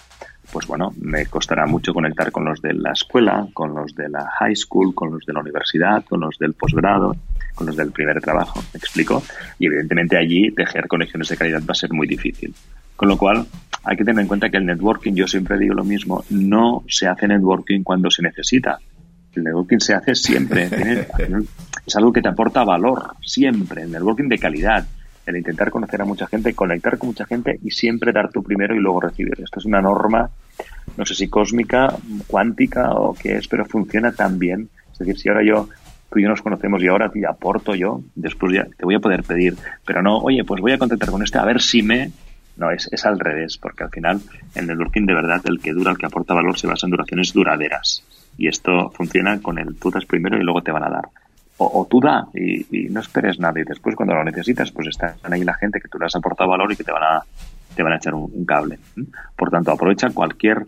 pues 0.52 0.66
bueno, 0.66 0.92
me 1.00 1.28
costará 1.28 1.68
mucho 1.68 1.94
conectar 1.94 2.32
con 2.32 2.46
los 2.46 2.62
de 2.64 2.74
la 2.74 2.92
escuela, 2.92 3.48
con 3.54 3.76
los 3.76 3.94
de 3.94 4.10
la 4.10 4.28
high 4.40 4.56
school, 4.56 4.96
con 4.96 5.12
los 5.12 5.26
de 5.28 5.34
la 5.34 5.42
universidad, 5.42 6.04
con 6.06 6.22
los 6.22 6.40
del 6.40 6.54
posgrado, 6.54 7.16
con 7.54 7.68
los 7.68 7.76
del 7.76 7.92
primer 7.92 8.20
trabajo, 8.20 8.64
¿me 8.74 8.78
explico? 8.80 9.22
Y 9.60 9.68
evidentemente 9.68 10.18
allí 10.18 10.52
tejer 10.52 10.88
conexiones 10.88 11.30
de 11.30 11.38
calidad 11.38 11.62
va 11.62 11.72
a 11.72 11.76
ser 11.76 11.94
muy 11.94 12.08
difícil. 12.08 12.54
Con 12.96 13.10
lo 13.10 13.18
cual, 13.18 13.46
hay 13.86 13.98
que 13.98 14.04
tener 14.04 14.22
en 14.22 14.28
cuenta 14.28 14.50
que 14.50 14.58
el 14.58 14.66
networking, 14.66 15.14
yo 15.14 15.28
siempre 15.28 15.58
digo 15.58 15.74
lo 15.74 15.84
mismo, 15.84 16.24
no 16.30 16.84
se 16.88 17.08
hace 17.08 17.28
networking 17.28 17.84
cuando 17.84 18.10
se 18.10 18.24
necesita, 18.24 18.80
el 19.36 19.44
networking 19.44 19.80
se 19.80 19.94
hace 19.94 20.16
siempre. 20.16 20.70
es 21.86 21.96
algo 21.96 22.12
que 22.12 22.22
te 22.22 22.30
aporta 22.30 22.64
valor, 22.64 23.16
siempre. 23.22 23.84
El 23.84 23.92
networking 23.92 24.30
de 24.30 24.40
calidad. 24.40 24.86
El 25.26 25.38
intentar 25.38 25.72
conocer 25.72 26.02
a 26.02 26.06
mucha 26.06 26.28
gente, 26.28 26.54
conectar 26.54 27.00
con 27.00 27.08
mucha 27.08 27.26
gente 27.26 27.60
y 27.64 27.72
siempre 27.72 28.12
dar 28.12 28.30
tú 28.30 28.44
primero 28.44 28.76
y 28.76 28.80
luego 28.80 29.02
recibir. 29.02 29.34
Esto 29.42 29.60
es 29.60 29.66
una 29.66 29.82
norma, 29.82 30.30
no 30.98 31.06
sé 31.06 31.16
si 31.16 31.28
cósmica, 31.28 31.96
cuántica 32.28 32.92
o 32.92 33.16
qué 33.16 33.38
es, 33.38 33.48
pero 33.48 33.66
funciona 33.66 34.12
tan 34.12 34.38
bien. 34.38 34.70
Es 34.92 35.00
decir, 35.00 35.18
si 35.18 35.30
ahora 35.30 35.44
yo 35.44 35.68
tú 36.12 36.20
y 36.20 36.24
yo 36.24 36.30
nos 36.30 36.44
conocemos 36.44 36.82
y 36.84 36.88
ahora 36.88 37.10
te 37.10 37.26
aporto 37.26 37.74
yo, 37.74 38.02
después 38.14 38.54
ya 38.54 38.66
te 38.66 38.86
voy 38.86 38.96
a 38.96 39.00
poder 39.00 39.24
pedir, 39.24 39.58
pero 39.84 40.04
no, 40.04 40.20
oye, 40.20 40.44
pues 40.44 40.62
voy 40.62 40.74
a 40.74 40.78
contactar 40.78 41.10
con 41.10 41.24
este 41.24 41.40
a 41.40 41.46
ver 41.46 41.62
si 41.62 41.82
me... 41.82 42.12
No, 42.58 42.72
es, 42.72 42.88
es 42.92 43.06
al 43.06 43.20
revés, 43.20 43.58
porque 43.58 43.84
al 43.84 43.90
final 43.90 44.22
el 44.56 44.68
networking 44.68 45.06
de 45.06 45.14
verdad, 45.14 45.42
el 45.46 45.60
que 45.60 45.74
dura, 45.74 45.92
el 45.92 45.98
que 45.98 46.06
aporta 46.06 46.34
valor, 46.34 46.58
se 46.58 46.68
basa 46.68 46.88
en 46.88 46.92
duraciones 46.92 47.34
duraderas. 47.34 48.04
Y 48.38 48.48
esto 48.48 48.90
funciona 48.92 49.42
con 49.42 49.58
el 49.58 49.76
tú 49.76 49.92
das 49.92 50.06
primero 50.06 50.38
y 50.38 50.44
luego 50.44 50.62
te 50.62 50.72
van 50.72 50.84
a 50.84 50.90
dar. 50.90 51.06
O, 51.58 51.88
tú 51.90 52.02
da 52.02 52.28
y, 52.34 52.90
no 52.90 53.00
esperes 53.00 53.40
nada 53.40 53.58
y 53.62 53.64
después 53.64 53.96
cuando 53.96 54.14
lo 54.14 54.26
necesitas 54.26 54.74
pues 54.74 54.90
están 54.90 55.16
ahí 55.32 55.42
la 55.42 55.54
gente 55.54 55.80
que 55.80 55.88
tú 55.88 55.98
le 55.98 56.06
has 56.06 56.16
aportado 56.16 56.50
valor 56.50 56.70
y 56.74 56.76
que 56.76 56.84
te 56.84 56.92
van 56.92 57.04
a, 57.04 57.24
te 57.74 57.82
van 57.82 57.94
a 57.94 57.96
echar 57.96 58.14
un, 58.14 58.46
cable. 58.46 58.78
Por 59.38 59.50
tanto, 59.50 59.72
aprovecha 59.72 60.10
cualquier 60.10 60.66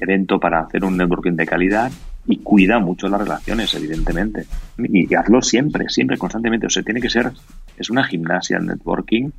evento 0.00 0.40
para 0.40 0.60
hacer 0.62 0.84
un 0.84 0.96
networking 0.96 1.36
de 1.36 1.46
calidad 1.46 1.92
y 2.26 2.38
cuida 2.38 2.80
mucho 2.80 3.08
las 3.08 3.20
relaciones, 3.20 3.72
evidentemente. 3.74 4.44
Y, 4.78 5.06
y, 5.08 5.14
hazlo 5.14 5.40
siempre, 5.40 5.88
siempre, 5.88 6.18
constantemente. 6.18 6.66
O 6.66 6.70
sea, 6.70 6.82
tiene 6.82 7.00
que 7.00 7.08
ser, 7.08 7.30
es 7.76 7.90
una 7.90 8.02
gimnasia 8.02 8.58
el 8.58 8.66
networking 8.66 9.30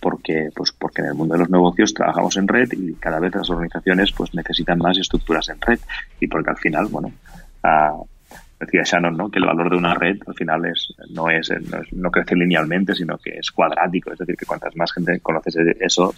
porque, 0.00 0.50
pues, 0.54 0.72
porque 0.72 1.02
en 1.02 1.08
el 1.08 1.14
mundo 1.14 1.34
de 1.34 1.40
los 1.40 1.50
negocios 1.50 1.94
trabajamos 1.94 2.36
en 2.36 2.48
red 2.48 2.68
y 2.72 2.94
cada 2.94 3.20
vez 3.20 3.34
las 3.34 3.48
organizaciones 3.50 4.12
pues 4.12 4.34
necesitan 4.34 4.78
más 4.78 4.98
estructuras 4.98 5.48
en 5.48 5.60
red 5.60 5.78
y 6.20 6.26
porque 6.26 6.50
al 6.50 6.58
final, 6.58 6.86
bueno, 6.86 7.12
decía 8.60 8.82
Shannon, 8.84 9.16
¿no? 9.16 9.30
Que 9.30 9.38
el 9.38 9.46
valor 9.46 9.70
de 9.70 9.76
una 9.76 9.94
red 9.94 10.18
al 10.26 10.34
final 10.34 10.64
es 10.66 10.94
no 11.10 11.30
es, 11.30 11.50
no 11.92 12.10
crece 12.10 12.34
linealmente, 12.36 12.94
sino 12.94 13.18
que 13.18 13.38
es 13.38 13.50
cuadrático, 13.50 14.12
es 14.12 14.18
decir, 14.18 14.36
que 14.36 14.46
cuantas 14.46 14.76
más 14.76 14.92
gente 14.92 15.20
conoces 15.20 15.56
eso, 15.80 16.14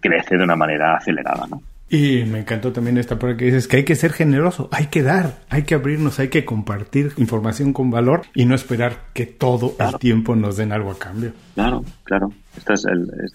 crece 0.00 0.36
de 0.36 0.44
una 0.44 0.56
manera 0.56 0.96
acelerada, 0.96 1.46
¿no? 1.48 1.62
Y 1.88 2.24
me 2.24 2.40
encantó 2.40 2.72
también 2.72 2.98
esta 2.98 3.16
parte 3.16 3.36
que 3.36 3.44
dices 3.44 3.68
que 3.68 3.76
hay 3.76 3.84
que 3.84 3.94
ser 3.94 4.12
generoso, 4.12 4.68
hay 4.72 4.86
que 4.86 5.02
dar, 5.02 5.34
hay 5.48 5.62
que 5.62 5.76
abrirnos, 5.76 6.18
hay 6.18 6.28
que 6.28 6.44
compartir 6.44 7.12
información 7.16 7.72
con 7.72 7.92
valor 7.92 8.22
y 8.34 8.44
no 8.44 8.56
esperar 8.56 9.04
que 9.12 9.26
todo 9.26 9.76
el 9.78 9.96
tiempo 9.98 10.34
nos 10.34 10.56
den 10.56 10.72
algo 10.72 10.90
a 10.90 10.98
cambio. 10.98 11.32
Claro, 11.54 11.84
claro. 12.02 12.32
Esta 12.56 12.74
es, 12.74 12.84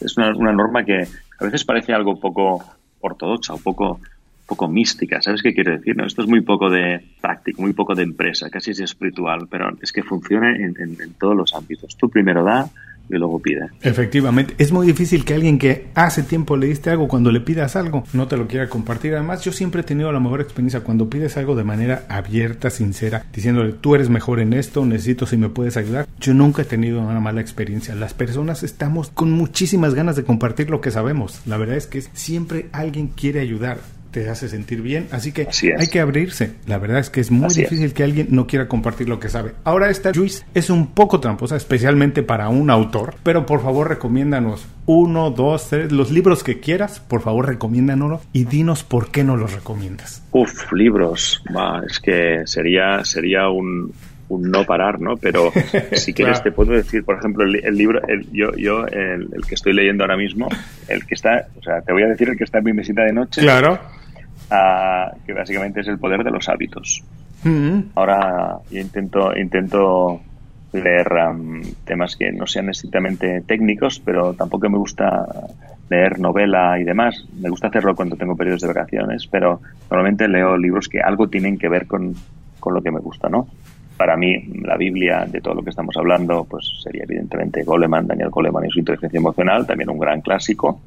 es 0.01 0.17
una, 0.17 0.31
norma 0.31 0.83
que 0.83 1.07
a 1.39 1.43
veces 1.43 1.63
parece 1.63 1.93
algo 1.93 2.19
poco 2.19 2.63
ortodoxa, 2.99 3.53
un 3.53 3.61
poco, 3.61 3.99
poco 4.47 4.67
mística. 4.67 5.21
¿Sabes 5.21 5.41
qué 5.41 5.53
quiere 5.53 5.77
decir? 5.77 5.95
No? 5.95 6.05
Esto 6.05 6.21
es 6.21 6.27
muy 6.27 6.41
poco 6.41 6.69
de 6.69 7.03
práctico, 7.21 7.61
muy 7.61 7.73
poco 7.73 7.95
de 7.95 8.03
empresa, 8.03 8.49
casi 8.49 8.71
es 8.71 8.79
espiritual, 8.79 9.47
pero 9.49 9.69
es 9.81 9.91
que 9.91 10.03
funciona 10.03 10.55
en, 10.55 10.75
en 10.77 11.13
todos 11.19 11.35
los 11.35 11.53
ámbitos. 11.53 11.95
Tú 11.97 12.09
primero 12.09 12.43
da, 12.43 12.69
y 13.09 13.17
luego 13.17 13.39
pide. 13.39 13.69
Efectivamente, 13.81 14.55
es 14.57 14.71
muy 14.71 14.87
difícil 14.87 15.25
que 15.25 15.33
alguien 15.33 15.57
que 15.57 15.87
hace 15.95 16.23
tiempo 16.23 16.57
le 16.57 16.67
diste 16.67 16.89
algo, 16.89 17.07
cuando 17.07 17.31
le 17.31 17.41
pidas 17.41 17.75
algo, 17.75 18.03
no 18.13 18.27
te 18.27 18.37
lo 18.37 18.47
quiera 18.47 18.69
compartir. 18.69 19.13
Además, 19.15 19.43
yo 19.43 19.51
siempre 19.51 19.81
he 19.81 19.83
tenido 19.83 20.11
la 20.11 20.19
mejor 20.19 20.41
experiencia 20.41 20.81
cuando 20.81 21.09
pides 21.09 21.37
algo 21.37 21.55
de 21.55 21.63
manera 21.63 22.05
abierta, 22.09 22.69
sincera, 22.69 23.25
diciéndole, 23.33 23.73
tú 23.73 23.95
eres 23.95 24.09
mejor 24.09 24.39
en 24.39 24.53
esto, 24.53 24.85
necesito 24.85 25.25
si 25.25 25.37
me 25.37 25.49
puedes 25.49 25.77
ayudar. 25.77 26.07
Yo 26.19 26.33
nunca 26.33 26.61
he 26.61 26.65
tenido 26.65 27.01
una 27.01 27.19
mala 27.19 27.41
experiencia. 27.41 27.95
Las 27.95 28.13
personas 28.13 28.63
estamos 28.63 29.09
con 29.09 29.31
muchísimas 29.31 29.93
ganas 29.93 30.15
de 30.15 30.23
compartir 30.23 30.69
lo 30.69 30.81
que 30.81 30.91
sabemos. 30.91 31.41
La 31.45 31.57
verdad 31.57 31.77
es 31.77 31.87
que 31.87 32.01
siempre 32.01 32.67
alguien 32.71 33.07
quiere 33.07 33.39
ayudar 33.39 33.79
te 34.11 34.29
hace 34.29 34.49
sentir 34.49 34.81
bien. 34.81 35.07
Así 35.11 35.31
que 35.31 35.47
hay 35.77 35.87
que 35.87 35.99
abrirse. 35.99 36.51
La 36.67 36.77
verdad 36.77 36.99
es 36.99 37.09
que 37.09 37.21
es 37.21 37.31
muy 37.31 37.53
difícil 37.53 37.93
que 37.93 38.03
alguien 38.03 38.27
no 38.29 38.45
quiera 38.45 38.67
compartir 38.67 39.09
lo 39.09 39.19
que 39.19 39.29
sabe. 39.29 39.53
Ahora 39.63 39.89
esta 39.89 40.13
Juice 40.13 40.45
es 40.53 40.69
un 40.69 40.87
poco 40.87 41.19
tramposa, 41.19 41.55
especialmente 41.55 42.21
para 42.21 42.49
un 42.49 42.69
autor, 42.69 43.15
pero 43.23 43.45
por 43.45 43.61
favor 43.61 43.89
recomiéndanos 43.89 44.67
uno, 44.85 45.31
dos, 45.31 45.69
tres, 45.69 45.91
los 45.91 46.11
libros 46.11 46.43
que 46.43 46.59
quieras, 46.59 46.99
por 46.99 47.21
favor 47.21 47.47
recomiéndanos 47.47 48.21
y 48.33 48.45
dinos 48.45 48.83
por 48.83 49.09
qué 49.11 49.23
no 49.23 49.37
los 49.37 49.53
recomiendas. 49.53 50.23
Uf, 50.31 50.71
libros. 50.73 51.41
es 51.89 51.99
que 51.99 52.41
sería, 52.45 53.05
sería 53.05 53.49
un, 53.49 53.93
no 54.29 54.65
parar, 54.65 54.99
¿no? 54.99 55.15
Pero 55.17 55.51
si 55.93 56.13
quieres 56.13 56.43
te 56.43 56.51
puedo 56.51 56.73
decir, 56.73 57.03
por 57.05 57.17
ejemplo, 57.17 57.45
el, 57.45 57.77
libro, 57.77 58.01
el, 58.07 58.29
yo, 58.31 58.53
yo 58.55 58.85
el, 58.87 59.29
el, 59.33 59.45
que 59.47 59.55
estoy 59.55 59.73
leyendo 59.73 60.03
ahora 60.03 60.17
mismo, 60.17 60.49
el 60.89 61.05
que 61.05 61.15
está, 61.15 61.47
o 61.57 61.63
sea, 61.63 61.81
te 61.81 61.93
voy 61.93 62.03
a 62.03 62.07
decir 62.07 62.29
el 62.29 62.37
que 62.37 62.43
está 62.43 62.57
en 62.57 62.65
mi 62.65 62.73
mesita 62.73 63.03
de 63.03 63.13
noche. 63.13 63.41
Claro 63.41 63.79
que 65.25 65.33
básicamente 65.33 65.81
es 65.81 65.87
el 65.87 65.99
poder 65.99 66.23
de 66.23 66.31
los 66.31 66.49
hábitos. 66.49 67.03
Mm-hmm. 67.43 67.91
Ahora 67.95 68.59
yo 68.69 68.79
intento, 68.79 69.35
intento 69.35 70.21
leer 70.73 71.11
um, 71.29 71.61
temas 71.85 72.15
que 72.15 72.31
no 72.31 72.47
sean 72.47 72.69
estrictamente 72.69 73.41
técnicos, 73.41 73.99
pero 73.99 74.33
tampoco 74.33 74.69
me 74.69 74.77
gusta 74.77 75.25
leer 75.89 76.19
novela 76.19 76.79
y 76.79 76.83
demás. 76.83 77.25
Me 77.41 77.49
gusta 77.49 77.67
hacerlo 77.67 77.95
cuando 77.95 78.15
tengo 78.15 78.35
periodos 78.35 78.61
de 78.61 78.67
vacaciones, 78.67 79.27
pero 79.27 79.61
normalmente 79.89 80.27
leo 80.27 80.57
libros 80.57 80.87
que 80.87 81.01
algo 81.01 81.27
tienen 81.27 81.57
que 81.57 81.67
ver 81.67 81.87
con, 81.87 82.13
con 82.59 82.73
lo 82.73 82.81
que 82.81 82.91
me 82.91 82.99
gusta, 82.99 83.27
¿no? 83.29 83.47
Para 83.97 84.15
mí, 84.17 84.45
la 84.63 84.77
Biblia 84.77 85.25
de 85.29 85.41
todo 85.41 85.53
lo 85.55 85.61
que 85.61 85.69
estamos 85.69 85.95
hablando, 85.97 86.45
pues 86.45 86.65
sería 86.81 87.03
evidentemente 87.03 87.63
Goleman, 87.63 88.07
Daniel 88.07 88.29
Goleman 88.29 88.65
y 88.65 88.71
su 88.71 88.79
inteligencia 88.79 89.19
emocional, 89.19 89.67
también 89.67 89.89
un 89.89 89.99
gran 89.99 90.21
clásico. 90.21 90.81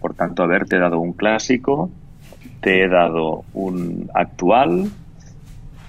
Por 0.00 0.14
tanto, 0.14 0.42
haberte 0.42 0.78
dado 0.78 1.00
un 1.00 1.14
clásico 1.14 1.90
te 2.64 2.82
he 2.82 2.88
dado 2.88 3.44
un 3.52 4.08
actual 4.14 4.90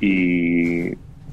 y 0.01 0.89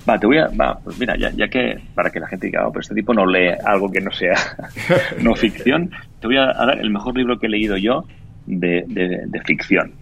va, 0.09 0.17
te 0.17 0.27
voy 0.29 0.39
a, 0.39 0.47
va, 0.49 0.79
pues 0.79 0.97
mira, 1.01 1.17
ya, 1.19 1.31
ya 1.31 1.49
que 1.49 1.81
para 1.97 2.11
que 2.11 2.21
la 2.21 2.29
gente 2.29 2.47
diga, 2.47 2.65
oh, 2.65 2.71
pero 2.71 2.83
este 2.83 2.95
tipo 2.95 3.13
no 3.13 3.27
lee 3.27 3.51
algo 3.65 3.91
que 3.91 4.01
no 4.01 4.13
sea 4.13 4.37
no 5.21 5.35
ficción, 5.35 5.91
te 6.21 6.29
voy 6.29 6.37
a 6.37 6.47
dar 6.53 6.79
el 6.79 6.91
mejor 6.91 7.17
libro 7.17 7.41
que 7.41 7.49
he 7.49 7.51
leído 7.51 7.77
yo 7.77 8.05
de, 8.47 8.85
de, 8.87 9.41
ficción 9.45 9.93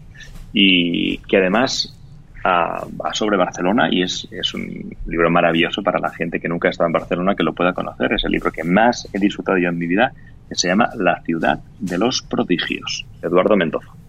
y 0.52 1.16
que 1.18 1.38
además 1.38 1.98
ah, 2.44 2.84
va 3.02 3.14
sobre 3.14 3.38
Barcelona 3.38 3.88
y 3.90 4.02
es, 4.02 4.28
es 4.30 4.52
un 4.52 4.94
libro 5.06 5.30
maravilloso 5.30 5.82
para 5.82 5.98
la 5.98 6.10
gente 6.10 6.38
que 6.38 6.48
nunca 6.48 6.68
ha 6.68 6.70
estado 6.70 6.88
en 6.88 6.92
Barcelona 6.92 7.34
que 7.34 7.44
lo 7.44 7.54
pueda 7.54 7.72
conocer. 7.72 8.12
Es 8.12 8.24
el 8.24 8.32
libro 8.32 8.52
que 8.52 8.64
más 8.64 9.08
he 9.14 9.18
disfrutado 9.18 9.56
yo 9.56 9.70
en 9.70 9.78
mi 9.78 9.86
vida, 9.86 10.12
que 10.46 10.54
se 10.54 10.68
llama 10.68 10.90
La 10.96 11.22
ciudad 11.22 11.60
de 11.78 11.96
los 11.96 12.20
prodigios, 12.20 13.06
Eduardo 13.22 13.56
Mendoza. 13.56 13.99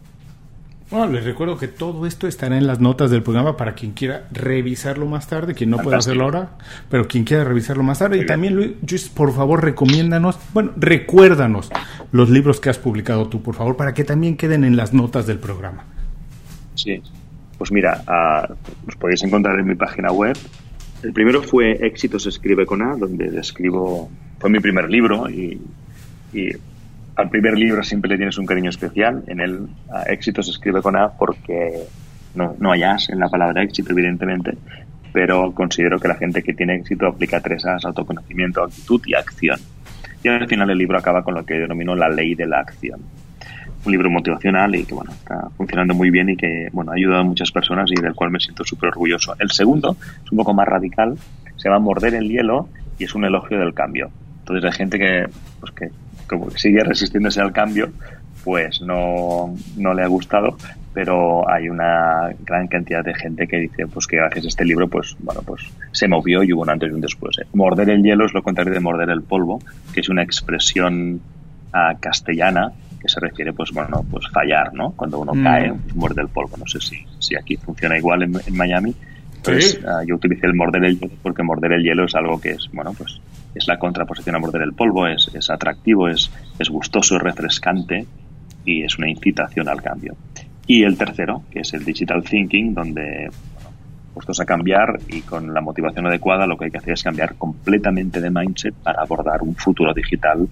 Bueno, 0.92 1.08
les 1.08 1.24
recuerdo 1.24 1.58
que 1.58 1.70
todo 1.70 2.06
esto 2.06 2.28
estará 2.28 2.58
en 2.58 2.68
las 2.68 2.82
notas 2.82 3.10
del 3.10 3.24
programa 3.24 3.56
para 3.56 3.76
quien 3.76 3.94
quiera 3.94 4.28
revisarlo 4.30 5.06
más 5.06 5.26
tarde, 5.26 5.54
quien 5.54 5.70
no 5.70 5.78
pueda 5.78 5.98
hacerlo 5.98 6.26
ahora, 6.26 6.58
pero 6.90 7.08
quien 7.08 7.24
quiera 7.24 7.46
revisarlo 7.46 7.82
más 7.82 8.00
tarde. 8.00 8.18
y 8.18 8.26
también, 8.26 8.56
Luis, 8.56 9.08
por 9.08 9.34
favor, 9.34 9.64
recomiéndanos, 9.64 10.38
bueno, 10.54 10.74
recuérdanos 10.76 11.70
los 12.12 12.30
libros 12.30 12.60
que 12.60 12.70
has 12.70 12.78
publicado 12.78 13.30
tú, 13.30 13.42
por 13.42 13.56
favor, 13.56 13.78
para 13.78 13.94
que 13.94 14.04
también 14.04 14.36
queden 14.36 14.66
en 14.66 14.76
las 14.76 14.94
notas 14.94 15.26
del 15.26 15.40
programa. 15.40 15.86
Sí, 16.76 17.02
pues 17.58 17.72
mira, 17.72 18.04
uh, 18.06 18.54
los 18.86 18.98
podéis 18.98 19.24
encontrar 19.24 19.58
en 19.62 19.68
mi 19.68 19.76
página 19.76 20.12
web. 20.12 20.38
El 21.04 21.14
primero 21.14 21.42
fue 21.42 21.72
Éxito 21.86 22.20
se 22.20 22.28
escribe 22.28 22.66
con 22.66 22.82
A, 22.82 22.98
donde 22.98 23.32
describo, 23.32 24.12
fue 24.40 24.50
mi 24.50 24.60
primer 24.60 24.90
libro 24.90 25.30
y, 25.30 25.62
y 26.34 26.50
al 27.16 27.30
primer 27.30 27.58
libro 27.58 27.84
siempre 27.84 28.10
le 28.10 28.18
tienes 28.18 28.38
un 28.38 28.46
cariño 28.46 28.70
especial. 28.70 29.24
En 29.28 29.40
el 29.42 29.68
éxito 30.08 30.42
se 30.42 30.52
escribe 30.52 30.82
con 30.82 30.96
A 30.96 31.10
porque 31.10 31.84
no, 32.36 32.56
no 32.60 32.72
hay 32.72 32.84
As 32.84 33.10
en 33.10 33.20
la 33.20 33.30
palabra 33.30 33.64
éxito, 33.64 33.92
evidentemente, 33.92 34.58
pero 35.12 35.52
considero 35.54 36.00
que 36.00 36.08
la 36.08 36.16
gente 36.16 36.42
que 36.42 36.54
tiene 36.54 36.76
éxito 36.76 37.08
aplica 37.08 37.42
tres 37.42 37.66
As, 37.66 37.86
autoconocimiento, 37.86 38.64
actitud 38.64 39.02
y 39.06 39.14
acción. 39.14 39.60
Y 40.24 40.30
al 40.30 40.48
final 40.48 40.70
el 40.70 40.78
libro 40.78 40.98
acaba 40.98 41.24
con 41.24 41.34
lo 41.34 41.46
que 41.46 41.56
denomino 41.56 41.96
la 41.96 42.10
ley 42.10 42.36
de 42.36 42.46
la 42.46 42.60
acción. 42.60 43.02
un 43.84 43.92
libro 43.92 44.10
motivacional 44.10 44.76
y 44.76 44.86
que 44.86 44.94
bueno, 44.94 45.12
está 45.12 45.50
funcionando 45.58 45.94
muy 45.94 46.10
bien 46.12 46.30
y 46.30 46.38
que 46.38 46.70
bueno, 46.72 46.92
ha 46.92 46.96
ayudado 46.96 47.22
a 47.22 47.24
muchas 47.24 47.52
personas 47.52 47.90
y 47.92 48.00
del 48.00 48.14
cual 48.14 48.32
me 48.32 48.40
siento 48.40 48.64
súper 48.64 48.90
orgulloso. 48.90 49.36
El 49.40 49.50
segundo 49.52 49.98
es 50.24 50.32
un 50.32 50.38
poco 50.38 50.54
más 50.54 50.68
radical, 50.68 51.18
se 51.56 51.68
llama 51.68 51.80
Morder 51.80 52.14
el 52.16 52.30
hielo 52.30 52.70
y 53.00 53.06
es 53.06 53.16
un 53.16 53.26
elogio 53.26 53.60
del 53.60 53.74
cambio. 53.74 54.12
Entonces 54.40 54.66
hay 54.66 54.78
gente 54.78 55.00
que, 55.00 55.26
pues 55.60 55.72
que 55.74 55.90
como 56.32 56.50
sigue 56.52 56.84
resistiéndose 56.84 57.42
al 57.42 57.52
cambio, 57.52 57.92
pues 58.44 58.82
no, 58.82 59.54
no 59.78 59.94
le 59.94 60.04
ha 60.04 60.08
gustado, 60.08 60.58
pero 60.94 61.50
hay 61.50 61.70
una 61.70 62.30
gran 62.46 62.68
cantidad 62.68 63.04
de 63.04 63.14
gente 63.14 63.48
que 63.48 63.58
dice 63.58 63.88
pues 63.88 64.08
que 64.08 64.18
gracias 64.18 64.46
a 64.46 64.48
este 64.48 64.66
libro 64.66 64.88
pues 64.88 65.16
bueno 65.20 65.42
pues 65.46 65.62
se 65.92 66.08
movió 66.08 66.44
y 66.44 66.52
hubo 66.54 66.64
un 66.64 66.70
antes 66.70 66.90
y 66.90 66.94
un 66.94 67.02
después. 67.02 67.38
¿eh? 67.40 67.46
Morder 67.54 67.90
el 67.90 68.04
hielo 68.04 68.26
es 68.26 68.34
lo 68.34 68.42
contrario 68.42 68.74
de 68.74 68.80
morder 68.80 69.10
el 69.10 69.22
polvo, 69.22 69.60
que 69.94 70.02
es 70.02 70.10
una 70.10 70.24
expresión 70.24 71.22
ah, 71.74 71.96
castellana 72.00 72.72
que 73.00 73.10
se 73.10 73.20
refiere 73.20 73.54
pues 73.54 73.72
bueno 73.72 74.06
pues 74.10 74.28
fallar, 74.32 74.74
¿no? 74.74 74.92
Cuando 74.92 75.20
uno 75.20 75.34
mm. 75.34 75.44
cae, 75.44 75.74
pues, 75.74 75.96
muerde 75.96 76.22
el 76.22 76.28
polvo. 76.28 76.58
No 76.58 76.68
sé 76.68 76.80
si, 76.80 76.98
si 77.20 77.36
aquí 77.36 77.58
funciona 77.58 77.98
igual 77.98 78.24
en, 78.24 78.56
Miami. 78.56 78.94
Pues 79.44 79.80
yo 80.06 80.16
utilicé 80.16 80.46
el 80.46 80.54
morder 80.54 80.84
el 80.86 81.00
hielo 81.00 81.14
porque 81.24 81.42
morder 81.42 81.72
el 81.74 81.84
hielo 81.84 82.06
es 82.06 82.14
algo 82.14 82.40
que 82.40 82.52
es 82.52 82.70
bueno 82.72 82.94
pues 82.94 83.20
es 83.54 83.68
la 83.68 83.78
contraposición 83.78 84.36
a 84.36 84.40
morder 84.40 84.62
el 84.62 84.74
polvo, 84.74 85.08
es, 85.08 85.30
es 85.34 85.50
atractivo, 85.50 86.08
es, 86.08 86.32
es 86.60 86.70
gustoso, 86.70 87.18
es 87.18 87.22
refrescante 87.22 88.06
y 88.66 88.84
es 88.84 88.98
una 88.98 89.10
incitación 89.10 89.68
al 89.70 89.82
cambio. 89.82 90.16
Y 90.68 90.84
el 90.84 90.98
tercero, 90.98 91.44
que 91.52 91.62
es 91.62 91.74
el 91.74 91.84
Digital 91.84 92.24
Thinking, 92.24 92.74
donde, 92.74 93.30
puestos 94.14 94.40
a 94.40 94.46
cambiar 94.46 95.00
y 95.08 95.22
con 95.22 95.54
la 95.54 95.62
motivación 95.62 96.06
adecuada, 96.08 96.46
lo 96.46 96.58
que 96.58 96.66
hay 96.66 96.72
que 96.72 96.78
hacer 96.78 96.94
es 96.94 97.04
cambiar 97.04 97.36
completamente 97.36 98.22
de 98.22 98.30
mindset 98.30 98.74
para 98.76 99.02
abordar 99.02 99.42
un 99.42 99.56
futuro 99.56 99.94
digital 99.94 100.48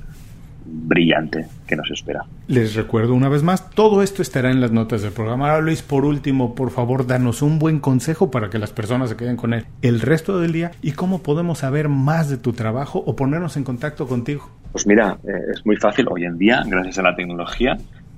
brillante 0.72 1.48
que 1.68 1.76
nos 1.76 1.90
espera. 1.92 2.26
Les 2.48 2.76
recuerdo 2.76 3.14
una 3.14 3.30
vez 3.30 3.44
más, 3.44 3.70
todo 3.72 4.04
esto 4.04 4.22
estará 4.22 4.52
en 4.52 4.62
las 4.62 4.72
notas 4.72 5.02
del 5.02 5.12
programa. 5.12 5.50
Ahora, 5.50 5.62
Luis, 5.62 5.82
por 5.82 6.06
último, 6.06 6.56
por 6.56 6.72
favor, 6.72 7.08
danos 7.08 7.42
un 7.42 7.60
buen 7.60 7.80
consejo 7.80 8.32
para 8.32 8.50
que 8.50 8.60
las 8.60 8.72
personas 8.72 9.10
se 9.10 9.16
queden 9.16 9.38
con 9.38 9.54
él 9.54 9.66
el 9.82 10.02
resto 10.02 10.40
del 10.40 10.52
día 10.52 10.72
y 10.82 10.94
cómo 10.94 11.24
podemos 11.24 11.60
saber 11.60 11.90
más 11.90 12.30
de 12.30 12.38
tu 12.38 12.54
trabajo 12.54 13.04
o 13.06 13.16
ponernos 13.16 13.58
en 13.58 13.64
contacto 13.64 14.08
contigo. 14.08 14.50
Pues 14.72 14.86
mira, 14.86 15.18
eh, 15.24 15.54
es 15.54 15.66
muy 15.66 15.78
fácil 15.78 16.08
hoy 16.10 16.26
en 16.26 16.38
día, 16.38 16.64
gracias 16.66 17.00
a 17.00 17.02
la 17.02 17.16
tecnología, 17.16 17.78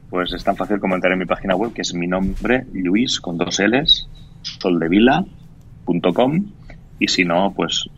pues 0.09 0.33
es 0.33 0.43
tan 0.43 0.55
fácil 0.55 0.79
como 0.79 0.95
entrar 0.95 1.13
en 1.13 1.19
mi 1.19 1.25
página 1.25 1.55
web, 1.55 1.73
que 1.73 1.81
es 1.81 1.93
mi 1.93 2.07
nombre, 2.07 2.65
Luis, 2.73 3.21
con 3.21 3.37
dos 3.37 3.59
L's, 3.59 4.09
soldevila.com, 4.41 6.45
y 6.99 7.07
si 7.07 7.23
no, 7.23 7.53
pues 7.55 7.89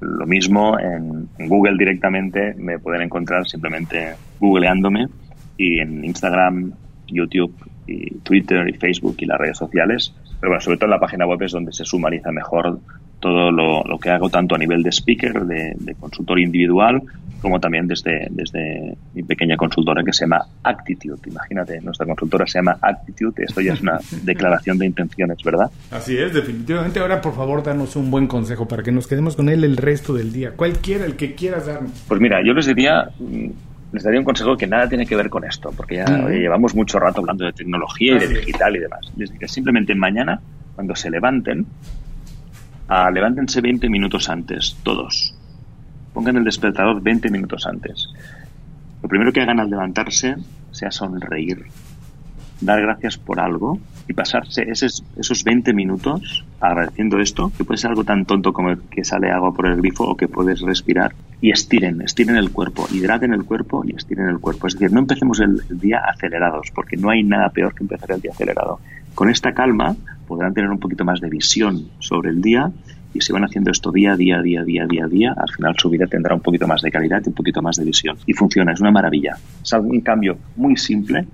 lo 0.00 0.26
mismo 0.26 0.78
en, 0.78 1.28
Google 1.48 1.76
directamente, 1.78 2.54
me 2.54 2.78
pueden 2.78 3.02
encontrar 3.02 3.48
simplemente 3.48 4.14
googleándome, 4.40 5.08
y 5.56 5.78
en 5.80 6.04
Instagram, 6.04 6.72
YouTube, 7.06 7.54
y 7.86 8.16
Twitter 8.18 8.68
y 8.68 8.72
Facebook 8.72 9.16
y 9.18 9.26
las 9.26 9.38
redes 9.38 9.56
sociales. 9.56 10.12
Pero 10.40 10.50
bueno, 10.50 10.60
sobre 10.60 10.76
todo 10.76 10.86
en 10.86 10.90
la 10.90 11.00
página 11.00 11.26
web 11.26 11.40
es 11.42 11.52
donde 11.52 11.72
se 11.72 11.84
sumariza 11.84 12.32
mejor 12.32 12.80
todo 13.20 13.50
lo, 13.50 13.98
que 13.98 14.10
hago, 14.10 14.28
tanto 14.28 14.54
a 14.54 14.58
nivel 14.58 14.82
de 14.82 14.90
speaker, 14.90 15.44
de, 15.44 15.74
de 15.78 15.94
consultor 15.94 16.38
individual, 16.38 17.02
como 17.40 17.60
también 17.60 17.86
desde, 17.86 18.28
desde 18.30 18.96
mi 19.14 19.22
pequeña 19.22 19.56
consultora 19.56 20.02
que 20.02 20.12
se 20.12 20.24
llama 20.24 20.44
Actitude. 20.62 21.20
Imagínate, 21.26 21.80
nuestra 21.80 22.06
consultora 22.06 22.46
se 22.46 22.58
llama 22.58 22.78
Actitude, 22.80 23.44
esto 23.44 23.60
ya 23.60 23.74
es 23.74 23.80
una 23.80 23.98
declaración 24.22 24.78
de 24.78 24.86
intenciones, 24.86 25.38
¿verdad? 25.44 25.70
Así 25.90 26.16
es, 26.16 26.32
definitivamente. 26.32 27.00
Ahora, 27.00 27.20
por 27.20 27.34
favor, 27.34 27.62
danos 27.62 27.96
un 27.96 28.10
buen 28.10 28.26
consejo 28.26 28.66
para 28.66 28.82
que 28.82 28.92
nos 28.92 29.06
quedemos 29.06 29.36
con 29.36 29.48
él 29.48 29.64
el 29.64 29.76
resto 29.76 30.14
del 30.14 30.32
día. 30.32 30.52
Cualquiera, 30.52 31.04
el 31.04 31.16
que 31.16 31.34
quieras 31.34 31.66
darnos. 31.66 32.04
Pues 32.08 32.20
mira, 32.20 32.38
yo 32.44 32.52
les 32.52 32.66
diría, 32.66 33.10
mm, 33.18 33.46
les 33.92 34.02
daría 34.02 34.18
un 34.18 34.24
consejo 34.24 34.56
que 34.56 34.66
nada 34.66 34.88
tiene 34.88 35.06
que 35.06 35.16
ver 35.16 35.30
con 35.30 35.44
esto, 35.44 35.72
porque 35.76 35.96
ya 35.96 36.06
llevamos 36.28 36.74
mucho 36.74 36.98
rato 36.98 37.20
hablando 37.20 37.44
de 37.44 37.52
tecnología 37.52 38.16
y 38.16 38.18
de 38.18 38.28
digital 38.28 38.76
y 38.76 38.80
demás. 38.80 39.00
Les 39.16 39.30
diría 39.30 39.48
simplemente 39.48 39.94
mañana, 39.94 40.40
cuando 40.74 40.94
se 40.96 41.10
levanten, 41.10 41.66
ah, 42.88 43.10
levántense 43.10 43.60
20 43.60 43.88
minutos 43.88 44.28
antes, 44.28 44.76
todos 44.82 45.35
pongan 46.16 46.38
el 46.38 46.44
despertador 46.44 47.02
20 47.02 47.30
minutos 47.30 47.66
antes. 47.66 48.08
Lo 49.02 49.08
primero 49.08 49.34
que 49.34 49.42
hagan 49.42 49.60
al 49.60 49.68
levantarse 49.68 50.34
sea 50.70 50.90
sonreír, 50.90 51.66
dar 52.62 52.80
gracias 52.80 53.18
por 53.18 53.38
algo 53.38 53.78
y 54.08 54.14
pasarse 54.14 54.62
esos, 54.62 55.04
esos 55.18 55.44
20 55.44 55.74
minutos 55.74 56.42
agradeciendo 56.58 57.20
esto, 57.20 57.52
que 57.54 57.64
puede 57.64 57.76
ser 57.76 57.90
algo 57.90 58.04
tan 58.04 58.24
tonto 58.24 58.54
como 58.54 58.74
que 58.88 59.04
sale 59.04 59.30
agua 59.30 59.52
por 59.52 59.66
el 59.66 59.76
grifo 59.76 60.04
o 60.04 60.16
que 60.16 60.26
puedes 60.26 60.62
respirar, 60.62 61.14
y 61.42 61.50
estiren, 61.50 62.00
estiren 62.00 62.36
el 62.36 62.50
cuerpo, 62.50 62.86
hidraten 62.90 63.34
el 63.34 63.44
cuerpo 63.44 63.84
y 63.84 63.94
estiren 63.94 64.30
el 64.30 64.38
cuerpo. 64.38 64.68
Es 64.68 64.72
decir, 64.72 64.90
no 64.94 65.00
empecemos 65.00 65.38
el, 65.40 65.60
el 65.68 65.78
día 65.78 65.98
acelerados, 65.98 66.70
porque 66.74 66.96
no 66.96 67.10
hay 67.10 67.24
nada 67.24 67.50
peor 67.50 67.74
que 67.74 67.84
empezar 67.84 68.10
el 68.12 68.22
día 68.22 68.30
acelerado. 68.30 68.80
Con 69.14 69.28
esta 69.28 69.52
calma 69.52 69.94
podrán 70.26 70.54
tener 70.54 70.70
un 70.70 70.78
poquito 70.78 71.04
más 71.04 71.20
de 71.20 71.28
visión 71.28 71.90
sobre 71.98 72.30
el 72.30 72.40
día 72.40 72.72
y 73.16 73.20
si 73.20 73.32
van 73.32 73.44
haciendo 73.44 73.70
esto 73.70 73.90
día 73.90 74.12
a 74.12 74.16
día, 74.16 74.42
día 74.42 74.62
día, 74.62 74.86
día 74.86 75.06
día, 75.06 75.34
al 75.36 75.48
final 75.48 75.74
su 75.78 75.88
vida 75.88 76.06
tendrá 76.06 76.34
un 76.34 76.42
poquito 76.42 76.66
más 76.66 76.82
de 76.82 76.90
calidad 76.90 77.22
y 77.24 77.28
un 77.28 77.34
poquito 77.34 77.62
más 77.62 77.76
de 77.76 77.84
visión. 77.84 78.18
Y 78.26 78.34
funciona, 78.34 78.72
es 78.72 78.80
una 78.80 78.90
maravilla. 78.90 79.36
Es 79.62 79.72
un 79.72 80.00
cambio 80.02 80.36
muy 80.56 80.76
simple, 80.76 81.26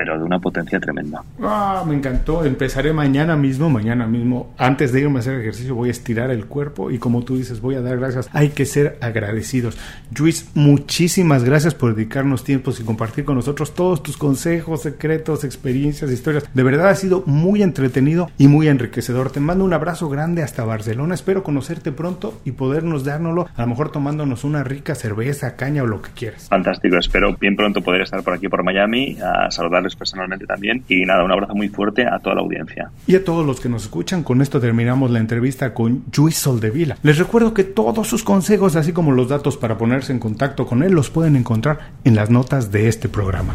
pero 0.00 0.18
de 0.18 0.24
una 0.24 0.38
potencia 0.38 0.80
tremenda. 0.80 1.22
Ah, 1.42 1.84
me 1.86 1.94
encantó. 1.94 2.42
Empezaré 2.42 2.94
mañana 2.94 3.36
mismo, 3.36 3.68
mañana 3.68 4.06
mismo. 4.06 4.54
Antes 4.56 4.94
de 4.94 5.02
irme 5.02 5.18
a 5.18 5.20
hacer 5.20 5.38
ejercicio 5.38 5.74
voy 5.74 5.88
a 5.88 5.90
estirar 5.90 6.30
el 6.30 6.46
cuerpo 6.46 6.90
y 6.90 6.98
como 6.98 7.22
tú 7.22 7.36
dices, 7.36 7.60
voy 7.60 7.74
a 7.74 7.82
dar 7.82 7.98
gracias. 7.98 8.30
Hay 8.32 8.48
que 8.48 8.64
ser 8.64 8.96
agradecidos. 9.02 9.76
Luis, 10.18 10.48
muchísimas 10.54 11.44
gracias 11.44 11.74
por 11.74 11.94
dedicarnos 11.94 12.44
tiempos 12.44 12.80
y 12.80 12.84
compartir 12.84 13.26
con 13.26 13.36
nosotros 13.36 13.74
todos 13.74 14.02
tus 14.02 14.16
consejos, 14.16 14.80
secretos, 14.80 15.44
experiencias, 15.44 16.10
historias. 16.10 16.44
De 16.54 16.62
verdad 16.62 16.88
ha 16.88 16.94
sido 16.94 17.22
muy 17.26 17.62
entretenido 17.62 18.30
y 18.38 18.48
muy 18.48 18.68
enriquecedor. 18.68 19.30
Te 19.30 19.40
mando 19.40 19.66
un 19.66 19.74
abrazo 19.74 20.08
grande 20.08 20.42
hasta 20.42 20.64
Barcelona. 20.64 21.12
Espero 21.12 21.42
conocerte 21.42 21.92
pronto 21.92 22.40
y 22.46 22.52
podernos 22.52 23.04
dárnoslo, 23.04 23.48
a 23.54 23.60
lo 23.60 23.66
mejor 23.66 23.92
tomándonos 23.92 24.44
una 24.44 24.64
rica 24.64 24.94
cerveza, 24.94 25.56
caña 25.56 25.82
o 25.82 25.86
lo 25.86 26.00
que 26.00 26.12
quieras. 26.12 26.48
Fantástico. 26.48 26.96
Espero 26.96 27.36
bien 27.36 27.54
pronto 27.54 27.82
poder 27.82 28.00
estar 28.00 28.22
por 28.22 28.32
aquí 28.32 28.48
por 28.48 28.64
Miami 28.64 29.18
a 29.22 29.50
saludarles 29.50 29.89
personalmente 29.96 30.46
también. 30.46 30.84
Y 30.88 31.04
nada, 31.04 31.24
un 31.24 31.32
abrazo 31.32 31.54
muy 31.54 31.68
fuerte 31.68 32.06
a 32.06 32.18
toda 32.18 32.36
la 32.36 32.42
audiencia. 32.42 32.90
Y 33.06 33.16
a 33.16 33.24
todos 33.24 33.46
los 33.46 33.60
que 33.60 33.68
nos 33.68 33.84
escuchan, 33.84 34.22
con 34.22 34.42
esto 34.42 34.60
terminamos 34.60 35.10
la 35.10 35.18
entrevista 35.18 35.74
con 35.74 36.04
Luis 36.16 36.36
Soldevila. 36.36 36.98
Les 37.02 37.18
recuerdo 37.18 37.54
que 37.54 37.64
todos 37.64 38.08
sus 38.08 38.22
consejos, 38.22 38.76
así 38.76 38.92
como 38.92 39.12
los 39.12 39.28
datos 39.28 39.56
para 39.56 39.78
ponerse 39.78 40.12
en 40.12 40.18
contacto 40.18 40.66
con 40.66 40.82
él, 40.82 40.92
los 40.92 41.10
pueden 41.10 41.36
encontrar 41.36 41.92
en 42.04 42.14
las 42.16 42.30
notas 42.30 42.70
de 42.72 42.88
este 42.88 43.08
programa. 43.08 43.54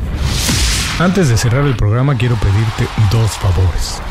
Antes 1.00 1.28
de 1.28 1.38
cerrar 1.38 1.66
el 1.66 1.76
programa, 1.76 2.18
quiero 2.18 2.36
pedirte 2.36 2.88
dos 3.12 3.32
favores. 3.38 4.02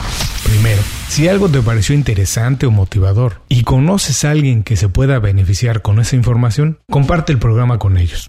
Primero, 0.44 0.82
si 1.08 1.28
algo 1.28 1.48
te 1.48 1.62
pareció 1.62 1.94
interesante 1.94 2.66
o 2.66 2.70
motivador 2.70 3.40
y 3.48 3.62
conoces 3.62 4.24
a 4.24 4.30
alguien 4.30 4.62
que 4.62 4.76
se 4.76 4.90
pueda 4.90 5.18
beneficiar 5.18 5.80
con 5.80 5.98
esa 5.98 6.16
información, 6.16 6.78
comparte 6.90 7.32
el 7.32 7.38
programa 7.38 7.78
con 7.78 7.96
ellos. 7.96 8.28